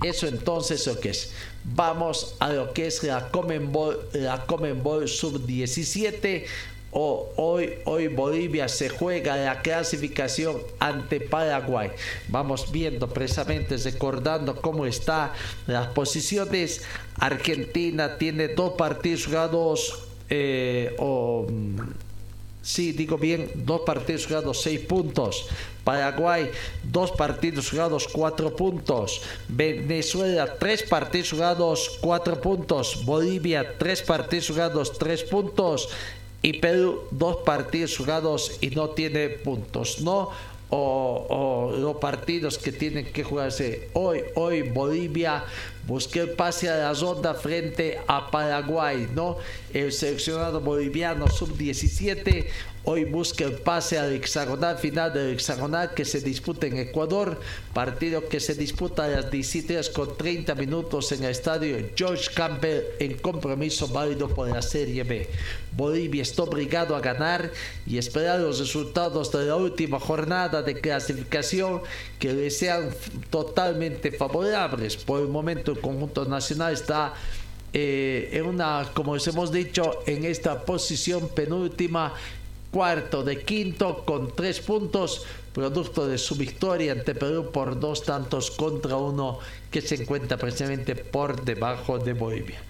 Eso 0.05 0.29
entonces 0.29 0.87
lo 0.87 1.01
que 1.01 1.11
es. 1.11 1.33
Vamos 1.64 2.37
a 2.39 2.51
lo 2.51 2.73
que 2.73 2.87
es 2.87 3.03
la 3.03 3.29
Comenbol, 3.33 4.09
la 4.12 4.47
Sub 5.09 5.45
17 5.45 6.47
hoy, 6.93 7.74
hoy 7.84 8.09
Bolivia 8.09 8.68
se 8.68 8.89
juega 8.89 9.36
la 9.36 9.61
clasificación 9.61 10.59
ante 10.78 11.20
Paraguay. 11.20 11.91
Vamos 12.28 12.70
viendo 12.72 13.09
precisamente, 13.09 13.76
recordando 13.76 14.57
cómo 14.57 14.86
están 14.86 15.32
las 15.66 15.89
posiciones. 15.89 16.82
Argentina 17.16 18.16
tiene 18.16 18.49
dos 18.49 18.74
partidos 18.74 19.26
jugados, 19.26 20.05
eh, 20.30 20.95
o, 20.99 21.47
sí, 22.62 22.93
digo 22.93 23.18
bien, 23.18 23.51
dos 23.55 23.82
partidos 23.82 24.26
jugados, 24.26 24.62
seis 24.62 24.80
puntos. 24.80 25.47
Paraguay, 25.84 26.51
dos 26.82 27.12
partidos 27.12 27.70
jugados, 27.70 28.07
cuatro 28.09 28.55
puntos. 28.55 29.22
Venezuela, 29.49 30.59
tres 30.59 30.82
partidos 30.82 31.30
jugados, 31.30 31.99
cuatro 32.03 32.39
puntos. 32.41 33.07
Bolivia, 33.07 33.78
tres 33.78 34.03
partidos 34.03 34.49
jugados, 34.49 34.99
tres 34.99 35.22
puntos 35.22 35.89
y 36.43 36.61
Perú 36.61 37.03
dos 37.11 37.39
partidos 37.45 37.97
jugados 37.97 38.59
y 38.61 38.70
no 38.70 38.91
tiene 38.91 39.28
puntos, 39.28 40.01
¿no? 40.01 40.30
O, 40.70 41.74
los 41.78 41.97
partidos 41.97 42.59
que 42.59 42.72
tienen 42.72 43.07
que 43.11 43.24
jugarse 43.24 43.89
hoy, 43.95 44.20
hoy 44.34 44.62
Bolivia 44.62 45.45
busque 45.86 46.20
el 46.20 46.30
pase 46.30 46.68
a 46.68 46.76
la 46.76 46.93
ronda 46.93 47.32
frente 47.32 47.99
a 48.07 48.30
Paraguay, 48.30 49.09
¿no? 49.14 49.39
El 49.72 49.93
seleccionado 49.93 50.61
boliviano 50.61 51.26
sub-17 51.26 52.47
Hoy 52.91 53.05
busca 53.05 53.45
el 53.45 53.53
pase 53.53 53.99
al 53.99 54.14
hexagonal 54.14 54.78
final 54.78 55.12
del 55.12 55.34
hexagonal 55.34 55.93
que 55.93 56.07
se 56.07 56.22
disputa 56.22 56.68
en 56.68 56.78
Ecuador, 56.78 57.39
partido 57.74 58.26
que 58.26 58.41
se 58.41 58.55
disputa 58.55 59.05
a 59.05 59.09
las 59.09 59.30
17 59.30 59.78
con 59.93 60.16
30 60.16 60.55
minutos 60.55 61.12
en 61.12 61.22
el 61.24 61.32
estadio 61.32 61.76
George 61.95 62.30
Campbell 62.34 62.80
en 62.99 63.18
compromiso 63.18 63.89
válido 63.89 64.26
por 64.30 64.49
la 64.49 64.62
Serie 64.62 65.03
B. 65.03 65.28
Bolivia 65.76 66.22
está 66.22 66.45
obligado 66.45 66.97
a 66.97 67.01
ganar 67.01 67.53
y 67.86 67.99
esperar 67.99 68.41
los 68.41 68.59
resultados 68.59 69.30
de 69.32 69.45
la 69.45 69.57
última 69.57 70.01
jornada 70.01 70.62
de 70.62 70.80
clasificación 70.80 71.82
que 72.18 72.32
le 72.32 72.51
sean 72.51 72.89
totalmente 73.28 74.12
favorables. 74.12 74.97
Por 74.97 75.20
el 75.20 75.28
momento 75.28 75.72
el 75.72 75.80
conjunto 75.80 76.24
nacional 76.24 76.72
está 76.72 77.12
eh, 77.74 78.30
en 78.32 78.47
una, 78.47 78.91
como 78.95 79.14
les 79.14 79.26
hemos 79.26 79.53
dicho, 79.53 79.99
en 80.07 80.24
esta 80.24 80.64
posición 80.64 81.28
penúltima 81.28 82.14
cuarto 82.71 83.23
de 83.23 83.43
quinto 83.43 84.05
con 84.05 84.35
tres 84.35 84.61
puntos, 84.61 85.25
producto 85.53 86.07
de 86.07 86.19
su 86.19 86.37
victoria 86.37 86.93
ante 86.93 87.14
Perú 87.14 87.51
por 87.53 87.81
dos 87.81 88.05
tantos 88.05 88.51
contra 88.51 88.97
uno 88.97 89.39
que 89.71 89.81
se 89.81 89.97
encuentra 89.97 90.37
precisamente 90.37 90.95
por 90.95 91.45
debajo 91.45 91.99
de 91.99 92.12
Bolivia. 92.12 92.61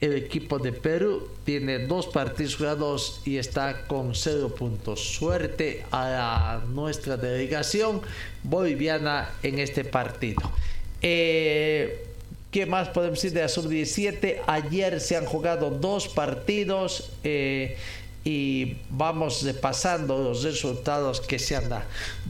El 0.00 0.14
equipo 0.14 0.58
de 0.58 0.72
Perú 0.72 1.28
tiene 1.44 1.86
dos 1.86 2.06
partidos 2.06 2.56
jugados 2.56 3.20
y 3.26 3.36
está 3.36 3.86
con 3.86 4.14
cero 4.14 4.54
puntos. 4.54 4.98
Suerte 5.00 5.84
a 5.92 6.62
nuestra 6.68 7.18
delegación 7.18 8.00
boliviana 8.42 9.30
en 9.42 9.58
este 9.58 9.84
partido. 9.84 10.40
Eh, 11.02 12.06
¿Qué 12.50 12.66
más 12.66 12.88
podemos 12.88 13.18
decir 13.20 13.32
de 13.32 13.42
la 13.42 13.48
sub-17? 13.48 14.40
Ayer 14.46 15.00
se 15.00 15.16
han 15.16 15.24
jugado 15.24 15.70
dos 15.70 16.08
partidos. 16.08 17.10
Eh, 17.22 17.76
y 18.24 18.76
vamos 18.90 19.42
repasando 19.42 20.18
los 20.18 20.42
resultados 20.42 21.20
que 21.20 21.38
se 21.38 21.56
han 21.56 21.68
dado. 21.68 21.84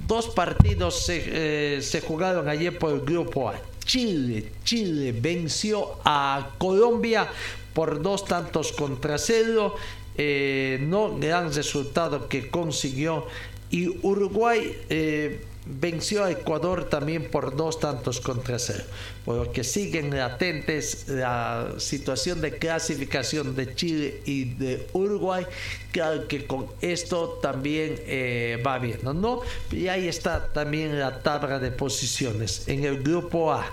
Dos 0.06 0.28
partidos 0.28 1.02
se, 1.02 1.76
eh, 1.78 1.82
se 1.82 2.00
jugaron 2.00 2.48
ayer 2.48 2.78
por 2.78 2.92
el 2.92 3.00
grupo 3.00 3.48
A. 3.48 3.60
Chile, 3.84 4.52
Chile 4.62 5.12
venció 5.12 5.98
a 6.04 6.50
Colombia 6.58 7.28
por 7.74 8.00
dos 8.00 8.24
tantos 8.24 8.72
contra 8.72 9.18
cero. 9.18 9.74
Eh, 10.16 10.78
no 10.82 11.16
gran 11.18 11.52
resultado 11.52 12.28
que 12.28 12.50
consiguió. 12.50 13.26
Y 13.70 13.88
Uruguay 14.02 14.76
eh, 14.88 15.44
venció 15.78 16.24
a 16.24 16.30
Ecuador 16.30 16.88
también 16.88 17.30
por 17.30 17.56
dos 17.56 17.78
tantos 17.78 18.20
contra 18.20 18.58
cero, 18.58 18.84
por 19.24 19.36
lo 19.36 19.52
que 19.52 19.62
siguen 19.62 20.16
latentes 20.16 21.08
la 21.08 21.74
situación 21.78 22.40
de 22.40 22.58
clasificación 22.58 23.54
de 23.54 23.74
Chile 23.74 24.20
y 24.24 24.44
de 24.54 24.86
Uruguay, 24.92 25.46
claro 25.92 26.26
que 26.26 26.46
con 26.46 26.66
esto 26.80 27.38
también 27.42 27.96
eh, 28.06 28.62
va 28.66 28.78
viendo, 28.78 29.14
¿no? 29.14 29.40
Y 29.70 29.88
ahí 29.88 30.08
está 30.08 30.52
también 30.52 30.98
la 30.98 31.22
tabla 31.22 31.58
de 31.58 31.70
posiciones. 31.70 32.64
En 32.66 32.84
el 32.84 33.02
grupo 33.02 33.52
A, 33.52 33.66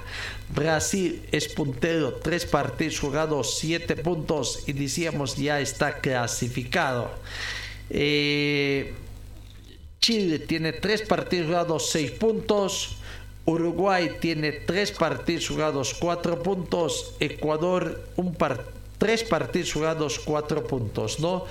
Brasil 0.53 1.23
es 1.31 1.47
puntero, 1.47 2.13
tres 2.13 2.45
partidos 2.45 2.99
jugados, 2.99 3.57
siete 3.57 3.95
puntos 3.95 4.63
y 4.67 4.73
decíamos 4.73 5.35
ya 5.35 5.59
está 5.59 5.99
clasificado. 5.99 7.11
Eh, 7.89 8.93
Chile 9.99 10.39
tiene 10.39 10.73
tres 10.73 11.01
partidos 11.01 11.47
jugados, 11.47 11.89
seis 11.89 12.11
puntos. 12.11 12.97
Uruguay 13.45 14.17
tiene 14.19 14.51
tres 14.51 14.91
partidos 14.91 15.47
jugados, 15.47 15.93
cuatro 15.93 16.43
puntos. 16.43 17.13
Ecuador, 17.19 18.03
un 18.15 18.35
tres 18.97 19.23
partidos 19.23 19.73
jugados, 19.73 20.19
cuatro 20.19 20.65
puntos, 20.65 21.19
¿no? 21.19 21.45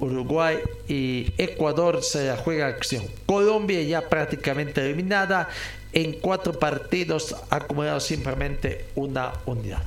Uruguay 0.00 0.58
y 0.88 1.32
Ecuador 1.38 2.02
se 2.02 2.34
juega 2.38 2.66
acción. 2.66 3.04
Colombia 3.26 3.82
ya 3.82 4.08
prácticamente 4.08 4.80
eliminada. 4.80 5.48
En 5.92 6.12
cuatro 6.14 6.58
partidos 6.58 7.34
ha 7.50 7.56
acumulado 7.56 8.00
simplemente 8.00 8.86
una 8.94 9.32
unidad. 9.44 9.82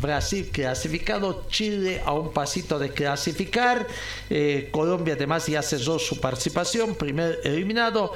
Brasil 0.00 0.50
clasificado, 0.52 1.46
Chile 1.48 2.02
a 2.04 2.12
un 2.12 2.32
pasito 2.32 2.78
de 2.78 2.90
clasificar, 2.90 3.86
eh, 4.28 4.68
Colombia 4.70 5.14
además 5.14 5.46
ya 5.46 5.62
cesó 5.62 5.98
su 5.98 6.20
participación, 6.20 6.94
primer 6.94 7.40
eliminado, 7.44 8.12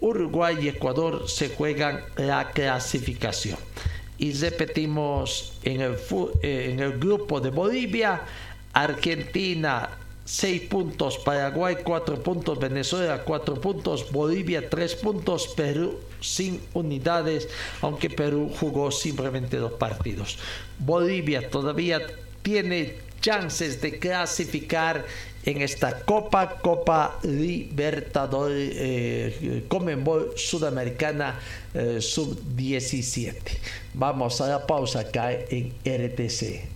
Uruguay 0.00 0.58
y 0.60 0.68
Ecuador 0.68 1.28
se 1.28 1.48
juegan 1.48 2.04
la 2.16 2.50
clasificación. 2.50 3.58
Y 4.18 4.32
repetimos 4.34 5.54
en 5.62 5.80
el, 5.80 5.96
eh, 6.42 6.70
en 6.72 6.80
el 6.80 6.98
grupo 6.98 7.40
de 7.40 7.50
Bolivia, 7.50 8.22
Argentina 8.74 9.88
6 10.26 10.62
puntos, 10.62 11.18
Paraguay 11.18 11.76
4 11.84 12.20
puntos, 12.22 12.58
Venezuela 12.58 13.22
4 13.22 13.60
puntos, 13.60 14.10
Bolivia 14.10 14.68
3 14.68 14.96
puntos, 14.96 15.48
Perú 15.48 16.00
sin 16.20 16.60
unidades, 16.74 17.48
aunque 17.80 18.10
Perú 18.10 18.50
jugó 18.58 18.90
simplemente 18.90 19.56
dos 19.56 19.72
partidos. 19.74 20.38
Bolivia 20.78 21.48
todavía 21.48 22.00
tiene 22.42 22.96
chances 23.20 23.80
de 23.80 23.98
clasificar 23.98 25.04
en 25.44 25.62
esta 25.62 26.00
Copa, 26.00 26.58
Copa 26.60 27.18
Libertadores, 27.22 28.72
eh, 28.74 29.64
Comenbol 29.68 30.32
Sudamericana 30.36 31.38
eh, 31.72 32.00
Sub-17. 32.00 33.34
Vamos 33.94 34.40
a 34.40 34.48
la 34.48 34.66
pausa 34.66 35.00
acá 35.00 35.30
en 35.32 35.72
RTC. 35.84 36.75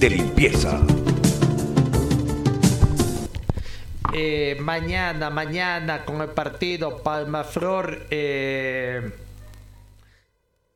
de 0.00 0.10
limpieza! 0.10 0.80
Eh, 4.12 4.56
mañana, 4.60 5.28
mañana 5.30 6.04
con 6.04 6.20
el 6.20 6.28
partido 6.28 7.02
Palmaflor, 7.02 8.06
eh, 8.10 9.10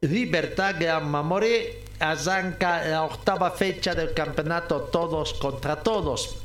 Libertad 0.00 0.74
Gran 0.78 1.08
Mamoré, 1.08 1.84
arranca 2.00 2.84
la 2.84 3.04
octava 3.04 3.50
fecha 3.52 3.94
del 3.94 4.12
campeonato 4.12 4.82
Todos 4.82 5.34
contra 5.34 5.76
Todos. 5.76 6.38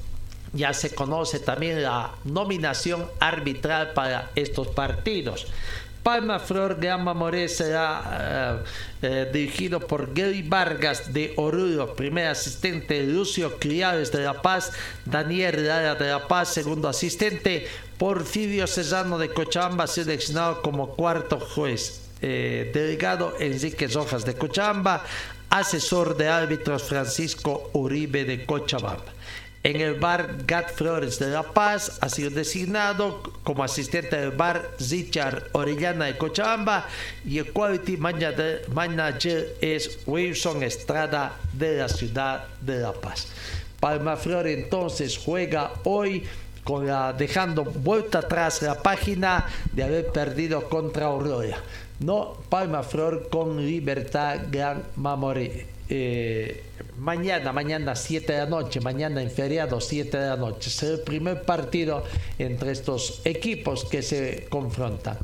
Ya 0.54 0.72
se 0.74 0.94
conoce 0.94 1.40
también 1.40 1.82
la 1.82 2.12
nominación 2.26 3.10
arbitral 3.20 3.94
para 3.94 4.30
estos 4.36 4.68
partidos. 4.68 5.48
Palma 6.04 6.38
Flor 6.38 6.78
Gran 6.80 7.02
Mamoré 7.04 7.48
será 7.48 8.62
eh, 9.02 9.26
eh, 9.26 9.30
dirigido 9.32 9.80
por 9.80 10.14
Gary 10.14 10.44
Vargas 10.44 11.14
de 11.14 11.34
Oruro, 11.38 11.96
primer 11.96 12.28
asistente 12.28 13.02
Lucio 13.04 13.58
Criales 13.58 14.12
de 14.12 14.24
La 14.24 14.42
Paz, 14.42 14.74
Daniel 15.06 15.66
Lara 15.66 15.96
de 15.96 16.10
La 16.10 16.28
Paz, 16.28 16.50
segundo 16.50 16.90
asistente, 16.90 17.68
Porfirio 17.98 18.68
Cesano 18.68 19.18
de 19.18 19.30
Cochabamba, 19.30 19.88
seleccionado 19.88 20.62
como 20.62 20.96
cuarto 20.96 21.40
juez. 21.40 22.02
Eh, 22.22 22.72
delegado 22.74 23.34
Enrique 23.40 23.88
Rojas 23.88 24.26
de 24.26 24.36
Cochabamba, 24.36 25.04
asesor 25.50 26.18
de 26.18 26.28
árbitros 26.28 26.84
Francisco 26.84 27.70
Uribe 27.74 28.26
de 28.26 28.46
Cochabamba. 28.46 29.13
En 29.64 29.80
el 29.80 29.94
bar 29.94 30.40
Gat 30.46 30.74
Flores 30.76 31.20
de 31.20 31.30
La 31.30 31.44
Paz 31.44 31.98
ha 32.02 32.10
sido 32.10 32.30
designado 32.30 33.24
como 33.44 33.64
asistente 33.64 34.18
del 34.18 34.32
bar 34.32 34.72
Richard 34.90 35.48
Orellana 35.54 36.04
de 36.04 36.18
Cochabamba 36.18 36.86
y 37.26 37.38
el 37.38 37.54
quality 37.54 37.96
manager 37.96 39.56
es 39.62 40.00
Wilson 40.06 40.64
Estrada 40.64 41.38
de 41.54 41.78
la 41.78 41.88
ciudad 41.88 42.46
de 42.60 42.80
La 42.80 42.92
Paz. 42.92 43.28
Palma 43.80 44.18
Flor 44.18 44.48
entonces 44.48 45.18
juega 45.18 45.72
hoy 45.86 46.26
con 46.66 46.86
dejando 47.18 47.64
vuelta 47.64 48.20
atrás 48.20 48.62
la 48.62 48.82
página 48.82 49.46
de 49.72 49.84
haber 49.84 50.08
perdido 50.08 50.68
contra 50.68 51.06
Aurora. 51.06 51.58
No, 52.02 52.38
Palma 52.50 52.84
Flor 52.84 53.30
con 53.30 53.66
Libertad 53.66 54.40
Gran 54.52 54.84
Mamoré. 54.98 55.68
Eh, 55.88 56.64
mañana, 57.04 57.52
mañana 57.52 57.96
7 57.96 58.32
de 58.32 58.40
la 58.40 58.46
noche, 58.46 58.80
mañana 58.80 59.22
en 59.22 59.30
feriado 59.30 59.82
7 59.82 60.18
de 60.18 60.28
la 60.30 60.38
noche. 60.38 60.70
Será 60.70 60.94
el 60.94 61.02
primer 61.02 61.44
partido 61.44 62.04
entre 62.40 62.72
estos 62.72 63.22
equipos 63.26 63.84
que 63.84 64.02
se 64.02 64.48
confrontan. 64.50 65.18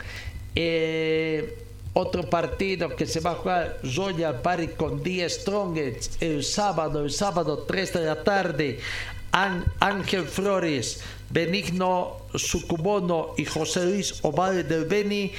Eh, 0.56 1.58
otro 1.94 2.30
partido 2.30 2.96
que 2.96 3.06
se 3.06 3.22
va 3.22 3.32
a 3.32 3.36
jugar 3.36 3.80
Royal 3.96 4.42
Party 4.42 4.68
con 4.70 5.02
10 5.02 5.34
Strongest 5.34 6.22
el 6.22 6.44
sábado, 6.44 7.04
el 7.04 7.12
sábado 7.12 7.60
3 7.60 7.94
de 7.94 8.02
la 8.02 8.24
tarde. 8.24 8.80
Ángel 9.32 10.26
Flores, 10.26 11.02
Benigno 11.30 12.18
Sucubono 12.34 13.36
y 13.38 13.46
José 13.46 13.86
Luis 13.86 14.16
Ovalle 14.24 14.64
del 14.64 14.86
Beni, 14.86 15.32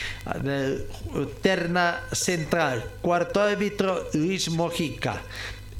terna 1.43 2.01
central. 2.12 2.84
Cuarto 3.03 3.41
árbitro 3.41 4.09
Luis 4.14 4.49
Mojica. 4.49 5.22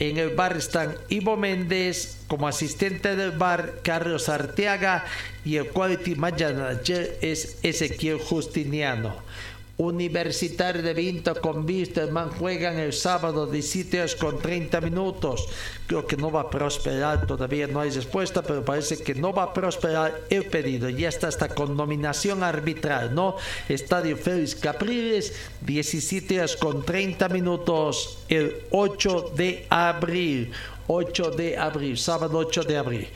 En 0.01 0.16
el 0.16 0.30
bar 0.30 0.57
están 0.57 0.94
Ivo 1.11 1.36
Méndez, 1.36 2.16
como 2.26 2.48
asistente 2.48 3.16
del 3.16 3.32
bar 3.32 3.80
Carlos 3.82 4.30
Arteaga 4.30 5.05
y 5.44 5.57
el 5.57 5.68
quality 5.68 6.14
manager 6.14 7.18
es 7.20 7.59
Ezequiel 7.62 8.16
Justiniano. 8.18 9.14
Universitario 9.80 10.82
de 10.82 10.92
Vinto 10.92 11.40
con 11.40 11.64
Wisterman 11.64 12.28
juegan 12.32 12.78
el 12.78 12.92
sábado 12.92 13.46
17 13.46 14.00
horas 14.00 14.14
con 14.14 14.38
30 14.38 14.78
minutos. 14.82 15.48
Creo 15.86 16.06
que 16.06 16.18
no 16.18 16.30
va 16.30 16.42
a 16.42 16.50
prosperar, 16.50 17.26
todavía 17.26 17.66
no 17.66 17.80
hay 17.80 17.88
respuesta, 17.88 18.42
pero 18.42 18.62
parece 18.62 19.02
que 19.02 19.14
no 19.14 19.32
va 19.32 19.44
a 19.44 19.54
prosperar 19.54 20.20
el 20.28 20.44
pedido. 20.44 20.90
Ya 20.90 21.08
está 21.08 21.28
hasta 21.28 21.48
con 21.48 21.78
nominación 21.78 22.42
arbitral, 22.42 23.14
¿no? 23.14 23.36
Estadio 23.70 24.18
Félix 24.18 24.54
Capriles, 24.54 25.32
17 25.62 26.40
horas 26.40 26.56
con 26.56 26.84
30 26.84 27.30
minutos, 27.30 28.18
el 28.28 28.58
8 28.72 29.32
de 29.34 29.64
abril. 29.70 30.52
8 30.92 31.30
de 31.30 31.56
abril, 31.56 31.96
sábado 31.96 32.36
8 32.36 32.64
de 32.64 32.76
abril. 32.76 33.08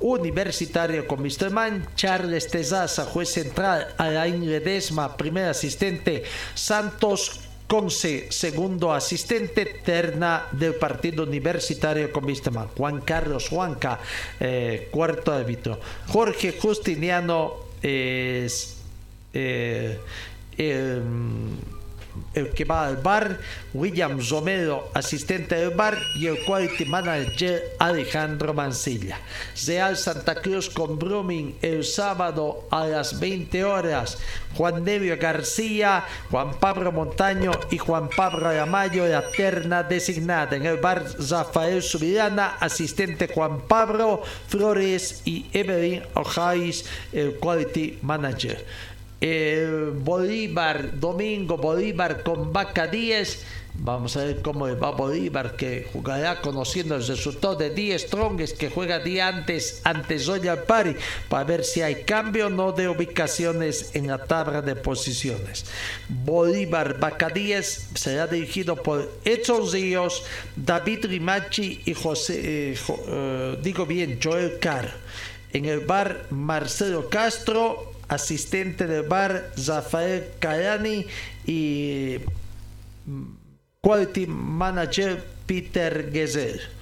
Universitario 0.00 1.06
con 1.06 1.22
Misterman, 1.22 1.88
Charles 1.94 2.48
Tezaza, 2.48 3.04
juez 3.04 3.30
central, 3.30 3.94
Alain 3.96 4.46
Ledesma, 4.46 5.16
primer 5.16 5.48
asistente, 5.48 6.24
Santos 6.54 7.40
Conce, 7.66 8.30
segundo 8.30 8.92
asistente, 8.92 9.80
terna 9.82 10.46
del 10.52 10.76
partido 10.76 11.24
universitario 11.24 12.12
con 12.12 12.24
Misterman, 12.24 12.68
Juan 12.76 13.00
Carlos 13.00 13.48
Juanca, 13.48 13.98
eh, 14.38 14.86
cuarto 14.92 15.32
árbitro, 15.32 15.80
Jorge 16.06 16.52
Justiniano 16.52 17.54
es 17.82 18.76
eh, 19.32 19.98
el 22.36 22.50
que 22.50 22.64
va 22.64 22.86
al 22.86 22.98
bar, 22.98 23.40
William 23.74 24.20
Romero, 24.30 24.90
asistente 24.94 25.56
del 25.56 25.70
bar, 25.70 25.98
y 26.14 26.26
el 26.26 26.44
quality 26.44 26.84
manager 26.84 27.62
Alejandro 27.78 28.54
Mancilla. 28.54 29.18
Real 29.66 29.96
Santa 29.96 30.36
Cruz 30.36 30.70
con 30.70 30.98
Brumming 30.98 31.56
el 31.62 31.84
sábado 31.84 32.68
a 32.70 32.86
las 32.86 33.18
20 33.18 33.64
horas. 33.64 34.18
Juan 34.56 34.84
Nevio 34.84 35.16
García, 35.18 36.04
Juan 36.30 36.58
Pablo 36.58 36.90
Montaño 36.90 37.52
y 37.70 37.78
Juan 37.78 38.08
Pablo 38.08 38.48
Aramayo, 38.48 39.06
la 39.06 39.30
terna 39.30 39.82
designada. 39.82 40.56
En 40.56 40.64
el 40.64 40.78
bar 40.78 41.04
Rafael 41.28 41.82
Subirana, 41.82 42.56
asistente 42.60 43.28
Juan 43.28 43.60
Pablo 43.62 44.22
Flores 44.48 45.22
y 45.24 45.46
Evelyn 45.52 46.02
Ojais, 46.14 46.86
el 47.12 47.36
quality 47.36 47.98
manager. 48.02 48.64
Bolívar, 49.20 50.98
domingo, 51.00 51.56
Bolívar 51.56 52.22
con 52.22 52.52
Vaca 52.52 52.86
10. 52.86 53.44
Vamos 53.78 54.16
a 54.16 54.24
ver 54.24 54.42
cómo 54.42 54.66
va 54.76 54.90
Bolívar, 54.90 55.56
que 55.56 55.88
jugará 55.92 56.40
conociendo 56.40 56.96
el 56.96 57.06
resultado 57.06 57.56
de 57.56 57.70
10 57.70 58.02
Strongs, 58.02 58.52
que 58.54 58.70
juega 58.70 58.98
día 59.00 59.28
antes 59.28 59.80
ante 59.84 60.18
Royal 60.18 60.62
Party, 60.62 60.96
para 61.28 61.44
ver 61.44 61.64
si 61.64 61.82
hay 61.82 62.04
cambio 62.04 62.46
o 62.46 62.50
no 62.50 62.72
de 62.72 62.88
ubicaciones 62.88 63.90
en 63.94 64.06
la 64.06 64.18
tabla 64.18 64.62
de 64.62 64.76
posiciones. 64.76 65.66
Bolívar 66.08 66.98
10 67.32 67.88
será 67.94 68.26
dirigido 68.26 68.76
por 68.76 69.10
Edson 69.24 69.70
Ríos, 69.70 70.24
David 70.56 71.06
Rimachi 71.06 71.82
y 71.84 71.94
José, 71.94 72.72
eh, 72.72 72.78
eh, 73.08 73.58
digo 73.62 73.86
bien, 73.86 74.18
Joel 74.22 74.58
Carr. 74.58 74.90
En 75.52 75.64
el 75.64 75.80
bar 75.80 76.26
Marcelo 76.30 77.08
Castro, 77.08 77.95
asistente 78.08 78.86
del 78.86 79.02
bar 79.02 79.50
Rafael 79.66 80.28
Cayani 80.38 81.06
y 81.46 82.16
mm, 83.06 83.22
quality 83.80 84.26
manager 84.26 85.24
Peter 85.46 86.10
Gezer. 86.12 86.76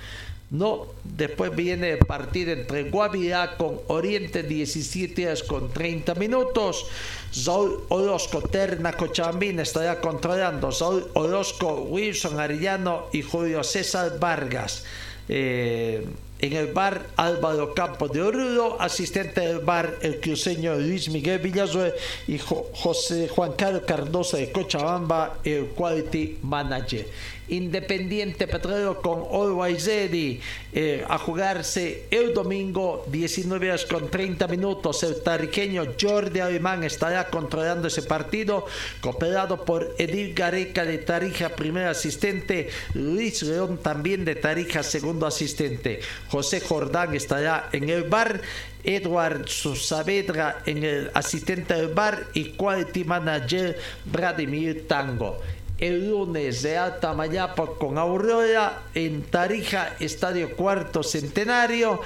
No, 0.50 0.86
después 1.02 1.54
viene 1.56 1.92
el 1.92 1.98
partido 1.98 2.52
entre 2.52 2.84
Guavirá 2.84 3.56
con 3.56 3.80
Oriente 3.88 4.42
17 4.42 5.26
horas 5.26 5.42
con 5.42 5.72
30 5.72 6.14
minutos. 6.14 6.86
Saúl 7.32 7.82
Orozco, 7.88 8.40
Terna 8.42 8.92
Cochambín 8.92 9.58
estará 9.58 10.00
controlando. 10.00 10.70
Saúl 10.70 11.08
Orozco, 11.14 11.82
Wilson 11.82 12.38
Arellano 12.38 13.06
y 13.12 13.22
Julio 13.22 13.64
César 13.64 14.20
Vargas. 14.20 14.84
Eh, 15.28 16.06
en 16.44 16.52
el 16.52 16.66
bar 16.66 17.06
Álvaro 17.16 17.72
Campos 17.72 18.12
de 18.12 18.20
Oruro, 18.20 18.76
asistente 18.78 19.40
del 19.40 19.60
bar 19.60 19.96
el 20.02 20.20
cruceño 20.20 20.74
Luis 20.76 21.08
Miguel 21.08 21.38
Villazue 21.38 21.94
y 22.28 22.38
José 22.38 23.28
Juan 23.28 23.52
Carlos 23.52 23.84
Cardosa 23.86 24.36
de 24.36 24.52
Cochabamba, 24.52 25.38
el 25.42 25.68
quality 25.68 26.38
manager. 26.42 27.06
Independiente 27.48 28.46
Petrolero 28.46 29.02
con 29.02 29.24
Always 29.30 29.86
Ready 29.86 30.40
eh, 30.72 31.04
a 31.06 31.18
jugarse 31.18 32.04
el 32.10 32.32
domingo 32.32 33.04
19 33.10 33.68
horas 33.68 33.84
con 33.84 34.10
30 34.10 34.48
minutos. 34.48 35.02
El 35.02 35.22
tariqueño 35.22 35.84
Jordi 36.00 36.40
Alemán 36.40 36.84
estará 36.84 37.28
controlando 37.28 37.88
ese 37.88 38.02
partido, 38.02 38.66
cooperado 39.00 39.64
por 39.64 39.94
Edil 39.98 40.34
Gareca 40.34 40.84
de 40.84 40.98
Tarija, 40.98 41.50
primer 41.50 41.86
asistente, 41.86 42.70
Luis 42.94 43.42
León 43.42 43.78
también 43.78 44.24
de 44.24 44.36
Tarija, 44.36 44.82
segundo 44.82 45.26
asistente. 45.26 46.00
José 46.28 46.60
Jordán 46.60 47.14
estará 47.14 47.68
en 47.72 47.88
el 47.88 48.04
bar. 48.04 48.40
Edward 48.86 49.48
Saavedra 49.48 50.60
en 50.66 50.84
el 50.84 51.10
asistente 51.14 51.72
del 51.72 51.88
bar 51.88 52.26
y 52.34 52.50
quality 52.50 53.04
manager 53.04 53.78
Vladimir 54.04 54.86
Tango 54.86 55.40
el 55.78 56.08
lunes 56.08 56.62
de 56.62 56.76
Alta 56.78 57.14
Mayapa 57.14 57.66
con 57.78 57.98
Aurora 57.98 58.82
en 58.94 59.22
Tarija, 59.22 59.96
Estadio 59.98 60.54
Cuarto 60.54 61.02
Centenario, 61.02 62.00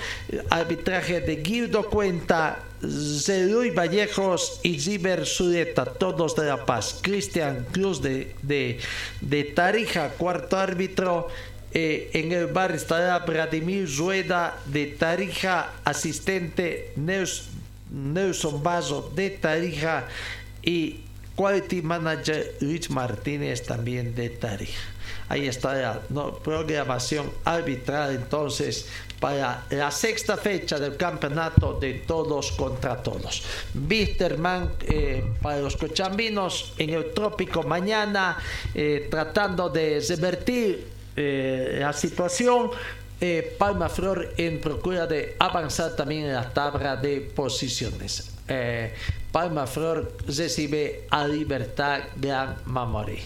arbitraje 0.48 1.20
de 1.20 1.36
Guido 1.36 1.88
Cuenta, 1.90 2.60
Zeluy 2.80 3.70
Vallejos 3.70 4.60
y 4.62 4.80
Ziber 4.80 5.26
Sudeta, 5.26 5.84
todos 5.84 6.34
de 6.36 6.46
La 6.46 6.64
Paz, 6.64 6.98
Cristian 7.02 7.66
Cruz 7.70 8.00
de, 8.00 8.34
de, 8.42 9.44
Tarija, 9.54 10.10
cuarto 10.10 10.56
árbitro, 10.56 11.28
eh, 11.72 12.10
en 12.14 12.32
el 12.32 12.46
bar 12.46 12.72
estará 12.72 13.18
Vladimir 13.18 13.86
Rueda 13.98 14.58
de 14.66 14.86
Tarija, 14.86 15.72
asistente 15.84 16.94
Nelson 16.96 18.62
Bazo 18.62 19.12
de 19.14 19.30
Tarija 19.30 20.06
y 20.62 21.00
Quality 21.38 21.82
Manager 21.82 22.56
Luis 22.60 22.90
Martínez 22.90 23.62
también 23.62 24.12
de 24.12 24.28
Tarija. 24.30 24.80
Ahí 25.28 25.46
está 25.46 25.72
la 25.74 26.00
programación 26.42 27.30
arbitral 27.44 28.16
entonces 28.16 28.88
para 29.20 29.64
la 29.70 29.92
sexta 29.92 30.36
fecha 30.36 30.80
del 30.80 30.96
campeonato 30.96 31.74
de 31.74 31.94
todos 31.94 32.50
contra 32.52 33.00
todos. 33.04 33.44
Bisterman 33.72 34.72
eh, 34.88 35.24
para 35.40 35.60
los 35.60 35.76
cochambinos 35.76 36.72
en 36.76 36.90
el 36.90 37.12
trópico 37.14 37.62
mañana 37.62 38.36
eh, 38.74 39.06
tratando 39.08 39.68
de 39.68 40.04
revertir 40.08 40.88
eh, 41.14 41.76
la 41.80 41.92
situación. 41.92 42.70
Palma 43.58 43.88
Flor 43.88 44.34
en 44.36 44.60
procura 44.60 45.04
de 45.08 45.34
avanzar 45.40 45.96
también 45.96 46.26
en 46.26 46.34
la 46.34 46.50
tabla 46.50 46.94
de 46.94 47.20
posiciones. 47.20 48.30
Palma 48.46 48.92
Flor 49.66 50.12
recibe 50.26 51.06
a 51.10 51.26
Libertad 51.26 52.00
Gran 52.16 52.56
Mamoré. 52.66 53.18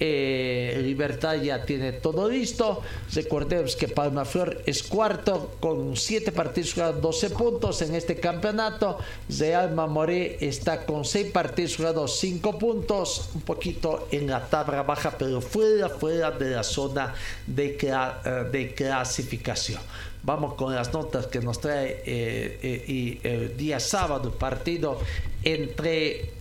Eh, 0.00 0.80
Libertad 0.82 1.36
ya 1.36 1.64
tiene 1.64 1.92
todo 1.92 2.28
listo. 2.28 2.82
Recordemos 3.12 3.76
que 3.76 3.88
Palma 3.88 4.24
Flor 4.24 4.62
es 4.66 4.82
cuarto 4.82 5.56
con 5.60 5.96
7 5.96 6.32
partidos 6.32 6.74
jugados, 6.74 7.00
12 7.00 7.30
puntos 7.30 7.82
en 7.82 7.94
este 7.94 8.16
campeonato. 8.16 8.98
Real 9.38 9.72
Mamoré 9.72 10.38
está 10.40 10.84
con 10.84 11.04
6 11.04 11.30
partidos 11.30 11.76
jugados, 11.76 12.18
5 12.18 12.58
puntos, 12.58 13.30
un 13.34 13.42
poquito 13.42 14.08
en 14.10 14.26
la 14.26 14.46
tabla 14.46 14.82
baja, 14.82 15.14
pero 15.16 15.40
fuera, 15.40 15.88
fuera 15.88 16.30
de 16.32 16.50
la 16.50 16.64
zona 16.64 17.14
de, 17.46 17.78
eh, 17.80 18.30
de 18.50 18.74
clasificación. 18.74 19.80
Vamos 20.24 20.54
con 20.54 20.74
las 20.74 20.90
notas 20.92 21.26
que 21.26 21.40
nos 21.40 21.60
trae 21.60 22.02
eh, 22.06 22.58
eh, 22.62 22.84
y 22.88 23.20
el 23.22 23.56
día 23.58 23.78
sábado 23.78 24.32
partido 24.32 24.98
entre 25.42 26.32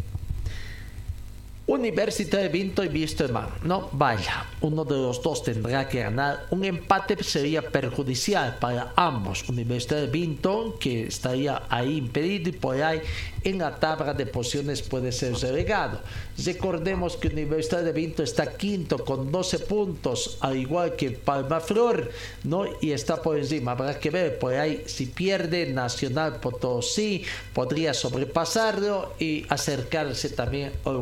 Universidad 1.66 2.42
de 2.42 2.50
Vinto 2.50 2.84
y 2.84 2.90
Wisterman. 2.90 3.48
No, 3.64 3.88
vaya, 3.94 4.48
uno 4.60 4.84
de 4.84 4.96
los 4.96 5.24
dos 5.24 5.44
tendrá 5.44 5.88
que 5.88 6.00
ganar. 6.00 6.46
Un 6.50 6.66
empate 6.66 7.24
sería 7.24 7.62
perjudicial 7.62 8.58
para 8.60 8.92
ambos. 8.98 9.48
Universidad 9.48 10.02
de 10.02 10.08
Vinto, 10.08 10.76
que 10.78 11.04
estaría 11.04 11.64
ahí 11.70 12.00
impedido 12.00 12.50
y 12.50 12.52
por 12.52 12.82
ahí 12.82 13.02
en 13.46 13.60
la 13.60 13.78
tabla 13.80 14.14
de 14.14 14.26
posiciones 14.26 14.82
puede 14.82 15.14
ser 15.14 15.36
relegado. 15.36 16.02
Recordemos 16.44 17.16
que 17.16 17.30
Universidad 17.30 17.84
de 17.84 17.94
Vinto 17.94 18.24
está 18.24 18.58
quinto 18.58 19.04
con 19.06 19.32
12 19.32 19.60
puntos, 19.60 20.38
al 20.42 20.58
igual 20.58 20.98
que 20.98 21.12
Palma 21.12 21.62
Flor, 21.62 22.12
¿no? 22.44 22.66
Y 22.82 22.92
está 22.92 23.22
por 23.22 23.38
encima. 23.38 23.72
Habrá 23.72 24.00
que 24.00 24.10
ver 24.10 24.38
por 24.38 24.54
ahí 24.54 24.84
si 24.86 25.06
pierde 25.06 25.68
Nacional 25.68 26.42
Potosí, 26.42 27.24
podría 27.54 27.94
sobrepasarlo 27.94 29.14
y 29.18 29.46
acercarse 29.48 30.30
también 30.30 30.74
al 30.84 30.98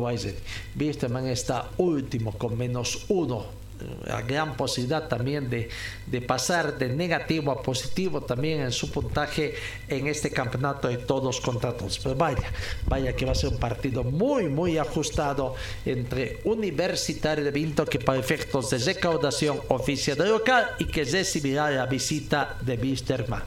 Wisterman 0.78 1.26
está 1.28 1.70
último 1.78 2.32
con 2.32 2.56
menos 2.56 3.04
uno 3.08 3.61
la 4.04 4.22
gran 4.22 4.56
posibilidad 4.56 5.08
también 5.08 5.48
de, 5.48 5.68
de, 6.06 6.20
pasar 6.20 6.78
de 6.78 6.88
negativo 6.88 7.50
a 7.52 7.62
positivo 7.62 8.22
también 8.22 8.60
en 8.60 8.72
su 8.72 8.90
puntaje 8.90 9.54
en 9.88 10.06
este 10.06 10.30
campeonato 10.30 10.88
de 10.88 10.98
todos 10.98 11.40
contra 11.40 11.76
todos. 11.76 11.98
Pero 11.98 12.14
vaya, 12.14 12.50
vaya 12.86 13.14
que 13.14 13.24
va 13.24 13.32
a 13.32 13.34
ser 13.34 13.50
un 13.50 13.58
partido 13.58 14.04
muy, 14.04 14.48
muy 14.48 14.78
ajustado 14.78 15.54
entre 15.84 16.40
Universitario 16.44 17.44
de 17.44 17.50
Vinto, 17.50 17.84
que 17.86 17.98
para 17.98 18.18
efectos 18.18 18.70
de 18.70 18.78
recaudación 18.78 19.60
oficia 19.68 20.14
de 20.14 20.26
local 20.26 20.70
y 20.78 20.86
que 20.86 21.04
recibirá 21.04 21.70
la 21.70 21.86
visita 21.86 22.56
de 22.60 22.76
Wisterman. 22.76 23.42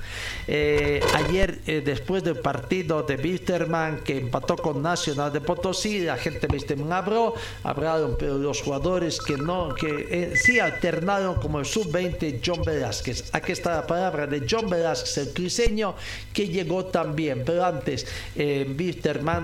Eh, 0.48 1.02
ayer, 1.14 1.60
eh, 1.66 1.82
después 1.84 2.24
del 2.24 2.38
partido 2.38 3.04
de 3.04 3.16
Wisterman 3.16 4.04
que 4.04 4.18
empató 4.18 4.56
con 4.56 4.82
Nacional 4.82 5.32
de 5.32 5.42
Potosí, 5.42 6.00
la 6.00 6.18
gente 6.18 6.48
de 6.48 6.54
Wisterman 6.54 6.92
habló, 6.92 7.34
hablaron 7.64 8.16
pero 8.18 8.38
los 8.38 8.62
jugadores 8.62 9.20
que 9.20 9.38
no, 9.38 9.74
que 9.74 10.08
sí 10.36 10.60
alternaron 10.60 11.36
como 11.36 11.60
el 11.60 11.66
sub-20 11.66 12.42
John 12.46 12.64
Velázquez. 12.64 13.30
Aquí 13.34 13.52
está 13.52 13.76
la 13.76 13.88
palabra 13.88 14.28
de 14.28 14.46
John 14.50 14.70
Velázquez, 14.70 15.18
el 15.18 15.34
criseño, 15.34 15.96
que 16.34 16.48
llegó 16.48 16.86
también. 16.86 17.44
Pero 17.46 17.66
antes, 17.66 18.08
eh, 18.36 18.66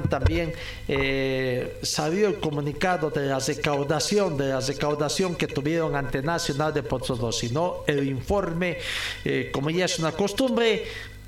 también 0.09 0.53
eh, 0.87 1.77
salió 1.81 2.27
el 2.27 2.39
comunicado 2.39 3.09
de 3.09 3.27
la 3.27 3.39
recaudación, 3.39 4.37
de 4.37 4.49
la 4.49 4.59
recaudación 4.59 5.35
que 5.35 5.47
tuvieron 5.47 5.95
ante 5.95 6.21
Nacional 6.21 6.73
de 6.73 6.83
Potosí, 6.83 7.49
¿no? 7.49 7.83
El 7.87 8.07
informe, 8.07 8.77
eh, 9.25 9.49
como 9.51 9.69
ya 9.69 9.85
es 9.85 9.99
una 9.99 10.11
costumbre, 10.11 10.83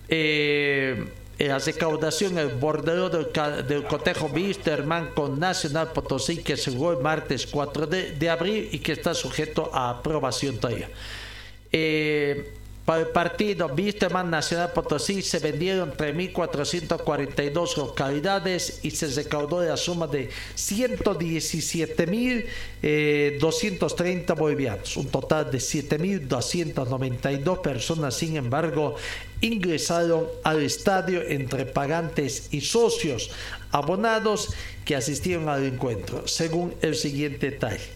eh, 0.08 1.06
la 1.40 1.60
recaudación 1.60 2.38
el 2.38 2.50
bordero 2.50 3.10
del, 3.10 3.84
cotejo 3.88 4.28
Wisterman 4.28 5.12
con 5.14 5.40
Nacional 5.40 5.92
Potosí 5.92 6.38
que 6.38 6.58
se 6.58 6.72
jugó 6.72 6.94
el 6.94 7.00
martes 7.00 7.48
4 7.48 7.88
de, 7.88 8.30
abril 8.30 8.70
y 8.72 8.80
que 8.80 8.94
está 8.94 9.14
sujeto 9.14 9.70
a 9.74 9.90
aprobación 9.90 10.58
todavía. 10.58 10.90
Eh, 11.72 12.54
el 12.88 13.08
partido 13.08 13.68
Wisterman 13.68 14.30
Nacional 14.30 14.74
Potosí 14.74 15.22
se 15.22 15.40
vendieron 15.40 15.94
3.442 15.94 17.78
localidades 17.78 18.82
y 18.84 18.92
se 18.92 19.08
recaudó 19.08 19.64
la 19.64 19.78
suma 19.78 20.06
de 20.08 20.30
117.230 20.58 22.46
eh, 22.84 23.40
bolivianos, 24.38 24.98
un 24.98 25.08
total 25.08 25.50
de 25.50 25.60
7.292 25.60 27.62
personas, 27.62 28.16
sin 28.16 28.36
embargo, 28.36 28.98
ingresaron 29.40 30.28
al 30.44 30.62
estadio 30.62 31.22
entre 31.22 31.66
pagantes 31.66 32.50
y 32.52 32.60
socios 32.60 33.32
abonados 33.72 34.50
que 34.84 34.98
asistieron 34.98 35.48
al 35.48 35.64
encuentro, 35.64 36.28
según 36.28 36.76
el 36.82 36.96
siguiente 36.96 37.52
detalle. 37.52 37.88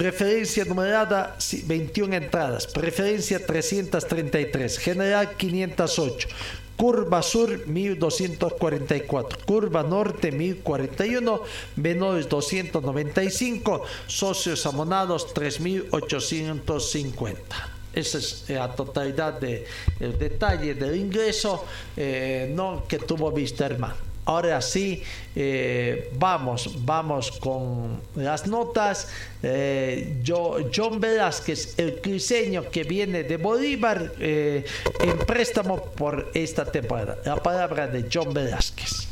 Preferencia 0.00 0.64
numerada 0.64 1.36
21 1.66 2.14
entradas. 2.14 2.66
Preferencia 2.66 3.44
333. 3.44 4.78
General 4.78 5.36
508. 5.36 6.26
Curva 6.74 7.20
Sur 7.20 7.66
1244, 7.66 9.40
Curva 9.44 9.82
Norte 9.82 10.32
1041, 10.32 11.42
menores 11.76 12.26
295, 12.30 13.82
socios 14.06 14.64
amonados 14.64 15.34
3850. 15.34 17.68
Esa 17.92 18.16
es 18.16 18.46
la 18.48 18.74
totalidad 18.74 19.34
del 19.34 19.66
de, 19.98 20.12
detalle 20.12 20.74
del 20.74 20.96
ingreso 20.96 21.66
eh, 21.94 22.50
no, 22.56 22.84
que 22.88 23.00
tuvo 23.00 23.28
Wisterman. 23.28 24.08
Ahora 24.30 24.60
sí, 24.60 25.02
eh, 25.34 26.08
vamos, 26.12 26.86
vamos 26.86 27.32
con 27.32 28.00
las 28.14 28.46
notas. 28.46 29.08
Eh, 29.42 30.22
John 30.24 31.00
Velázquez, 31.00 31.76
el 31.80 32.00
cruceño 32.00 32.70
que 32.70 32.84
viene 32.84 33.24
de 33.24 33.38
Bolívar, 33.38 34.12
eh, 34.20 34.64
en 35.00 35.18
préstamo 35.18 35.82
por 35.82 36.28
esta 36.32 36.64
temporada. 36.64 37.18
La 37.24 37.42
palabra 37.42 37.88
de 37.88 38.06
John 38.08 38.32
Velázquez. 38.32 39.08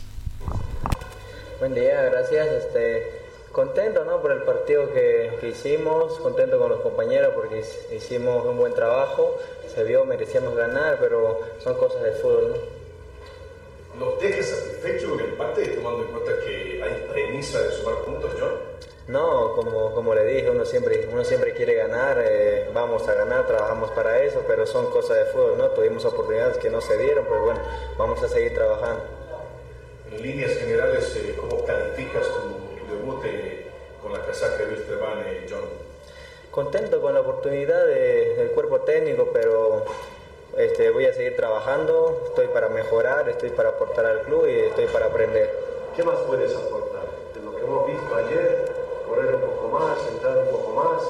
Buen 1.59 1.75
día, 1.75 2.01
gracias. 2.03 2.47
Este, 2.47 3.11
contento 3.51 4.05
¿no? 4.05 4.23
por 4.23 4.31
el 4.31 4.43
partido 4.43 4.93
que, 4.93 5.33
que, 5.41 5.49
hicimos, 5.49 6.13
contento 6.21 6.61
con 6.61 6.69
los 6.69 6.81
compañeros 6.81 7.33
porque 7.35 7.65
hicimos 7.93 8.47
un 8.47 8.57
buen 8.57 8.73
trabajo, 8.73 9.37
se 9.75 9.83
vio, 9.83 10.05
merecíamos 10.05 10.55
ganar, 10.55 10.99
pero 11.01 11.41
son 11.59 11.75
cosas 11.75 12.05
del 12.05 12.15
fútbol. 12.15 12.53
¿no? 12.53 12.78
¿Nos 13.99 14.21
deja 14.21 14.43
satisfecho 14.43 15.15
el 15.15 15.21
empate 15.21 15.67
tomando 15.69 16.03
en 16.05 16.09
cuenta 16.11 16.33
que 16.45 16.81
hay 16.83 17.09
premisa 17.13 17.61
de 17.63 17.71
sumar 17.73 17.97
puntos, 18.05 18.31
John? 18.39 18.53
No, 19.09 19.55
como, 19.55 19.95
como 19.95 20.15
le 20.15 20.25
dije, 20.27 20.51
uno 20.51 20.65
siempre, 20.67 21.09
uno 21.11 21.25
siempre 21.25 21.55
quiere 21.55 21.75
ganar, 21.75 22.23
eh, 22.23 22.69
vamos 22.75 23.09
a 23.09 23.15
ganar, 23.15 23.47
trabajamos 23.47 23.91
para 23.93 24.23
eso, 24.23 24.45
pero 24.47 24.67
son 24.67 24.87
cosas 24.91 25.17
de 25.17 25.25
fútbol, 25.33 25.57
¿no? 25.59 25.69
Tuvimos 25.71 26.05
oportunidades 26.05 26.59
que 26.59 26.69
no 26.69 26.81
se 26.83 26.97
dieron, 26.99 27.25
pues 27.25 27.41
bueno, 27.41 27.61
vamos 27.97 28.23
a 28.23 28.29
seguir 28.29 28.55
trabajando. 28.55 29.03
En 30.13 30.23
líneas 30.23 30.53
generales, 30.59 31.17
eh, 31.17 31.35
¿cómo 31.41 31.65
calificas 31.65 32.27
tu, 32.29 32.85
tu 32.87 32.95
debut 32.95 33.25
eh, 33.25 33.67
con 34.03 34.13
la 34.13 34.25
casaca 34.25 34.59
de 34.59 34.67
Wilstermann, 34.75 35.21
eh, 35.27 35.47
John? 35.49 35.65
Contento 36.51 37.01
con 37.01 37.15
la 37.15 37.21
oportunidad 37.21 37.87
de- 37.87 38.35
del 38.37 38.51
cuerpo 38.51 38.81
técnico, 38.81 39.31
pero 39.33 39.85
este, 40.59 40.91
voy 40.91 41.07
a 41.07 41.13
seguir 41.13 41.37
trabajando, 41.37 42.21
estoy 42.27 42.49
para 42.49 42.69
mejorar, 42.69 43.29
estoy 43.29 43.51
para 43.51 43.69
aportar 43.71 44.05
al 44.05 44.23
club 44.23 44.47
y 44.49 44.59
estoy 44.59 44.87
para 44.87 45.07
aprender. 45.07 45.49
¿Qué 45.95 46.03
más 46.03 46.17
puedes 46.27 46.55
aportar? 46.55 47.07
De 47.33 47.41
lo 47.41 47.55
que 47.55 47.63
hemos 47.63 47.87
visto 47.87 48.15
ayer, 48.17 48.73
correr 49.09 49.37
un 49.37 49.41
poco 49.43 49.69
más, 49.69 49.99
entrar 50.13 50.39
un 50.39 50.51
poco 50.51 50.73
más. 50.73 51.03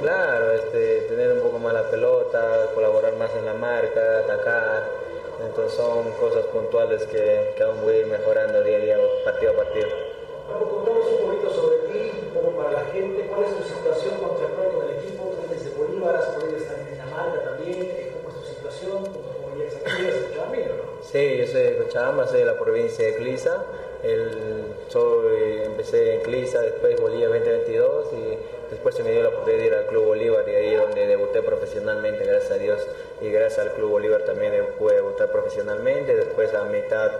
Claro, 0.00 0.52
este, 0.52 1.00
tener 1.08 1.32
un 1.32 1.40
poco 1.40 1.58
más 1.58 1.72
la 1.72 1.90
pelota, 1.90 2.70
colaborar 2.74 3.14
más 3.16 3.30
en 3.36 3.46
la 3.46 3.54
marca, 3.54 4.18
atacar. 4.18 4.84
Entonces 5.46 5.72
son 5.72 6.12
cosas 6.20 6.44
puntuales 6.46 7.04
que, 7.06 7.54
que 7.56 7.62
aún 7.62 7.80
voy 7.82 7.94
a 7.94 7.98
ir 7.98 8.06
mejorando 8.06 8.62
día 8.62 8.76
a 8.76 8.80
día, 8.80 8.98
partido 9.24 9.52
a 9.52 9.56
partido. 9.56 9.88
Paco, 10.46 10.68
contanos 10.68 11.06
un 11.06 11.26
poquito 11.26 11.50
sobre 11.54 11.76
ti, 11.88 12.12
un 12.28 12.34
poco 12.34 12.56
para 12.56 12.70
la 12.72 12.84
gente. 12.92 13.26
¿Cuál 13.26 13.44
es 13.44 13.56
tu 13.56 13.64
situación 13.64 14.14
contractual 14.20 14.72
con 14.72 14.90
el 14.90 14.96
equipo? 14.98 15.32
Tú 15.36 15.50
eres 15.50 15.64
de 15.64 15.70
Bolívar, 15.70 16.16
has 16.16 16.26
podido 16.26 16.56
estar 16.58 16.78
en 16.78 16.90
Dinamarca 16.92 17.42
también. 17.44 18.01
Sí, 21.10 21.36
yo 21.38 21.46
soy 21.46 21.62
de 21.62 21.76
Cochabamba, 21.78 22.26
soy 22.26 22.40
de 22.40 22.46
la 22.46 22.58
provincia 22.58 23.04
de 23.06 23.14
Clisa. 23.16 23.64
El, 24.02 24.74
soy, 24.88 25.62
empecé 25.64 26.14
en 26.14 26.20
Clisa, 26.22 26.60
después 26.60 27.00
Bolívar 27.00 27.30
2022 27.30 28.06
y 28.12 28.38
después 28.70 28.94
se 28.94 29.02
me 29.02 29.12
dio 29.12 29.22
la 29.22 29.28
oportunidad 29.28 29.60
de 29.60 29.66
ir 29.66 29.74
al 29.74 29.86
Club 29.86 30.04
Bolívar 30.06 30.48
y 30.48 30.54
ahí 30.54 30.74
donde 30.74 31.06
debuté 31.06 31.42
profesionalmente, 31.42 32.24
gracias 32.24 32.52
a 32.52 32.56
Dios. 32.56 32.80
Y 33.20 33.30
gracias 33.30 33.66
al 33.66 33.72
Club 33.74 33.90
Bolívar 33.90 34.22
también 34.22 34.52
pude 34.78 34.96
debutar 34.96 35.30
profesionalmente. 35.30 36.14
Después 36.14 36.52
a 36.54 36.64
mitad 36.64 37.10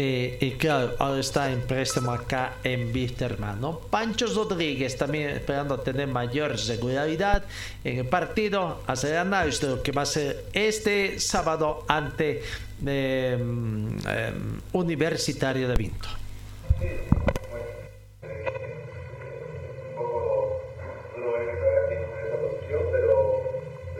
Eh, 0.00 0.38
y 0.40 0.52
claro, 0.52 0.94
ahora 1.00 1.18
está 1.18 1.50
en 1.50 1.62
préstamo 1.62 2.12
acá 2.12 2.58
en 2.62 2.94
Wisterman, 2.94 3.60
¿no? 3.60 3.80
Pancho 3.80 4.26
Rodríguez 4.32 4.96
también 4.96 5.30
esperando 5.30 5.80
tener 5.80 6.06
mayor 6.06 6.54
regularidad 6.68 7.42
en 7.82 7.98
el 7.98 8.06
partido, 8.06 8.80
hacer 8.86 9.16
análisis 9.16 9.60
de 9.60 9.68
lo 9.70 9.82
que 9.82 9.90
va 9.90 10.02
a 10.02 10.06
ser 10.06 10.44
este 10.52 11.18
sábado 11.18 11.84
ante 11.88 12.42
eh, 12.86 13.36
eh, 14.06 14.32
Universitario 14.72 15.66
de 15.66 15.74
Vinto. 15.74 16.08
un 19.90 19.96
poco 19.96 20.62
duro 21.16 21.32
tiene 21.88 22.04
esa 22.24 22.36
posición, 22.36 22.82
pero 22.92 23.42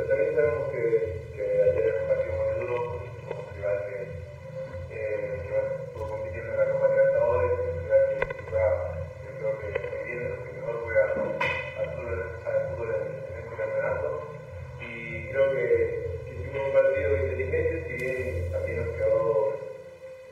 también 0.06 0.34
sabemos 0.36 0.68
que, 0.70 1.27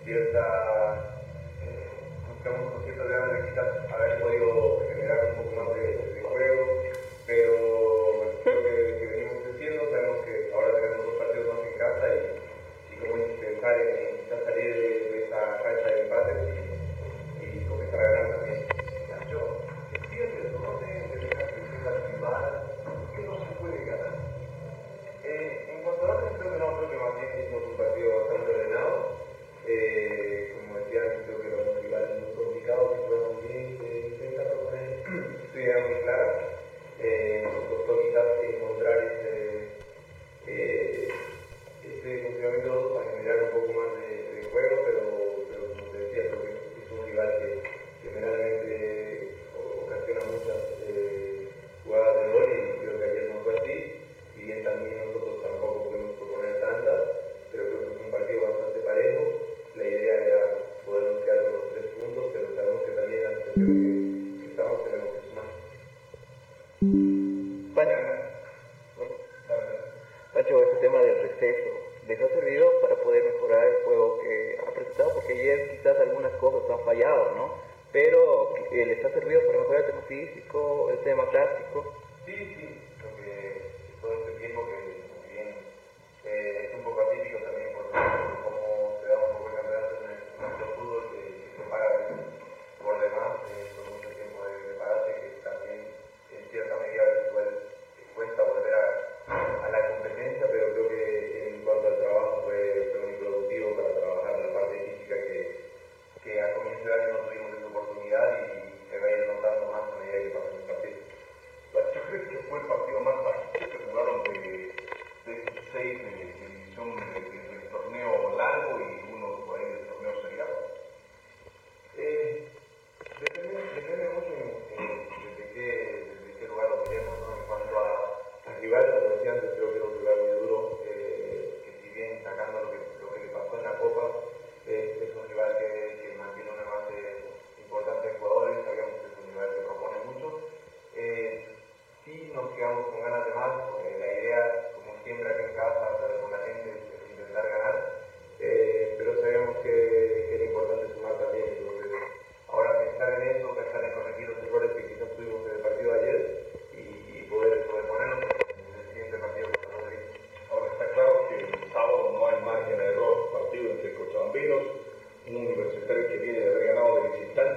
cierta 0.07 1.19
eh, 1.63 1.91
quedamos 2.43 2.73
con 2.73 2.85
ciertas 2.85 3.09
ganas 3.09 3.33
de 3.33 3.51
quizás 3.51 3.93
haber 3.93 4.23
podido 4.23 4.66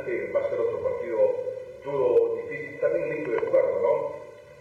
que 0.05 0.31
va 0.31 0.41
a 0.41 0.49
ser 0.49 0.59
otro 0.59 0.79
partido 0.83 1.19
duro, 1.83 2.35
difícil, 2.43 2.79
también 2.79 3.09
lindo 3.09 3.31
de 3.31 3.39
jugarlo, 3.39 3.81
¿no? 3.81 4.15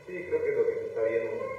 Sí, 0.07 0.24
creo 0.28 0.43
que 0.43 0.51
es 0.51 0.57
lo 0.57 0.66
que 0.66 0.74
se 0.74 0.86
está 0.86 1.03
viendo 1.03 1.57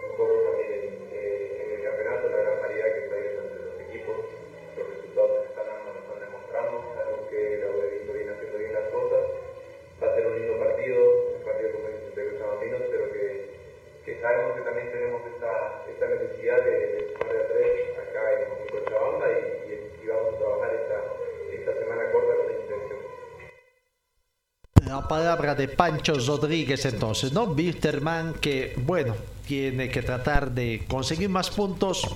de 25.55 25.67
Pancho 25.67 26.13
Rodríguez 26.13 26.85
entonces, 26.85 27.31
¿no? 27.33 27.43
Wilterman 27.43 28.35
que, 28.35 28.73
bueno, 28.77 29.15
tiene 29.47 29.89
que 29.89 30.01
tratar 30.01 30.51
de 30.51 30.85
conseguir 30.87 31.29
más 31.29 31.49
puntos 31.49 32.07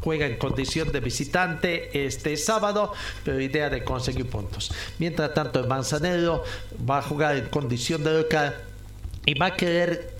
juega 0.00 0.26
en 0.26 0.36
condición 0.36 0.92
de 0.92 1.00
visitante 1.00 2.06
este 2.06 2.36
sábado, 2.36 2.92
pero 3.24 3.40
idea 3.40 3.70
de 3.70 3.84
conseguir 3.84 4.28
puntos. 4.28 4.72
Mientras 4.98 5.34
tanto, 5.34 5.60
el 5.60 5.66
Manzanero 5.66 6.44
va 6.88 6.98
a 6.98 7.02
jugar 7.02 7.36
en 7.36 7.46
condición 7.46 8.02
de 8.04 8.22
local 8.22 8.54
y 9.26 9.38
va 9.38 9.46
a 9.46 9.56
querer 9.56 10.14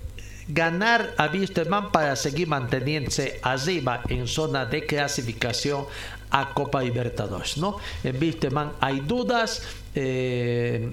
ganar 0.47 1.13
a 1.17 1.27
Wisterman 1.27 1.91
para 1.91 2.15
seguir 2.15 2.47
manteniéndose 2.47 3.39
arriba 3.41 4.01
en 4.09 4.27
zona 4.27 4.65
de 4.65 4.85
clasificación 4.85 5.85
a 6.29 6.53
Copa 6.53 6.81
Libertadores. 6.81 7.57
¿no? 7.57 7.77
En 8.03 8.21
Wisterman 8.21 8.73
hay 8.79 8.99
dudas. 9.01 9.63
Eh, 9.95 10.91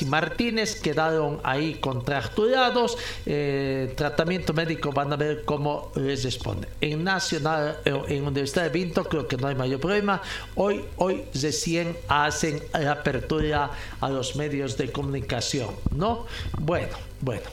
y 0.00 0.04
Martínez 0.06 0.80
quedaron 0.80 1.40
ahí 1.44 1.74
contracturados. 1.74 2.98
Eh, 3.26 3.92
tratamiento 3.96 4.52
médico 4.52 4.90
van 4.92 5.12
a 5.12 5.16
ver 5.16 5.44
cómo 5.44 5.92
les 5.94 6.24
responde. 6.24 6.68
En 6.80 7.04
Nacional, 7.04 7.78
eh, 7.84 8.02
en 8.08 8.26
Universidad 8.26 8.64
de 8.64 8.70
Vinto, 8.70 9.04
creo 9.04 9.28
que 9.28 9.36
no 9.36 9.46
hay 9.46 9.54
mayor 9.54 9.80
problema. 9.80 10.20
Hoy, 10.56 10.84
hoy 10.96 11.24
recién 11.34 11.96
hacen 12.08 12.60
la 12.72 12.92
apertura 12.92 13.70
a 14.00 14.08
los 14.08 14.36
medios 14.36 14.76
de 14.76 14.90
comunicación. 14.90 15.70
¿no? 15.92 16.26
Bueno, 16.58 16.96
bueno. 17.20 17.44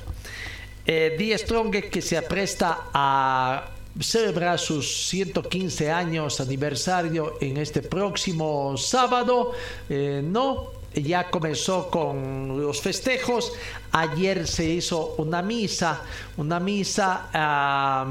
Eh, 0.85 1.37
Strong 1.37 1.89
que 1.89 2.01
se 2.01 2.17
apresta 2.17 2.89
a 2.93 3.69
celebrar 3.99 4.59
sus 4.59 5.07
115 5.09 5.91
años 5.91 6.39
aniversario 6.39 7.37
en 7.41 7.57
este 7.57 7.81
próximo 7.81 8.77
sábado. 8.77 9.51
Eh, 9.89 10.21
no, 10.23 10.71
ya 10.93 11.29
comenzó 11.29 11.89
con 11.89 12.61
los 12.61 12.81
festejos. 12.81 13.53
Ayer 13.91 14.47
se 14.47 14.65
hizo 14.65 15.15
una 15.17 15.41
misa, 15.41 16.01
una 16.37 16.59
misa 16.59 18.07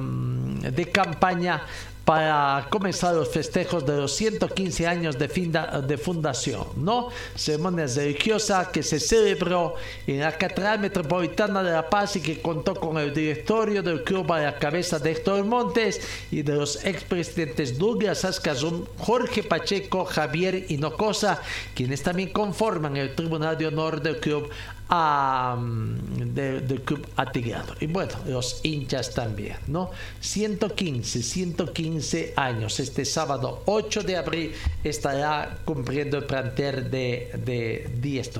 de 0.60 0.90
campaña 0.90 1.62
para 2.04 2.66
comenzar 2.70 3.14
los 3.14 3.28
festejos 3.28 3.84
de 3.86 3.96
los 3.96 4.12
115 4.12 4.86
años 4.86 5.18
de, 5.18 5.28
de 5.28 5.98
fundación, 5.98 6.66
¿no? 6.76 7.08
Ceremonia 7.34 7.86
religiosa 7.86 8.70
que 8.72 8.82
se 8.82 8.98
celebró 8.98 9.74
en 10.06 10.20
la 10.20 10.36
Catedral 10.36 10.80
Metropolitana 10.80 11.62
de 11.62 11.72
La 11.72 11.88
Paz 11.88 12.16
y 12.16 12.20
que 12.20 12.40
contó 12.40 12.74
con 12.74 12.98
el 12.98 13.14
directorio 13.14 13.82
del 13.82 14.02
club 14.02 14.32
a 14.32 14.40
la 14.40 14.58
cabeza 14.58 14.98
de 14.98 15.12
Héctor 15.12 15.44
Montes 15.44 16.00
y 16.30 16.42
de 16.42 16.54
los 16.54 16.84
expresidentes 16.84 17.78
Douglas 17.78 18.24
Ascazón, 18.24 18.88
Jorge 18.98 19.42
Pacheco, 19.42 20.04
Javier 20.04 20.66
Hinocosa, 20.68 21.40
quienes 21.74 22.02
también 22.02 22.30
conforman 22.30 22.96
el 22.96 23.14
Tribunal 23.14 23.56
de 23.56 23.66
Honor 23.66 24.00
del 24.00 24.18
club 24.18 24.50
a, 24.90 25.56
del 25.60 26.82
club 26.82 27.06
atigrado. 27.16 27.74
Y 27.80 27.86
bueno, 27.86 28.12
los 28.26 28.60
hinchas 28.64 29.14
también, 29.14 29.56
¿no? 29.68 29.90
115, 30.20 31.22
115 31.22 32.34
años. 32.36 32.80
Este 32.80 33.04
sábado 33.04 33.62
8 33.66 34.02
de 34.02 34.16
abril 34.16 34.52
estará 34.82 35.58
cumpliendo 35.64 36.18
el 36.18 36.24
plantel 36.24 36.90
de, 36.90 37.30
de 37.44 37.88
10 38.00 38.30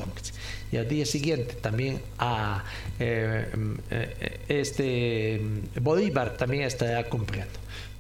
Y 0.72 0.76
al 0.76 0.88
día 0.88 1.06
siguiente 1.06 1.54
también 1.54 2.02
a 2.18 2.64
eh, 2.98 3.48
eh, 3.90 4.40
este 4.48 5.40
Bolívar 5.80 6.36
también 6.36 6.64
estará 6.64 7.08
cumpliendo. 7.08 7.52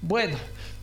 Bueno, 0.02 0.36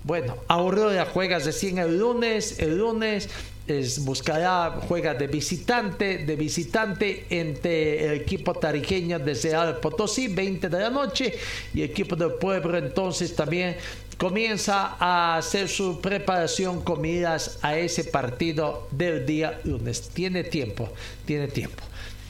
bueno, 0.04 0.38
Aurora 0.48 1.06
juega 1.06 1.40
recién 1.40 1.80
el 1.80 2.00
lunes, 2.00 2.60
el 2.60 2.78
lunes 2.78 3.30
es, 3.68 4.04
buscará, 4.04 4.80
juega 4.88 5.14
de 5.14 5.28
visitante, 5.28 6.20
de 6.20 6.36
visitante 6.36 7.26
entre 7.30 8.06
el 8.06 8.22
equipo 8.22 8.54
tarijeño 8.54 9.20
de 9.20 9.34
Real 9.34 9.80
Potosí, 9.80 10.28
20 10.28 10.70
de 10.70 10.80
la 10.80 10.90
noche, 10.90 11.34
y 11.74 11.82
equipo 11.82 12.16
del 12.16 12.34
pueblo 12.34 12.78
entonces 12.78 13.36
también 13.36 13.78
comienza 14.18 14.96
a 15.00 15.38
hacer 15.38 15.70
su 15.70 16.02
preparación 16.02 16.82
con 16.82 17.02
miras 17.02 17.60
a 17.62 17.78
ese 17.78 18.04
partido 18.04 18.88
del 18.92 19.26
día 19.26 19.60
lunes. 19.64 20.10
Tiene 20.10 20.44
tiempo, 20.44 20.90
tiene 21.26 21.48
tiempo. 21.48 21.84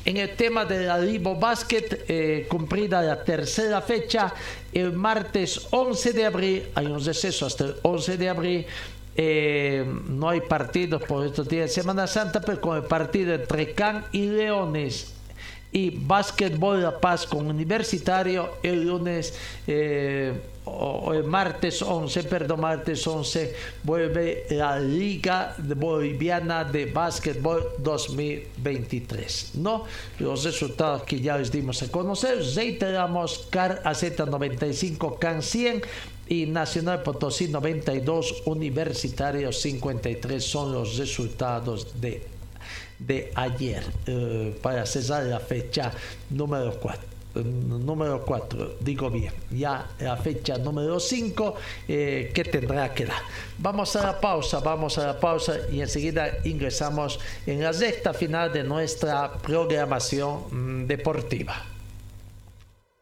En 0.07 0.15
el 0.15 0.37
tema 0.37 0.63
de 0.63 0.85
la 0.85 0.97
Libo 0.97 1.35
Basket, 1.35 2.05
eh, 2.07 2.45
cumplida 2.47 3.01
la 3.01 3.25
tercera 3.25 3.81
fecha, 3.81 4.33
el 4.71 4.93
martes 4.93 5.67
11 5.71 6.13
de 6.13 6.25
abril, 6.25 6.63
hay 6.75 6.85
un 6.85 7.03
receso 7.03 7.45
hasta 7.45 7.65
el 7.65 7.75
11 7.81 8.17
de 8.17 8.29
abril, 8.29 8.65
eh, 9.17 9.83
no 10.07 10.29
hay 10.29 10.41
partidos 10.41 11.01
por 11.03 11.25
estos 11.25 11.49
días 11.49 11.69
de 11.69 11.81
Semana 11.81 12.05
Santa, 12.05 12.39
pero 12.39 12.61
con 12.61 12.77
el 12.77 12.83
partido 12.83 13.33
entre 13.33 13.73
Can 13.73 14.05
y 14.11 14.27
Leones 14.27 15.13
y 15.71 15.89
Básquetbol 15.89 16.81
La 16.81 16.99
Paz 16.99 17.25
con 17.25 17.47
Universitario 17.47 18.57
el 18.63 18.87
lunes 18.87 19.33
eh, 19.67 20.33
o 20.65 21.13
el 21.13 21.23
martes 21.23 21.81
11, 21.81 22.23
perdón, 22.23 22.61
martes 22.61 23.05
11 23.07 23.55
vuelve 23.83 24.45
la 24.49 24.79
Liga 24.79 25.55
Boliviana 25.57 26.63
de 26.63 26.85
Básquetbol 26.87 27.75
2023. 27.79 29.51
¿no? 29.55 29.85
Los 30.19 30.43
resultados 30.43 31.03
que 31.03 31.21
ya 31.21 31.37
les 31.37 31.51
dimos 31.51 31.81
a 31.83 31.91
conocer, 31.91 32.39
reiteramos 32.55 33.47
CAR 33.49 33.81
AZ95, 33.83 35.19
CAN 35.19 35.41
100, 35.41 35.81
y 36.29 36.45
Nacional 36.45 37.03
Potosí 37.03 37.47
92, 37.47 38.43
Universitario 38.45 39.51
53 39.51 40.43
son 40.43 40.73
los 40.73 40.97
resultados 40.97 41.99
de, 41.99 42.25
de 42.99 43.31
ayer 43.35 43.83
eh, 44.05 44.57
para 44.61 44.85
cesar 44.85 45.23
la 45.25 45.39
fecha 45.39 45.91
número 46.29 46.79
4 46.79 47.17
eh, 47.35 47.43
número 47.43 48.23
4, 48.25 48.77
digo 48.79 49.09
bien, 49.09 49.33
ya 49.51 49.87
la 49.99 50.17
fecha 50.17 50.57
número 50.57 50.99
5 50.99 51.55
eh, 51.87 52.31
que 52.33 52.43
tendrá 52.43 52.93
que 52.93 53.05
dar. 53.05 53.21
Vamos 53.57 53.95
a 53.95 54.03
la 54.03 54.19
pausa, 54.19 54.59
vamos 54.59 54.97
a 54.97 55.07
la 55.07 55.19
pausa 55.19 55.57
y 55.71 55.81
enseguida 55.81 56.39
ingresamos 56.45 57.19
en 57.45 57.61
la 57.61 57.73
sexta 57.73 58.13
final 58.13 58.51
de 58.51 58.63
nuestra 58.63 59.33
programación 59.33 60.83
mm, 60.83 60.87
deportiva. 60.87 61.76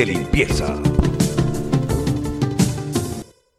De 0.00 0.06
limpieza. 0.06 0.78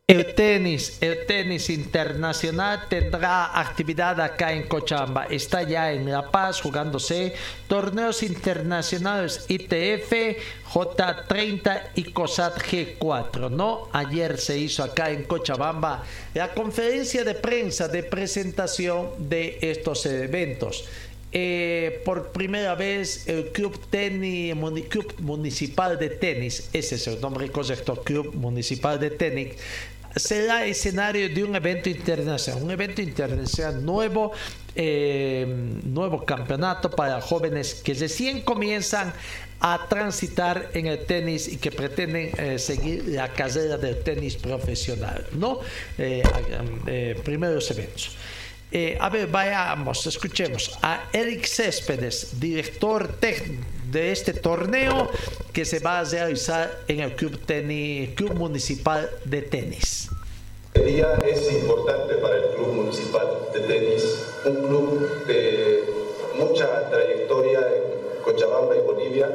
El 0.08 0.34
tenis, 0.34 0.98
el 1.00 1.28
tenis 1.28 1.70
internacional 1.70 2.88
tendrá 2.90 3.60
actividad 3.60 4.20
acá 4.20 4.52
en 4.52 4.68
Cochabamba. 4.68 5.26
Está 5.26 5.62
ya 5.62 5.92
en 5.92 6.12
La 6.12 6.32
Paz 6.32 6.60
jugándose 6.60 7.36
torneos 7.68 8.24
internacionales 8.24 9.46
ITF, 9.50 10.12
J30 10.74 11.82
y 11.94 12.06
COSAT 12.12 12.58
G4. 12.58 13.52
¿no? 13.52 13.90
Ayer 13.94 14.40
se 14.40 14.58
hizo 14.58 14.84
acá 14.84 15.12
en 15.12 15.26
Cochabamba 15.26 16.04
la 16.34 16.56
conferencia 16.56 17.24
de 17.24 17.36
prensa 17.36 17.88
de 17.88 18.02
presentación 18.02 19.30
de 19.30 19.60
estos 19.62 20.08
eventos. 20.08 20.86
Eh, 21.34 22.02
por 22.04 22.34
primera 22.34 22.76
vez 22.76 23.26
el 23.28 23.52
Club, 23.54 23.80
tenis, 23.90 24.54
Club 24.90 25.14
Municipal 25.20 25.98
de 25.98 26.10
Tenis, 26.10 26.70
ese 26.74 26.96
es 26.96 27.08
el 27.08 27.22
nombre 27.22 27.50
correcto, 27.50 27.96
Club 28.04 28.36
Municipal 28.36 29.00
de 29.00 29.12
Tenis, 29.12 29.54
será 30.14 30.66
escenario 30.66 31.30
de 31.30 31.42
un 31.46 31.56
evento 31.56 31.90
internacional, 31.90 32.62
un 32.62 32.72
evento 32.72 33.02
internacional 33.02 33.86
nuevo, 33.86 34.34
eh, 34.76 35.46
nuevo 35.86 36.26
campeonato 36.26 36.92
para 36.92 37.22
jóvenes 37.22 37.76
que 37.76 37.94
recién 37.94 38.42
comienzan 38.42 39.14
a 39.62 39.88
transitar 39.88 40.72
en 40.74 40.88
el 40.88 41.06
tenis 41.06 41.48
y 41.48 41.56
que 41.56 41.72
pretenden 41.72 42.32
eh, 42.38 42.60
seguir 42.60 43.08
la 43.08 43.32
carrera 43.32 43.78
del 43.78 44.04
tenis 44.04 44.36
profesional, 44.36 45.26
¿no? 45.32 45.60
primeros 47.24 47.72
eventos. 47.72 48.18
Eh, 48.74 48.98
a 49.00 49.10
ver, 49.10 49.28
vayamos, 49.28 50.08
escuchemos 50.08 50.80
a 50.82 51.10
Eric 51.12 51.46
Céspedes, 51.46 52.40
director 52.40 53.06
técnico 53.20 53.66
de 53.92 54.14
este 54.14 54.34
torneo 54.34 55.10
que 55.52 55.66
se 55.66 55.80
va 55.80 56.00
a 56.00 56.04
realizar 56.06 56.80
en 56.88 57.02
el 57.02 57.14
Club, 57.14 57.38
tenis, 57.46 58.12
Club 58.16 58.34
Municipal 58.36 59.10
de 59.26 59.42
Tenis. 59.42 60.10
El 60.74 60.86
día 60.86 61.20
es 61.28 61.52
importante 61.52 62.16
para 62.16 62.38
el 62.38 62.56
Club 62.56 62.74
Municipal 62.74 63.28
de 63.54 63.60
Tenis, 63.60 64.04
un 64.46 64.56
club 64.56 65.26
de 65.28 65.84
mucha 66.40 66.90
trayectoria 66.90 67.60
en 67.60 68.24
Cochabamba 68.24 68.76
Bolivia. 68.76 69.30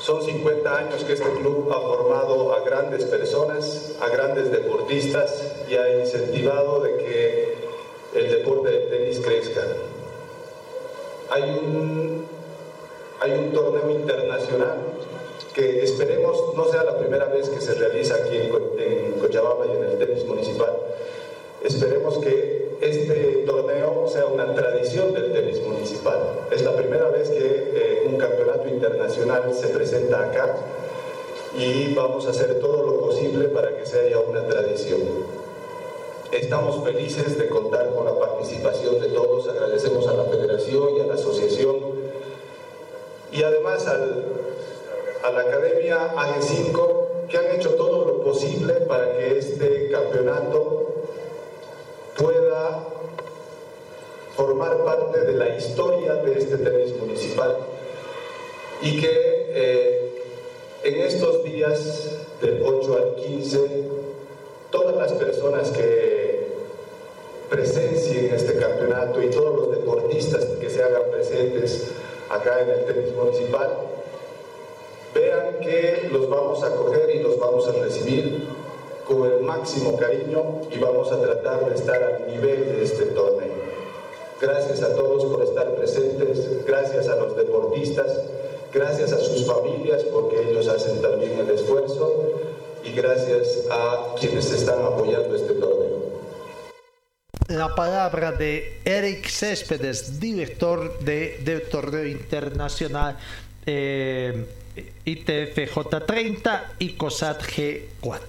Son 0.00 0.20
50 0.20 0.76
años 0.76 1.04
que 1.04 1.12
este 1.12 1.30
club 1.40 1.70
ha 1.70 1.80
formado 1.80 2.54
a 2.54 2.64
grandes 2.64 3.04
personas, 3.04 3.92
a 4.00 4.08
grandes 4.08 4.50
deportistas 4.50 5.52
y 5.70 5.76
ha 5.76 6.00
incentivado 6.00 6.80
de 6.80 6.96
que 6.96 7.65
el 8.16 8.30
deporte 8.30 8.70
del 8.70 8.88
tenis 8.88 9.20
crezca. 9.20 9.62
Hay 11.30 11.42
un, 11.42 12.26
hay 13.20 13.32
un 13.32 13.52
torneo 13.52 13.90
internacional 13.90 14.76
que 15.54 15.82
esperemos 15.82 16.54
no 16.54 16.66
sea 16.66 16.84
la 16.84 16.98
primera 16.98 17.26
vez 17.26 17.48
que 17.48 17.60
se 17.60 17.74
realiza 17.74 18.14
aquí 18.16 18.36
en, 18.36 18.50
en 18.78 19.12
Cochabamba 19.12 19.66
y 19.66 19.76
en 19.76 19.84
el 19.84 19.98
tenis 19.98 20.24
municipal. 20.24 20.72
Esperemos 21.62 22.18
que 22.18 22.76
este 22.80 23.44
torneo 23.46 24.06
sea 24.08 24.26
una 24.26 24.54
tradición 24.54 25.14
del 25.14 25.32
tenis 25.32 25.62
municipal. 25.62 26.46
Es 26.50 26.62
la 26.62 26.76
primera 26.76 27.08
vez 27.08 27.30
que 27.30 27.38
eh, 27.38 28.02
un 28.06 28.16
campeonato 28.16 28.68
internacional 28.68 29.52
se 29.54 29.68
presenta 29.68 30.24
acá 30.24 30.56
y 31.58 31.94
vamos 31.94 32.26
a 32.26 32.30
hacer 32.30 32.60
todo 32.60 32.82
lo 32.84 33.00
posible 33.00 33.48
para 33.48 33.76
que 33.76 33.86
sea 33.86 34.08
ya 34.08 34.18
una 34.18 34.46
tradición. 34.46 35.00
Estamos 36.32 36.84
felices 36.84 37.38
de 37.38 37.48
contar 37.48 37.94
con 37.94 38.04
la 38.04 38.18
participación 38.18 39.00
de 39.00 39.08
todos, 39.08 39.48
agradecemos 39.48 40.08
a 40.08 40.14
la 40.14 40.24
federación 40.24 40.96
y 40.96 41.00
a 41.00 41.06
la 41.06 41.14
asociación. 41.14 41.76
Y 43.32 43.42
además 43.42 43.86
al, 43.86 44.24
a 45.22 45.30
la 45.30 45.40
Academia 45.40 46.14
AG5 46.16 47.28
que 47.28 47.38
han 47.38 47.56
hecho 47.56 47.74
todo 47.74 48.04
lo 48.06 48.22
posible 48.22 48.74
para 48.88 49.16
que 49.16 49.38
este 49.38 49.88
campeonato 49.90 50.94
pueda 52.16 52.88
formar 54.36 54.84
parte 54.84 55.20
de 55.20 55.32
la 55.32 55.56
historia 55.56 56.14
de 56.14 56.38
este 56.38 56.58
tenis 56.58 56.96
municipal. 56.98 57.56
Y 58.82 59.00
que 59.00 59.08
eh, 59.10 60.22
en 60.82 61.00
estos 61.00 61.44
días 61.44 62.10
del 62.40 62.62
8 62.64 62.96
al 62.96 63.14
15 63.14 64.05
todas 64.70 64.96
las 64.96 65.12
personas 65.12 65.70
que 65.70 66.48
presencien 67.48 68.34
este 68.34 68.56
campeonato 68.56 69.22
y 69.22 69.30
todos 69.30 69.54
los 69.56 69.70
deportistas 69.70 70.44
que 70.60 70.68
se 70.68 70.82
hagan 70.82 71.10
presentes 71.10 71.92
acá 72.28 72.60
en 72.60 72.70
el 72.70 72.84
tenis 72.86 73.14
municipal 73.14 73.68
vean 75.14 75.60
que 75.60 76.08
los 76.10 76.28
vamos 76.28 76.62
a 76.62 76.66
acoger 76.66 77.14
y 77.14 77.20
los 77.20 77.38
vamos 77.38 77.68
a 77.68 77.72
recibir 77.72 78.48
con 79.06 79.24
el 79.30 79.40
máximo 79.40 79.96
cariño 79.96 80.62
y 80.70 80.78
vamos 80.78 81.10
a 81.12 81.20
tratar 81.20 81.68
de 81.68 81.74
estar 81.76 82.02
al 82.02 82.26
nivel 82.26 82.76
de 82.76 82.82
este 82.82 83.06
torneo. 83.06 83.54
Gracias 84.40 84.82
a 84.82 84.94
todos 84.94 85.24
por 85.24 85.42
estar 85.42 85.74
presentes, 85.76 86.64
gracias 86.66 87.08
a 87.08 87.16
los 87.16 87.36
deportistas, 87.36 88.20
gracias 88.74 89.12
a 89.12 89.18
sus 89.18 89.46
familias 89.46 90.02
porque 90.04 90.50
ellos 90.50 90.68
hacen 90.68 91.00
también 91.00 91.38
el 91.38 91.48
esfuerzo 91.50 92.24
y 92.86 92.92
gracias 92.92 93.64
a 93.70 94.14
quienes 94.18 94.50
están 94.50 94.80
apoyando 94.80 95.34
este 95.34 95.54
torneo. 95.54 95.96
La 97.48 97.74
palabra 97.74 98.32
de 98.32 98.80
Eric 98.84 99.28
Céspedes, 99.28 100.18
director 100.18 100.98
de, 101.00 101.40
del 101.44 101.62
torneo 101.62 102.06
internacional 102.06 103.16
eh, 103.64 104.46
ITF 105.04 105.74
J30 105.74 106.62
y 106.80 106.92
COSAT 106.94 107.42
G4. 107.42 108.20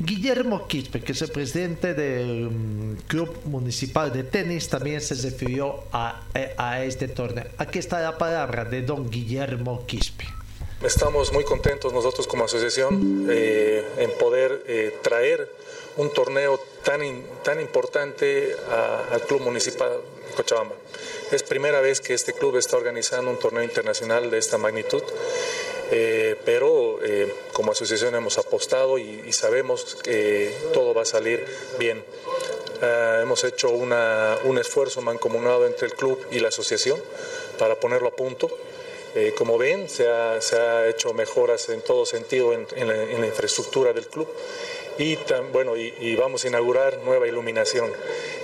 Guillermo 0.00 0.66
Quispe, 0.68 1.00
que 1.00 1.12
es 1.12 1.22
el 1.22 1.30
presidente 1.30 1.92
del 1.92 2.50
mm, 2.50 2.96
Club 3.08 3.40
Municipal 3.46 4.12
de 4.12 4.22
Tenis, 4.24 4.68
también 4.68 5.00
se 5.00 5.14
refirió 5.16 5.84
a, 5.92 6.22
a 6.56 6.84
este 6.84 7.08
torneo. 7.08 7.46
Aquí 7.58 7.78
está 7.80 8.00
la 8.00 8.16
palabra 8.16 8.64
de 8.64 8.82
don 8.82 9.10
Guillermo 9.10 9.84
Quispe. 9.86 10.37
Estamos 10.82 11.32
muy 11.32 11.42
contentos 11.42 11.92
nosotros 11.92 12.28
como 12.28 12.44
asociación 12.44 13.26
eh, 13.30 13.84
en 13.98 14.12
poder 14.12 14.62
eh, 14.68 14.94
traer 15.02 15.50
un 15.96 16.12
torneo 16.12 16.60
tan, 16.84 17.02
in- 17.04 17.26
tan 17.42 17.60
importante 17.60 18.54
al 19.10 19.20
Club 19.22 19.40
Municipal 19.40 19.90
de 20.28 20.34
Cochabamba. 20.36 20.76
Es 21.32 21.42
primera 21.42 21.80
vez 21.80 22.00
que 22.00 22.14
este 22.14 22.32
club 22.32 22.56
está 22.56 22.76
organizando 22.76 23.28
un 23.28 23.38
torneo 23.40 23.64
internacional 23.64 24.30
de 24.30 24.38
esta 24.38 24.56
magnitud, 24.56 25.02
eh, 25.90 26.36
pero 26.44 27.00
como 27.52 27.72
asociación 27.72 28.14
hemos 28.14 28.38
apostado 28.38 28.98
y, 28.98 29.24
y 29.26 29.32
sabemos 29.32 29.96
que 29.96 30.54
todo 30.72 30.94
va 30.94 31.02
a 31.02 31.06
salir 31.06 31.44
bien. 31.80 32.04
Ah, 32.80 33.18
hemos 33.20 33.42
hecho 33.42 33.70
una- 33.70 34.38
un 34.44 34.58
esfuerzo 34.58 35.00
mancomunado 35.02 35.66
entre 35.66 35.88
el 35.88 35.94
club 35.94 36.24
y 36.30 36.38
la 36.38 36.48
asociación 36.48 37.02
para 37.58 37.74
ponerlo 37.80 38.06
a 38.08 38.12
punto. 38.12 38.48
Eh, 39.14 39.32
como 39.36 39.56
ven, 39.58 39.88
se 39.88 40.06
ha, 40.06 40.40
se 40.40 40.56
ha 40.56 40.86
hecho 40.88 41.12
mejoras 41.14 41.68
en 41.70 41.80
todo 41.80 42.04
sentido 42.04 42.52
en, 42.52 42.66
la, 42.88 43.26
infraestructura 43.26 43.92
del 43.92 44.06
club 44.06 44.28
y, 44.98 45.16
bueno, 45.52 45.76
y, 45.76 46.14
vamos 46.16 46.44
a 46.44 46.48
inaugurar 46.48 46.98
nueva 47.04 47.26
iluminación. 47.26 47.90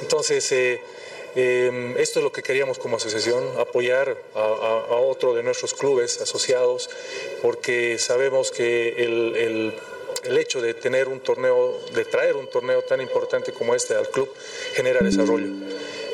Entonces, 0.01 0.51
eh, 0.53 0.81
eh, 1.36 1.95
esto 1.99 2.20
es 2.20 2.23
lo 2.24 2.32
que 2.32 2.43
queríamos 2.43 2.78
como 2.78 2.97
asociación, 2.97 3.45
apoyar 3.59 4.16
a, 4.35 4.39
a- 4.41 4.86
a 4.91 4.97
otro 4.97 5.35
de 5.35 5.43
nuestros 5.43 5.74
clubes 5.74 6.20
asociados, 6.20 6.89
porque 7.43 7.99
sabemos 7.99 8.51
que 8.51 8.89
el, 9.05 9.36
el- 9.36 9.74
el 10.24 10.39
hecho 10.39 10.62
de 10.62 10.73
tener 10.73 11.09
un 11.09 11.20
torneo, 11.20 11.78
de 11.93 12.07
traer 12.07 12.36
un 12.36 12.47
torneo 12.47 12.81
tan 12.82 13.01
importante 13.03 13.53
como 13.53 13.74
este 13.74 13.95
al 13.95 14.09
club, 14.09 14.32
genera 14.73 15.01
desarrollo. 15.03 15.49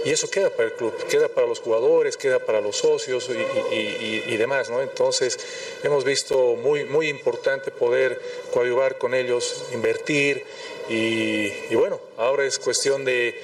Y 0.05 0.11
eso 0.11 0.31
queda 0.31 0.51
para 0.51 0.69
el 0.69 0.75
club, 0.75 0.95
queda 1.09 1.29
para 1.29 1.47
los 1.47 1.61
jugadores, 1.61 2.17
queda 2.17 2.39
para 2.39 2.61
los 2.61 2.77
socios 2.77 3.29
y, 3.71 4.37
demás, 4.37 4.71
¿no? 4.71 4.81
Entonces, 4.81 5.39
hemos 5.83 6.05
visto 6.05 6.57
muy, 6.57 6.85
muy 6.85 7.09
importante 7.09 7.71
poder 7.71 8.21
coadyuvar 8.53 8.97
con 8.97 9.15
ellos, 9.15 9.65
invertir 9.73 10.45
y, 10.89 11.53
y 11.69 11.75
bueno, 11.75 12.01
ahora 12.17 12.45
es 12.47 12.59
cuestión 12.59 13.05
de, 13.05 13.39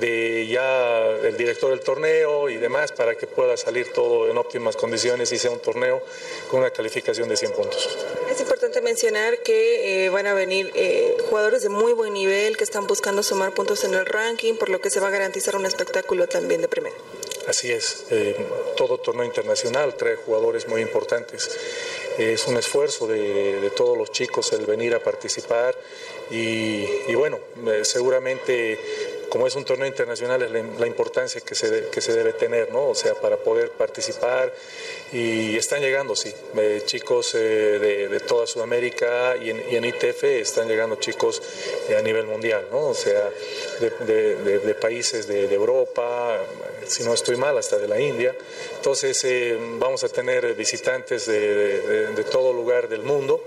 de 0.00 0.46
ya 0.46 1.06
el 1.22 1.36
director 1.36 1.70
del 1.70 1.80
torneo 1.80 2.48
y 2.48 2.56
demás 2.56 2.92
para 2.92 3.14
que 3.14 3.26
pueda 3.26 3.56
salir 3.56 3.92
todo 3.92 4.30
en 4.30 4.36
óptimas 4.38 4.76
condiciones 4.76 5.32
y 5.32 5.38
sea 5.38 5.50
un 5.50 5.60
torneo 5.60 6.02
con 6.48 6.60
una 6.60 6.70
calificación 6.70 7.28
de 7.28 7.36
100 7.36 7.52
puntos. 7.52 7.88
Importante 8.42 8.80
mencionar 8.80 9.38
que 9.38 10.04
eh, 10.04 10.08
van 10.10 10.26
a 10.26 10.34
venir 10.34 10.70
eh, 10.74 11.16
jugadores 11.30 11.62
de 11.62 11.68
muy 11.68 11.92
buen 11.92 12.12
nivel 12.12 12.56
que 12.56 12.64
están 12.64 12.86
buscando 12.88 13.22
sumar 13.22 13.54
puntos 13.54 13.84
en 13.84 13.94
el 13.94 14.04
ranking, 14.04 14.54
por 14.56 14.68
lo 14.68 14.80
que 14.80 14.90
se 14.90 14.98
va 15.00 15.08
a 15.08 15.10
garantizar 15.10 15.54
un 15.56 15.64
espectáculo 15.64 16.26
también 16.26 16.60
de 16.60 16.66
primera. 16.68 16.94
Así 17.46 17.70
es, 17.72 18.04
eh, 18.10 18.36
todo 18.76 18.98
torneo 18.98 19.24
internacional 19.24 19.94
trae 19.96 20.16
jugadores 20.16 20.66
muy 20.66 20.80
importantes. 20.82 21.50
Es 22.18 22.46
un 22.46 22.56
esfuerzo 22.56 23.06
de, 23.06 23.60
de 23.60 23.70
todos 23.70 23.96
los 23.96 24.10
chicos 24.10 24.52
el 24.52 24.66
venir 24.66 24.94
a 24.94 25.00
participar 25.00 25.76
y, 26.30 26.84
y 27.08 27.14
bueno, 27.14 27.38
eh, 27.68 27.84
seguramente 27.84 28.78
como 29.28 29.46
es 29.46 29.54
un 29.54 29.64
torneo 29.64 29.86
internacional 29.86 30.42
es 30.42 30.50
la, 30.50 30.62
la 30.78 30.86
importancia 30.86 31.40
que 31.40 31.54
se, 31.54 31.70
de- 31.70 31.88
que 31.88 32.00
se 32.02 32.12
debe 32.12 32.34
tener, 32.34 32.70
¿no? 32.70 32.88
O 32.90 32.94
sea, 32.94 33.14
para 33.14 33.38
poder 33.38 33.70
participar 33.70 34.52
y 35.12 35.56
están 35.56 35.82
llegando, 35.82 36.16
sí, 36.16 36.32
eh, 36.56 36.82
chicos 36.86 37.34
eh, 37.34 38.08
de, 38.10 38.20
toda 38.20 38.46
Sudamérica 38.46 39.36
y 39.36 39.50
en, 39.50 39.84
ITF 39.84 40.24
están 40.24 40.68
llegando 40.68 40.96
chicos 40.96 41.42
eh, 41.90 41.96
a 41.96 42.00
nivel 42.00 42.26
mundial, 42.26 42.66
¿no? 42.70 42.88
O 42.88 42.94
sea, 42.94 43.28
de, 43.80 44.76
países 44.80 45.26
de, 45.26 45.52
Europa, 45.52 46.40
si 46.86 47.04
no 47.04 47.12
estoy 47.12 47.36
mal, 47.36 47.58
hasta 47.58 47.76
de 47.76 47.88
la 47.88 48.00
India. 48.00 48.34
Entonces 48.76 49.22
eh, 49.24 49.58
vamos 49.78 50.02
a 50.02 50.08
tener 50.08 50.54
visitantes 50.54 51.26
de, 51.26 52.24
todo 52.30 52.54
lugar 52.54 52.88
del 52.88 53.02
mundo 53.02 53.44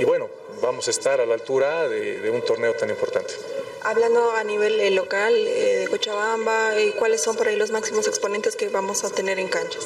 y 0.00 0.04
bueno, 0.04 0.28
vamos 0.60 0.88
a 0.88 0.90
estar 0.90 1.20
a 1.20 1.26
la 1.26 1.34
altura 1.34 1.88
de, 1.88 2.28
un 2.28 2.42
torneo 2.42 2.74
tan 2.74 2.90
importante. 2.90 3.34
Hablando 3.82 4.32
a 4.32 4.42
nivel 4.42 4.94
local 4.96 5.32
de 5.32 5.86
Cochabamba, 5.88 6.72
¿cuáles 6.98 7.22
son 7.22 7.36
por 7.36 7.46
ahí 7.46 7.54
los 7.54 7.70
máximos 7.70 8.08
exponentes 8.08 8.56
que 8.56 8.68
vamos 8.68 9.04
a 9.04 9.10
tener 9.10 9.38
en 9.38 9.46
canchas? 9.46 9.84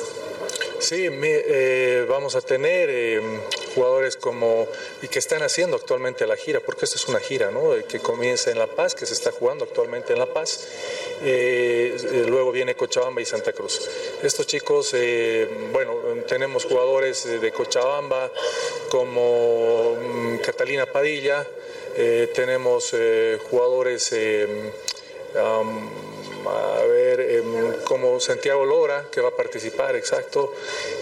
Sí, 0.80 1.08
eh, 1.10 2.06
vamos 2.08 2.36
a 2.36 2.40
tener 2.40 2.88
eh, 2.90 3.20
jugadores 3.74 4.16
como 4.16 4.68
y 5.02 5.08
que 5.08 5.18
están 5.18 5.42
haciendo 5.42 5.76
actualmente 5.76 6.26
la 6.26 6.36
gira, 6.36 6.60
porque 6.60 6.84
esta 6.84 6.96
es 6.96 7.06
una 7.08 7.20
gira, 7.20 7.50
¿no? 7.50 7.70
Que 7.86 8.00
comienza 8.00 8.50
en 8.50 8.58
La 8.58 8.66
Paz, 8.66 8.94
que 8.94 9.06
se 9.06 9.14
está 9.14 9.32
jugando 9.32 9.64
actualmente 9.64 10.12
en 10.12 10.18
La 10.18 10.26
Paz. 10.26 10.66
Eh, 11.22 11.96
eh, 11.96 12.24
luego 12.28 12.52
viene 12.52 12.74
Cochabamba 12.74 13.20
y 13.20 13.24
Santa 13.24 13.52
Cruz. 13.52 13.88
Estos 14.22 14.46
chicos, 14.46 14.92
eh, 14.94 15.48
bueno, 15.72 15.94
tenemos 16.26 16.64
jugadores 16.64 17.40
de 17.40 17.52
Cochabamba 17.52 18.30
como 18.88 19.96
mm, 19.96 20.38
Catalina 20.38 20.86
Padilla, 20.86 21.46
tenemos 22.34 22.94
jugadores. 23.50 24.14
am, 25.36 26.07
a 26.46 26.84
ver 26.84 27.20
em, 27.20 27.72
como 27.84 28.20
Santiago 28.20 28.64
Lora, 28.64 29.06
que 29.10 29.20
va 29.20 29.28
a 29.28 29.36
participar, 29.36 29.96
exacto, 29.96 30.54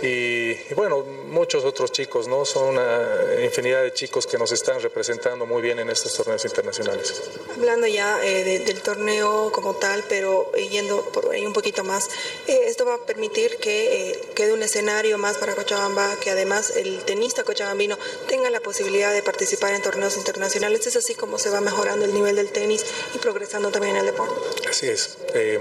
y, 0.03 0.53
y, 0.53 0.75
bueno, 0.75 1.03
muchos 1.03 1.65
otros 1.65 1.93
chicos, 1.93 2.29
¿no? 2.29 2.45
Son 2.45 2.69
una 2.69 3.45
infinidad 3.45 3.83
de 3.83 3.93
chicos 3.93 4.27
que 4.27 4.39
nos 4.39 4.53
están 4.53 4.81
representando 4.81 5.47
muy 5.47 5.63
bien 5.63 5.79
en 5.79 5.91
estos 5.91 6.15
torneos 6.15 6.45
internacionales. 6.45 7.23
Hablando 7.55 7.87
ya 7.87 8.25
eh, 8.25 8.45
de, 8.45 8.59
del 8.61 8.81
torneo 8.83 9.51
como 9.53 9.75
tal, 9.75 10.05
pero 10.09 10.53
yendo 10.53 11.03
por 11.11 11.33
ahí 11.33 11.45
un 11.45 11.53
poquito 11.53 11.85
más, 11.85 12.09
eh, 12.47 12.61
esto 12.67 12.85
va 12.85 12.95
a 12.95 12.99
permitir 12.99 13.57
que 13.59 14.11
eh, 14.11 14.21
quede 14.35 14.53
un 14.53 14.63
escenario 14.63 15.19
más 15.19 15.37
para 15.39 15.55
Cochabamba, 15.55 16.17
que 16.21 16.31
además 16.31 16.77
el 16.77 17.05
tenista 17.05 17.45
cochabambino 17.45 17.99
tenga 18.29 18.51
la 18.51 18.61
posibilidad 18.61 19.13
de 19.13 19.23
participar 19.23 19.75
en 19.75 19.83
torneos 19.83 20.17
internacionales. 20.17 20.87
Es 20.87 20.97
así 20.97 21.15
como 21.15 21.39
se 21.39 21.51
va 21.51 21.61
mejorando 21.61 22.05
el 22.05 22.15
nivel 22.15 22.37
del 22.37 22.51
tenis 22.51 22.85
y 23.15 23.19
progresando 23.19 23.71
también 23.71 23.97
en 23.97 24.01
el 24.01 24.07
deporte. 24.07 24.35
Así 24.69 24.89
es. 24.89 25.17
Eh, 25.37 25.61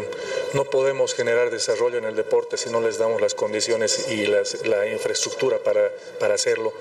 no 0.53 0.63
podemos 0.63 1.13
generar 1.13 1.49
desarrollo 1.49 1.97
en 1.97 2.05
el 2.05 2.15
deporte 2.15 2.55
si 2.55 2.69
no 2.69 2.79
les 2.79 2.97
damos 2.97 3.19
las 3.19 3.33
condiciones 3.33 4.07
y 4.09 4.25
las, 4.25 4.65
la 4.65 4.87
infraestructura 4.87 5.59
para, 5.59 5.91
para 6.19 6.35
hacerlo. 6.35 6.73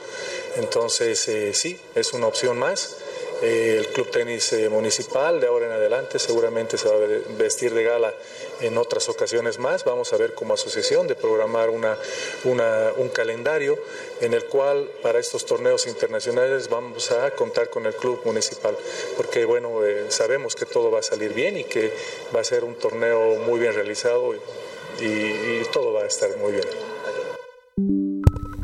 Entonces, 0.56 1.26
eh, 1.28 1.52
sí, 1.54 1.80
es 1.94 2.12
una 2.12 2.28
opción 2.28 2.56
más. 2.56 2.96
Eh, 3.42 3.76
el 3.78 3.88
Club 3.88 4.10
Tenis 4.10 4.54
Municipal 4.70 5.40
de 5.40 5.48
ahora 5.48 5.66
en 5.66 5.72
adelante 5.72 6.20
seguramente 6.20 6.78
se 6.78 6.88
va 6.88 6.94
a 6.94 7.36
vestir 7.36 7.74
de 7.74 7.82
gala 7.82 8.14
en 8.60 8.78
otras 8.78 9.08
ocasiones 9.08 9.58
más. 9.58 9.84
Vamos 9.84 10.12
a 10.12 10.16
ver 10.16 10.34
como 10.34 10.54
asociación 10.54 11.06
de 11.06 11.14
programar 11.14 11.70
una, 11.70 11.96
un 12.44 13.08
calendario 13.08 13.78
en 14.20 14.34
el 14.34 14.44
cual 14.46 14.90
para 15.02 15.18
estos 15.18 15.44
torneos 15.44 15.86
internacionales 15.86 16.68
vamos 16.68 17.10
a 17.10 17.30
contar 17.32 17.70
con 17.70 17.86
el 17.86 17.94
Club 17.94 18.20
Municipal, 18.24 18.76
porque 19.16 19.44
bueno, 19.44 19.84
eh, 19.84 20.06
sabemos 20.08 20.54
que 20.54 20.66
todo 20.66 20.90
va 20.90 21.00
a 21.00 21.02
salir 21.02 21.32
bien 21.32 21.56
y 21.56 21.64
que 21.64 21.92
va 22.34 22.40
a 22.40 22.44
ser 22.44 22.64
un 22.64 22.74
torneo 22.74 23.36
muy 23.36 23.60
bien 23.60 23.74
realizado 23.74 24.34
y 24.34 25.62
todo 25.72 25.92
va 25.92 26.02
a 26.02 26.06
estar 26.06 26.36
muy 26.36 26.52
bien 26.52 28.03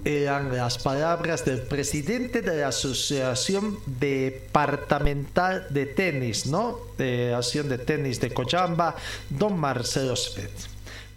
eran 0.05 0.55
las 0.57 0.79
palabras 0.79 1.45
del 1.45 1.61
presidente 1.61 2.43
de 2.43 2.61
la 2.61 2.69
Asociación 2.69 3.79
Departamental 3.87 5.67
de 5.71 5.87
Tenis, 5.87 6.47
¿no? 6.47 6.79
De 6.99 7.35
Asociación 7.35 7.69
de 7.69 7.79
Tenis 7.79 8.21
de 8.21 8.33
Cochabamba, 8.33 8.97
don 9.29 9.59
Marcelo 9.59 10.15
Spet. 10.15 10.51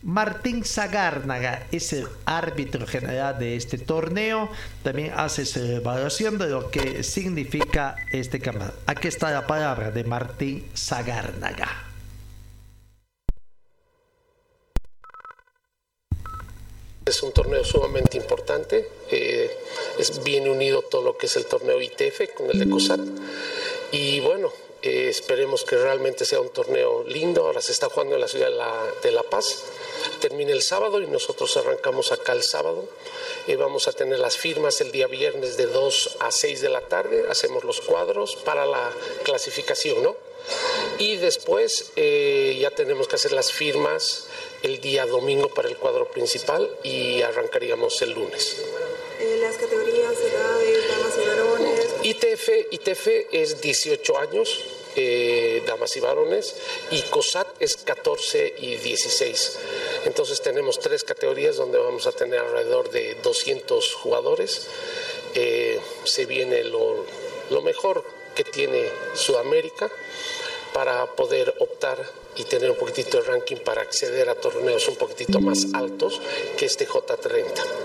Martín 0.03 0.65
Zagárnaga 0.65 1.67
es 1.71 1.93
el 1.93 2.07
árbitro 2.25 2.85
general 2.85 3.39
de 3.39 3.55
este 3.55 3.77
torneo. 3.77 4.49
También 4.83 5.13
hace 5.15 5.45
su 5.45 5.59
evaluación 5.59 6.37
de 6.37 6.49
lo 6.49 6.69
que 6.69 7.03
significa 7.03 7.95
este 8.11 8.41
campeonato. 8.41 8.77
Aquí 8.85 9.07
está 9.07 9.31
la 9.31 9.47
palabra 9.47 9.91
de 9.91 10.03
Martín 10.03 10.67
Zagárnaga. 10.75 11.92
Es 17.05 17.21
un 17.21 17.33
torneo 17.33 17.65
sumamente 17.65 18.17
importante, 18.17 18.89
eh, 19.11 19.57
es 19.99 20.23
bien 20.23 20.47
unido 20.47 20.81
todo 20.83 21.01
lo 21.01 21.17
que 21.17 21.25
es 21.25 21.35
el 21.35 21.45
torneo 21.45 21.81
ITF 21.81 22.33
con 22.33 22.49
el 22.49 22.59
de 22.59 22.69
COSAT. 22.69 23.01
Y 23.91 24.21
bueno, 24.21 24.51
eh, 24.81 25.09
esperemos 25.09 25.63
que 25.63 25.77
realmente 25.77 26.23
sea 26.23 26.39
un 26.39 26.49
torneo 26.49 27.03
lindo, 27.03 27.45
ahora 27.45 27.61
se 27.61 27.73
está 27.73 27.89
jugando 27.89 28.15
en 28.15 28.21
la 28.21 28.27
ciudad 28.27 28.47
de 28.47 28.55
La, 28.55 28.85
de 29.01 29.11
la 29.11 29.23
Paz, 29.23 29.63
termina 30.19 30.51
el 30.53 30.61
sábado 30.61 31.01
y 31.01 31.07
nosotros 31.07 31.55
arrancamos 31.57 32.11
acá 32.11 32.31
el 32.33 32.43
sábado, 32.43 32.85
eh, 33.47 33.55
vamos 33.57 33.87
a 33.87 33.93
tener 33.93 34.19
las 34.19 34.37
firmas 34.37 34.79
el 34.81 34.91
día 34.91 35.07
viernes 35.07 35.57
de 35.57 35.67
2 35.67 36.17
a 36.19 36.31
6 36.31 36.61
de 36.61 36.69
la 36.69 36.81
tarde, 36.81 37.25
hacemos 37.29 37.63
los 37.63 37.81
cuadros 37.81 38.35
para 38.37 38.65
la 38.65 38.91
clasificación, 39.23 40.03
¿no? 40.03 40.15
Y 40.97 41.15
después 41.15 41.91
eh, 41.95 42.57
ya 42.59 42.71
tenemos 42.71 43.07
que 43.07 43.15
hacer 43.15 43.31
las 43.31 43.51
firmas 43.51 44.25
el 44.63 44.79
día 44.79 45.05
domingo 45.05 45.49
para 45.49 45.67
el 45.67 45.77
cuadro 45.77 46.09
principal 46.09 46.69
y 46.83 47.21
arrancaríamos 47.21 48.01
el 48.01 48.11
lunes. 48.11 48.57
Eh, 49.19 49.37
las 49.39 49.57
categorías, 49.57 50.13
edades, 50.19 50.87
damas 50.87 51.13
y 51.21 51.27
varones. 51.27 51.95
ITF, 52.03 52.49
ITF 52.71 53.07
es 53.31 53.61
18 53.61 54.17
años, 54.17 54.61
eh, 54.95 55.61
damas 55.67 55.95
y 55.97 55.99
varones, 55.99 56.55
y 56.91 57.01
COSAT 57.03 57.47
es 57.59 57.75
14 57.77 58.55
y 58.57 58.77
16. 58.77 59.57
Entonces 60.05 60.41
tenemos 60.41 60.79
tres 60.79 61.03
categorías 61.03 61.57
donde 61.57 61.77
vamos 61.77 62.07
a 62.07 62.13
tener 62.13 62.39
alrededor 62.39 62.89
de 62.89 63.15
200 63.15 63.93
jugadores. 63.95 64.67
Eh, 65.35 65.79
se 66.05 66.25
viene 66.25 66.63
lo, 66.63 67.05
lo 67.49 67.61
mejor 67.61 68.03
que 68.33 68.43
tiene 68.45 68.89
Sudamérica 69.13 69.91
para 70.73 71.05
poder 71.15 71.53
optar 71.59 72.22
y 72.35 72.43
tener 72.45 72.71
un 72.71 72.77
poquitito 72.77 73.21
de 73.21 73.23
ranking 73.23 73.57
para 73.57 73.81
acceder 73.81 74.29
a 74.29 74.35
torneos 74.35 74.87
un 74.87 74.95
poquitito 74.95 75.39
más 75.39 75.67
altos 75.73 76.21
que 76.57 76.65
este 76.65 76.87
J30. 76.87 77.03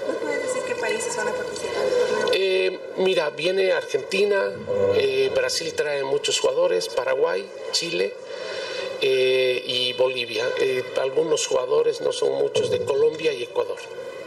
¿No 0.09 0.15
puedes 0.21 0.43
decir 0.43 0.63
qué 0.67 0.75
países 0.75 1.17
van 1.17 1.29
a 1.29 1.33
participar? 1.33 1.85
Eh, 2.33 2.79
mira, 2.99 3.31
viene 3.31 3.73
Argentina, 3.73 4.53
eh, 4.97 5.31
Brasil 5.35 5.73
trae 5.75 6.05
muchos 6.05 6.41
jugadores, 6.41 6.89
Paraguay, 6.89 7.49
Chile 7.73 8.15
eh, 9.01 9.63
y 9.65 9.93
Bolivia. 9.95 10.45
Eh, 10.59 10.83
algunos 11.01 11.47
jugadores, 11.47 12.01
no 12.01 12.13
son 12.13 12.33
muchos, 12.33 12.71
de 12.71 12.85
Colombia 12.85 13.33
y 13.33 13.45
Ecuador. 13.45 13.79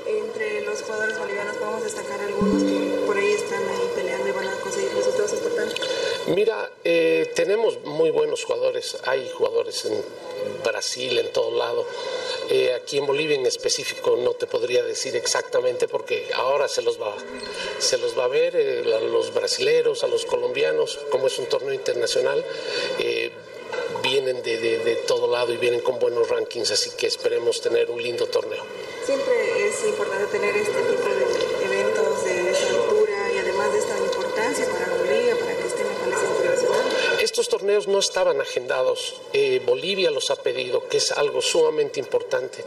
Entre 0.08 0.62
los 0.62 0.82
jugadores 0.82 1.18
bolivianos 1.20 1.58
podemos 1.58 1.84
destacar 1.84 2.20
algunos 2.22 2.64
que 2.64 3.06
por 3.06 3.18
ahí 3.18 3.32
están 3.32 3.64
ahí 3.68 3.92
peleando 3.96 4.28
y 4.28 4.32
van 4.32 4.48
a 4.48 4.56
conseguir 4.62 4.92
resultados 4.94 5.34
importantes. 5.34 5.80
Mira, 6.28 6.72
eh, 6.84 7.32
tenemos 7.36 7.84
muy 7.84 8.12
buenos 8.12 8.44
jugadores, 8.44 8.98
hay 9.06 9.30
jugadores 9.30 9.86
en 9.86 10.02
Brasil, 10.64 11.18
en 11.18 11.32
todo 11.32 11.52
lado. 11.52 11.86
Eh, 12.50 12.74
aquí 12.74 12.98
en 12.98 13.06
Bolivia 13.06 13.36
en 13.36 13.46
específico 13.46 14.18
no 14.18 14.32
te 14.32 14.46
podría 14.46 14.84
decir 14.84 15.16
exactamente 15.16 15.88
porque 15.88 16.30
ahora 16.36 16.68
se 16.68 16.82
los 16.82 17.02
va, 17.02 17.16
se 17.80 17.98
los 17.98 18.18
va 18.18 18.26
a 18.26 18.28
ver 18.28 18.56
eh, 18.56 18.84
a 18.94 19.00
los 19.00 19.34
brasileros, 19.34 20.04
a 20.04 20.08
los 20.08 20.26
colombianos, 20.26 21.00
como 21.10 21.28
es 21.28 21.40
un 21.40 21.48
torneo 21.48 21.74
internacional. 21.74 22.44
Eh, 23.00 23.32
vienen 24.04 24.44
de, 24.44 24.58
de, 24.58 24.80
de 24.80 24.96
todo 24.98 25.32
lado 25.32 25.54
y 25.54 25.58
vienen 25.58 25.80
con 25.80 25.98
buenos 26.00 26.28
rankings, 26.30 26.72
así 26.72 26.92
que 26.92 27.08
esperemos 27.08 27.62
tener 27.62 27.90
un 27.90 28.02
lindo 28.02 28.28
torneo. 28.28 28.64
Siempre 29.06 29.68
es 29.68 29.86
importante 29.86 30.26
tener 30.38 30.56
este 30.56 30.72
tipo 30.72 31.08
de 31.08 31.31
Estos 37.32 37.48
torneos 37.48 37.88
no 37.88 38.00
estaban 38.00 38.42
agendados. 38.42 39.16
Eh, 39.32 39.62
Bolivia 39.66 40.12
los 40.12 40.30
ha 40.32 40.36
pedido, 40.36 40.90
que 40.90 40.98
es 40.98 41.14
algo 41.14 41.42
sumamente 41.42 41.98
importante. 41.98 42.62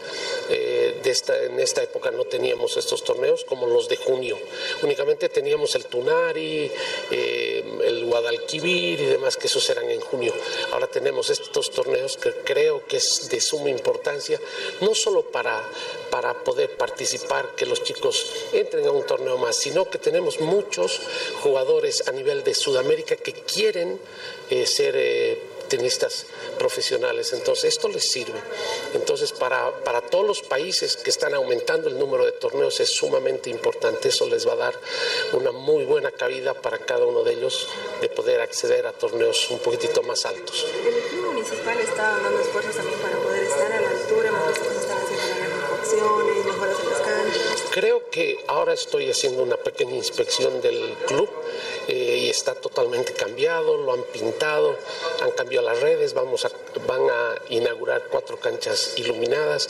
Eh, 0.49 1.03
en 1.05 1.61
esta 1.61 1.83
época 1.83 2.11
no 2.11 2.25
teníamos 2.25 2.79
estos 2.79 3.05
torneos 3.05 3.45
como 3.45 3.67
los 3.67 3.91
de 3.91 3.99
junio. 3.99 4.39
Únicamente 4.83 5.29
teníamos 5.29 5.75
el 5.75 5.85
Tunari, 5.85 6.73
eh, 7.11 7.63
el 7.85 8.07
Guadalquivir 8.07 9.03
y 9.03 9.05
demás, 9.05 9.37
que 9.37 9.49
esos 9.49 9.69
eran 9.69 9.91
en 9.91 10.01
junio. 10.01 10.33
Ahora 10.73 10.87
tenemos 10.87 11.29
estos 11.29 11.71
torneos 11.71 12.17
que 12.17 12.33
creo 12.33 12.87
que 12.87 12.97
es 12.97 13.29
de 13.29 13.43
suma 13.43 13.69
importancia, 13.69 14.41
no 14.81 14.95
solo 14.95 15.25
para, 15.25 15.63
para 16.09 16.43
poder 16.43 16.75
participar, 16.79 17.55
que 17.55 17.67
los 17.67 17.83
chicos 17.83 18.33
entren 18.55 18.87
a 18.87 18.93
un 18.93 19.05
torneo 19.05 19.37
más, 19.37 19.57
sino 19.57 19.91
que 19.91 19.99
tenemos 19.99 20.41
muchos 20.41 21.03
jugadores 21.43 22.09
a 22.09 22.13
nivel 22.13 22.43
de 22.45 22.55
Sudamérica 22.55 23.17
que 23.17 23.35
quieren 23.35 24.01
eh, 24.51 24.67
ser 24.67 24.95
eh, 24.97 25.39
tenistas 25.69 26.27
profesionales. 26.59 27.33
Entonces, 27.33 27.65
esto 27.65 27.89
les 27.89 28.11
sirve. 28.11 28.39
Entonces, 28.95 29.33
para, 29.33 29.73
para 29.85 30.01
todos 30.01 30.27
los 30.27 30.43
países 30.43 30.97
que 30.97 31.11
están 31.11 31.35
aumentando 31.35 31.89
el 31.89 31.99
número 31.99 32.25
de 32.25 32.33
torneos 32.33 32.79
es 32.81 32.91
sumamente 32.91 33.51
importante. 33.51 34.09
Eso 34.09 34.29
les 34.29 34.47
va 34.47 34.53
a 34.53 34.57
dar 34.57 34.75
una 35.33 35.53
muy 35.53 35.85
buena 35.85 36.11
cabida 36.11 36.55
para 36.55 36.79
cada 36.79 37.07
uno 37.07 37.23
de 37.23 37.33
ellos 37.35 37.69
de 38.01 38.09
poder 38.09 38.41
acceder 38.41 38.87
a 38.87 38.93
torneos 38.93 39.51
un 39.51 39.59
poquitito 39.59 40.03
más 40.03 40.27
altos. 40.27 40.67
El 40.85 41.03
club 41.09 41.33
municipal 41.33 41.79
está 41.81 42.19
dando 42.19 42.41
esfuerzos 42.41 42.77
también 42.77 42.99
para 43.01 43.17
poder 43.19 43.43
estar 43.43 43.73
a 43.73 43.81
la 43.81 43.91
altura, 43.91 44.31
están 44.51 44.99
haciendo 44.99 45.45
mejoras 46.45 46.79
en 46.81 46.91
las 46.91 47.01
canchas. 47.01 47.65
Creo 47.71 48.09
que 48.11 48.39
ahora 48.47 48.75
estoy 48.75 49.11
haciendo 49.11 49.43
una 49.43 49.57
pequeña 49.57 49.97
inspección 49.97 50.61
del 50.61 50.95
club 51.07 51.29
eh, 51.89 52.19
y 52.23 52.31
está 52.31 52.55
totalmente 52.55 53.13
cambiado, 53.13 53.77
lo 53.77 53.93
han 53.93 54.03
pintado, 54.05 54.77
han 55.23 55.31
cambiado 55.33 55.67
las 55.67 55.81
redes, 55.81 56.15
vamos 56.15 56.45
a, 56.45 56.51
van 56.87 57.09
a 57.11 57.35
inaugurar 57.51 58.09
cuatro 58.11 58.39
canchas 58.39 58.95
iluminadas. 58.97 59.69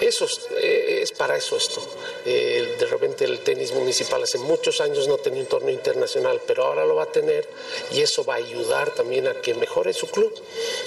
Eso 0.00 0.24
es, 0.24 0.46
eh, 0.60 1.04
para 1.16 1.36
eso 1.36 1.56
esto. 1.56 1.82
Eh, 2.24 2.76
de 2.78 2.86
repente 2.86 3.24
el 3.24 3.40
tenis 3.40 3.72
municipal 3.72 4.22
hace 4.22 4.38
muchos 4.38 4.80
años 4.80 5.08
no 5.08 5.18
tenía 5.18 5.40
un 5.40 5.46
torneo 5.46 5.74
internacional, 5.74 6.40
pero 6.46 6.64
ahora 6.64 6.84
lo 6.84 6.96
va 6.96 7.04
a 7.04 7.12
tener 7.12 7.48
y 7.92 8.00
eso 8.00 8.24
va 8.24 8.34
a 8.34 8.38
ayudar 8.38 8.90
también 8.94 9.26
a 9.26 9.40
que 9.40 9.54
mejore 9.54 9.92
su 9.92 10.08
club. 10.08 10.32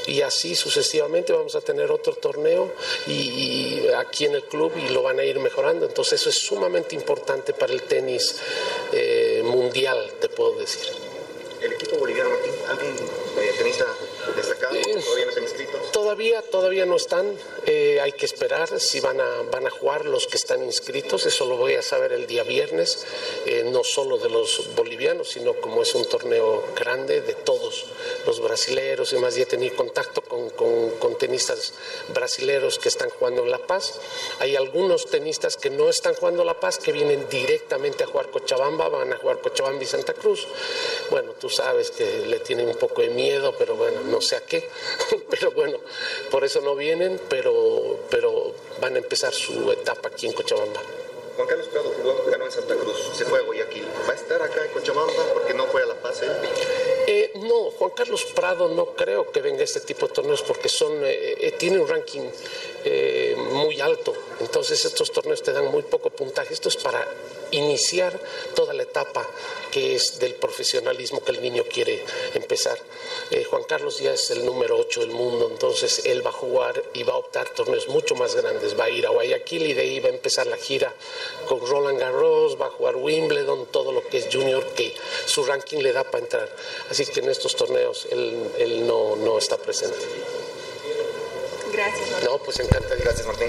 Y 0.07 0.21
así 0.21 0.55
sucesivamente 0.55 1.33
vamos 1.33 1.55
a 1.55 1.61
tener 1.61 1.91
otro 1.91 2.13
torneo 2.13 2.71
y, 3.07 3.87
aquí 3.97 4.25
en 4.25 4.35
el 4.35 4.43
club 4.43 4.71
y 4.77 4.89
lo 4.89 5.01
van 5.01 5.19
a 5.19 5.23
ir 5.23 5.39
mejorando. 5.39 5.85
Entonces 5.85 6.21
eso 6.21 6.29
es 6.29 6.37
sumamente 6.37 6.95
importante 6.95 7.53
para 7.53 7.73
el 7.73 7.83
tenis 7.83 8.35
eh, 8.93 9.18
mundial, 9.49 10.13
te 10.19 10.29
puedo 10.29 10.53
decir. 10.53 10.87
¿El 11.61 11.73
equipo 11.73 11.97
boliviano, 11.97 12.29
Martín, 12.29 12.53
algún 12.69 12.95
eh, 13.37 13.53
tenista 13.57 13.85
destacado? 14.35 14.75
¿Todavía 14.75 15.25
no 15.25 15.31
se 15.31 15.39
han 15.39 15.43
inscrito? 15.43 15.77
Todavía 15.91 16.09
todavía, 16.09 16.41
todavía 16.41 16.85
no 16.87 16.95
están. 16.95 17.35
Eh, 17.67 17.99
hay 18.01 18.11
que 18.13 18.25
esperar 18.25 18.79
si 18.79 18.99
van 18.99 19.21
a, 19.21 19.43
van 19.51 19.67
a 19.67 19.69
jugar 19.69 20.05
los 20.05 20.25
que 20.25 20.37
están 20.37 20.63
inscritos. 20.63 21.27
Eso 21.27 21.45
lo 21.45 21.55
voy 21.55 21.75
a 21.75 21.83
saber 21.83 22.13
el 22.13 22.25
día 22.25 22.41
viernes, 22.41 23.05
eh, 23.45 23.63
no 23.65 23.83
solo 23.83 24.17
de 24.17 24.27
los 24.27 24.73
bolivianos, 24.75 25.29
sino 25.29 25.53
como 25.53 25.83
es 25.83 25.93
un 25.93 26.05
torneo 26.05 26.65
grande 26.75 27.21
de 27.21 27.35
todos 27.35 27.85
los 28.25 28.41
brasileros 28.41 29.13
y 29.13 29.17
más. 29.17 29.35
Ya 29.35 29.43
he 29.43 29.45
tenido 29.45 29.75
contacto 29.75 30.21
con, 30.21 30.49
con, 30.49 31.17
tenistas 31.17 31.73
brasileros 32.13 32.79
que 32.79 32.89
están 32.89 33.09
jugando 33.09 33.43
en 33.43 33.51
La 33.51 33.57
Paz. 33.59 33.99
Hay 34.39 34.55
algunos 34.55 35.07
tenistas 35.07 35.57
que 35.57 35.69
no 35.69 35.89
están 35.89 36.13
jugando 36.15 36.43
La 36.43 36.59
Paz, 36.59 36.77
que 36.77 36.91
vienen 36.91 37.27
directamente 37.29 38.03
a 38.03 38.07
jugar 38.07 38.29
Cochabamba, 38.29 38.87
van 38.87 39.13
a 39.13 39.17
jugar 39.17 39.39
Cochabamba 39.41 39.83
y 39.83 39.85
Santa 39.87 40.13
Cruz. 40.13 40.47
Bueno, 41.09 41.33
tú 41.33 41.49
sabes 41.49 41.91
que 41.91 42.25
le 42.25 42.39
tienen 42.39 42.67
un 42.67 42.75
poco 42.75 43.01
de 43.01 43.09
miedo, 43.09 43.53
pero 43.57 43.75
bueno, 43.75 44.01
no 44.01 44.21
sé 44.21 44.35
a 44.37 44.41
qué. 44.41 44.69
pero 45.29 45.51
bueno, 45.51 45.79
por 46.31 46.43
eso 46.43 46.61
no 46.61 46.75
vienen, 46.75 47.19
pero, 47.29 47.99
pero 48.09 48.53
van 48.79 48.95
a 48.95 48.99
empezar 48.99 49.33
su 49.33 49.71
etapa 49.71 50.09
aquí 50.09 50.27
en 50.27 50.33
Cochabamba. 50.33 50.81
Juan 51.39 51.47
Carlos 51.47 51.67
Prado 51.69 51.93
jugó, 51.95 52.25
ganó 52.29 52.45
en 52.45 52.51
Santa 52.51 52.75
Cruz, 52.75 52.97
se 53.13 53.23
fue 53.23 53.39
a 53.39 53.41
Guayaquil. 53.43 53.87
¿Va 54.05 54.11
a 54.11 54.15
estar 54.15 54.41
acá 54.41 54.65
en 54.65 54.71
Cochabamba 54.73 55.23
porque 55.33 55.53
no 55.53 55.67
fue 55.67 55.83
a 55.83 55.85
La 55.85 55.95
Paz? 55.95 56.21
Eh, 56.21 56.27
no, 57.35 57.71
Juan 57.71 57.91
Carlos 57.91 58.25
Prado 58.35 58.67
no 58.69 58.87
creo 58.93 59.31
que 59.31 59.41
venga 59.41 59.61
a 59.61 59.63
este 59.63 59.79
tipo 59.81 60.07
de 60.07 60.13
torneos 60.13 60.41
porque 60.43 60.69
son, 60.69 61.03
eh, 61.03 61.35
eh, 61.39 61.51
tiene 61.57 61.79
un 61.79 61.87
ranking 61.87 62.21
muy 63.51 63.81
alto. 63.81 64.13
Entonces 64.39 64.83
estos 64.85 65.11
torneos 65.11 65.41
te 65.41 65.51
dan 65.51 65.71
muy 65.71 65.83
poco 65.83 66.09
puntaje. 66.09 66.53
Esto 66.53 66.69
es 66.69 66.77
para 66.77 67.05
iniciar 67.51 68.19
toda 68.55 68.73
la 68.73 68.83
etapa 68.83 69.27
que 69.71 69.95
es 69.95 70.19
del 70.19 70.35
profesionalismo 70.35 71.23
que 71.23 71.31
el 71.31 71.41
niño 71.41 71.63
quiere 71.71 72.03
empezar. 72.33 72.77
Eh, 73.31 73.43
Juan 73.43 73.63
Carlos 73.63 73.99
ya 73.99 74.13
es 74.13 74.31
el 74.31 74.45
número 74.45 74.77
8 74.77 75.01
del 75.01 75.11
mundo, 75.11 75.47
entonces 75.51 76.01
él 76.05 76.25
va 76.25 76.29
a 76.31 76.33
jugar 76.33 76.83
y 76.93 77.03
va 77.03 77.13
a 77.13 77.17
optar 77.17 77.49
torneos 77.49 77.87
mucho 77.87 78.15
más 78.15 78.35
grandes. 78.35 78.79
Va 78.79 78.85
a 78.85 78.89
ir 78.89 79.05
a 79.05 79.09
Guayaquil 79.09 79.67
y 79.67 79.73
de 79.73 79.81
ahí 79.81 79.99
va 79.99 80.09
a 80.09 80.13
empezar 80.13 80.47
la 80.47 80.57
gira 80.57 80.93
con 81.47 81.65
Roland 81.65 81.99
Garros, 81.99 82.59
va 82.59 82.67
a 82.67 82.71
jugar 82.71 82.95
Wimbledon, 82.95 83.67
todo 83.67 83.91
lo 83.91 84.05
que 84.07 84.17
es 84.17 84.27
junior, 84.31 84.65
que 84.73 84.95
su 85.25 85.43
ranking 85.43 85.79
le 85.79 85.93
da 85.93 86.03
para 86.03 86.23
entrar. 86.23 86.55
Así 86.89 87.05
que 87.05 87.19
en 87.19 87.29
estos 87.29 87.55
torneos 87.55 88.07
él, 88.11 88.87
no, 88.87 89.15
no 89.15 89.37
está 89.37 89.57
presente. 89.57 89.97
Gracias. 91.79 92.23
No, 92.25 92.37
pues 92.43 92.59
encanta. 92.59 92.89
Gracias, 93.01 93.25
Martín. 93.25 93.47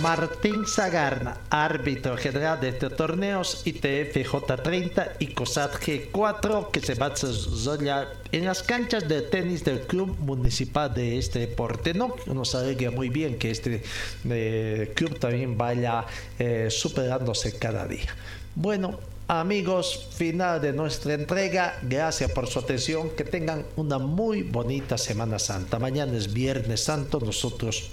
Martín 0.00 0.66
Zagarna, 0.66 1.38
árbitro 1.50 2.16
general 2.16 2.60
de 2.60 2.68
estos 2.68 2.94
torneos 2.94 3.62
ITF 3.66 4.14
J30 4.14 5.12
y 5.18 5.28
COSAT 5.34 5.74
G4, 5.82 6.70
que 6.70 6.80
se 6.80 6.94
va 6.94 7.06
a 7.06 7.10
desarrollar 7.10 8.08
en 8.30 8.44
las 8.44 8.62
canchas 8.62 9.08
de 9.08 9.22
tenis 9.22 9.64
del 9.64 9.80
Club 9.80 10.16
Municipal 10.20 10.94
de 10.94 11.18
este 11.18 11.40
deporte. 11.40 11.92
No 11.92 12.14
nos 12.26 12.54
alegra 12.54 12.92
muy 12.92 13.08
bien 13.08 13.36
que 13.36 13.50
este 13.50 13.82
eh, 14.28 14.92
club 14.94 15.18
también 15.18 15.58
vaya 15.58 16.04
eh, 16.38 16.68
superándose 16.70 17.58
cada 17.58 17.86
día. 17.86 18.14
Bueno, 18.54 19.00
Amigos, 19.28 20.06
final 20.12 20.60
de 20.60 20.72
nuestra 20.72 21.14
entrega. 21.14 21.78
Gracias 21.82 22.30
por 22.30 22.46
su 22.46 22.60
atención. 22.60 23.10
Que 23.10 23.24
tengan 23.24 23.66
una 23.74 23.98
muy 23.98 24.42
bonita 24.42 24.96
Semana 24.96 25.40
Santa. 25.40 25.80
Mañana 25.80 26.16
es 26.16 26.32
Viernes 26.32 26.84
Santo. 26.84 27.18
Nosotros 27.18 27.90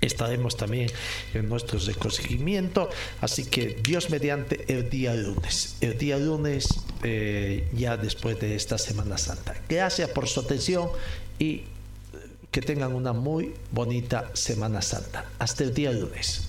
estaremos 0.00 0.56
también 0.56 0.90
en 1.34 1.50
nuestro 1.50 1.78
recogimiento. 1.78 2.88
Así 3.20 3.44
que 3.44 3.78
Dios 3.82 4.08
mediante 4.08 4.64
el 4.72 4.88
día 4.88 5.14
lunes. 5.14 5.76
El 5.82 5.98
día 5.98 6.16
lunes 6.16 6.66
eh, 7.02 7.68
ya 7.74 7.98
después 7.98 8.40
de 8.40 8.56
esta 8.56 8.78
Semana 8.78 9.18
Santa. 9.18 9.54
Gracias 9.68 10.08
por 10.10 10.28
su 10.28 10.40
atención 10.40 10.88
y 11.38 11.64
que 12.50 12.62
tengan 12.62 12.94
una 12.94 13.12
muy 13.12 13.52
bonita 13.70 14.30
Semana 14.32 14.80
Santa. 14.80 15.26
Hasta 15.38 15.64
el 15.64 15.74
día 15.74 15.92
lunes. 15.92 16.48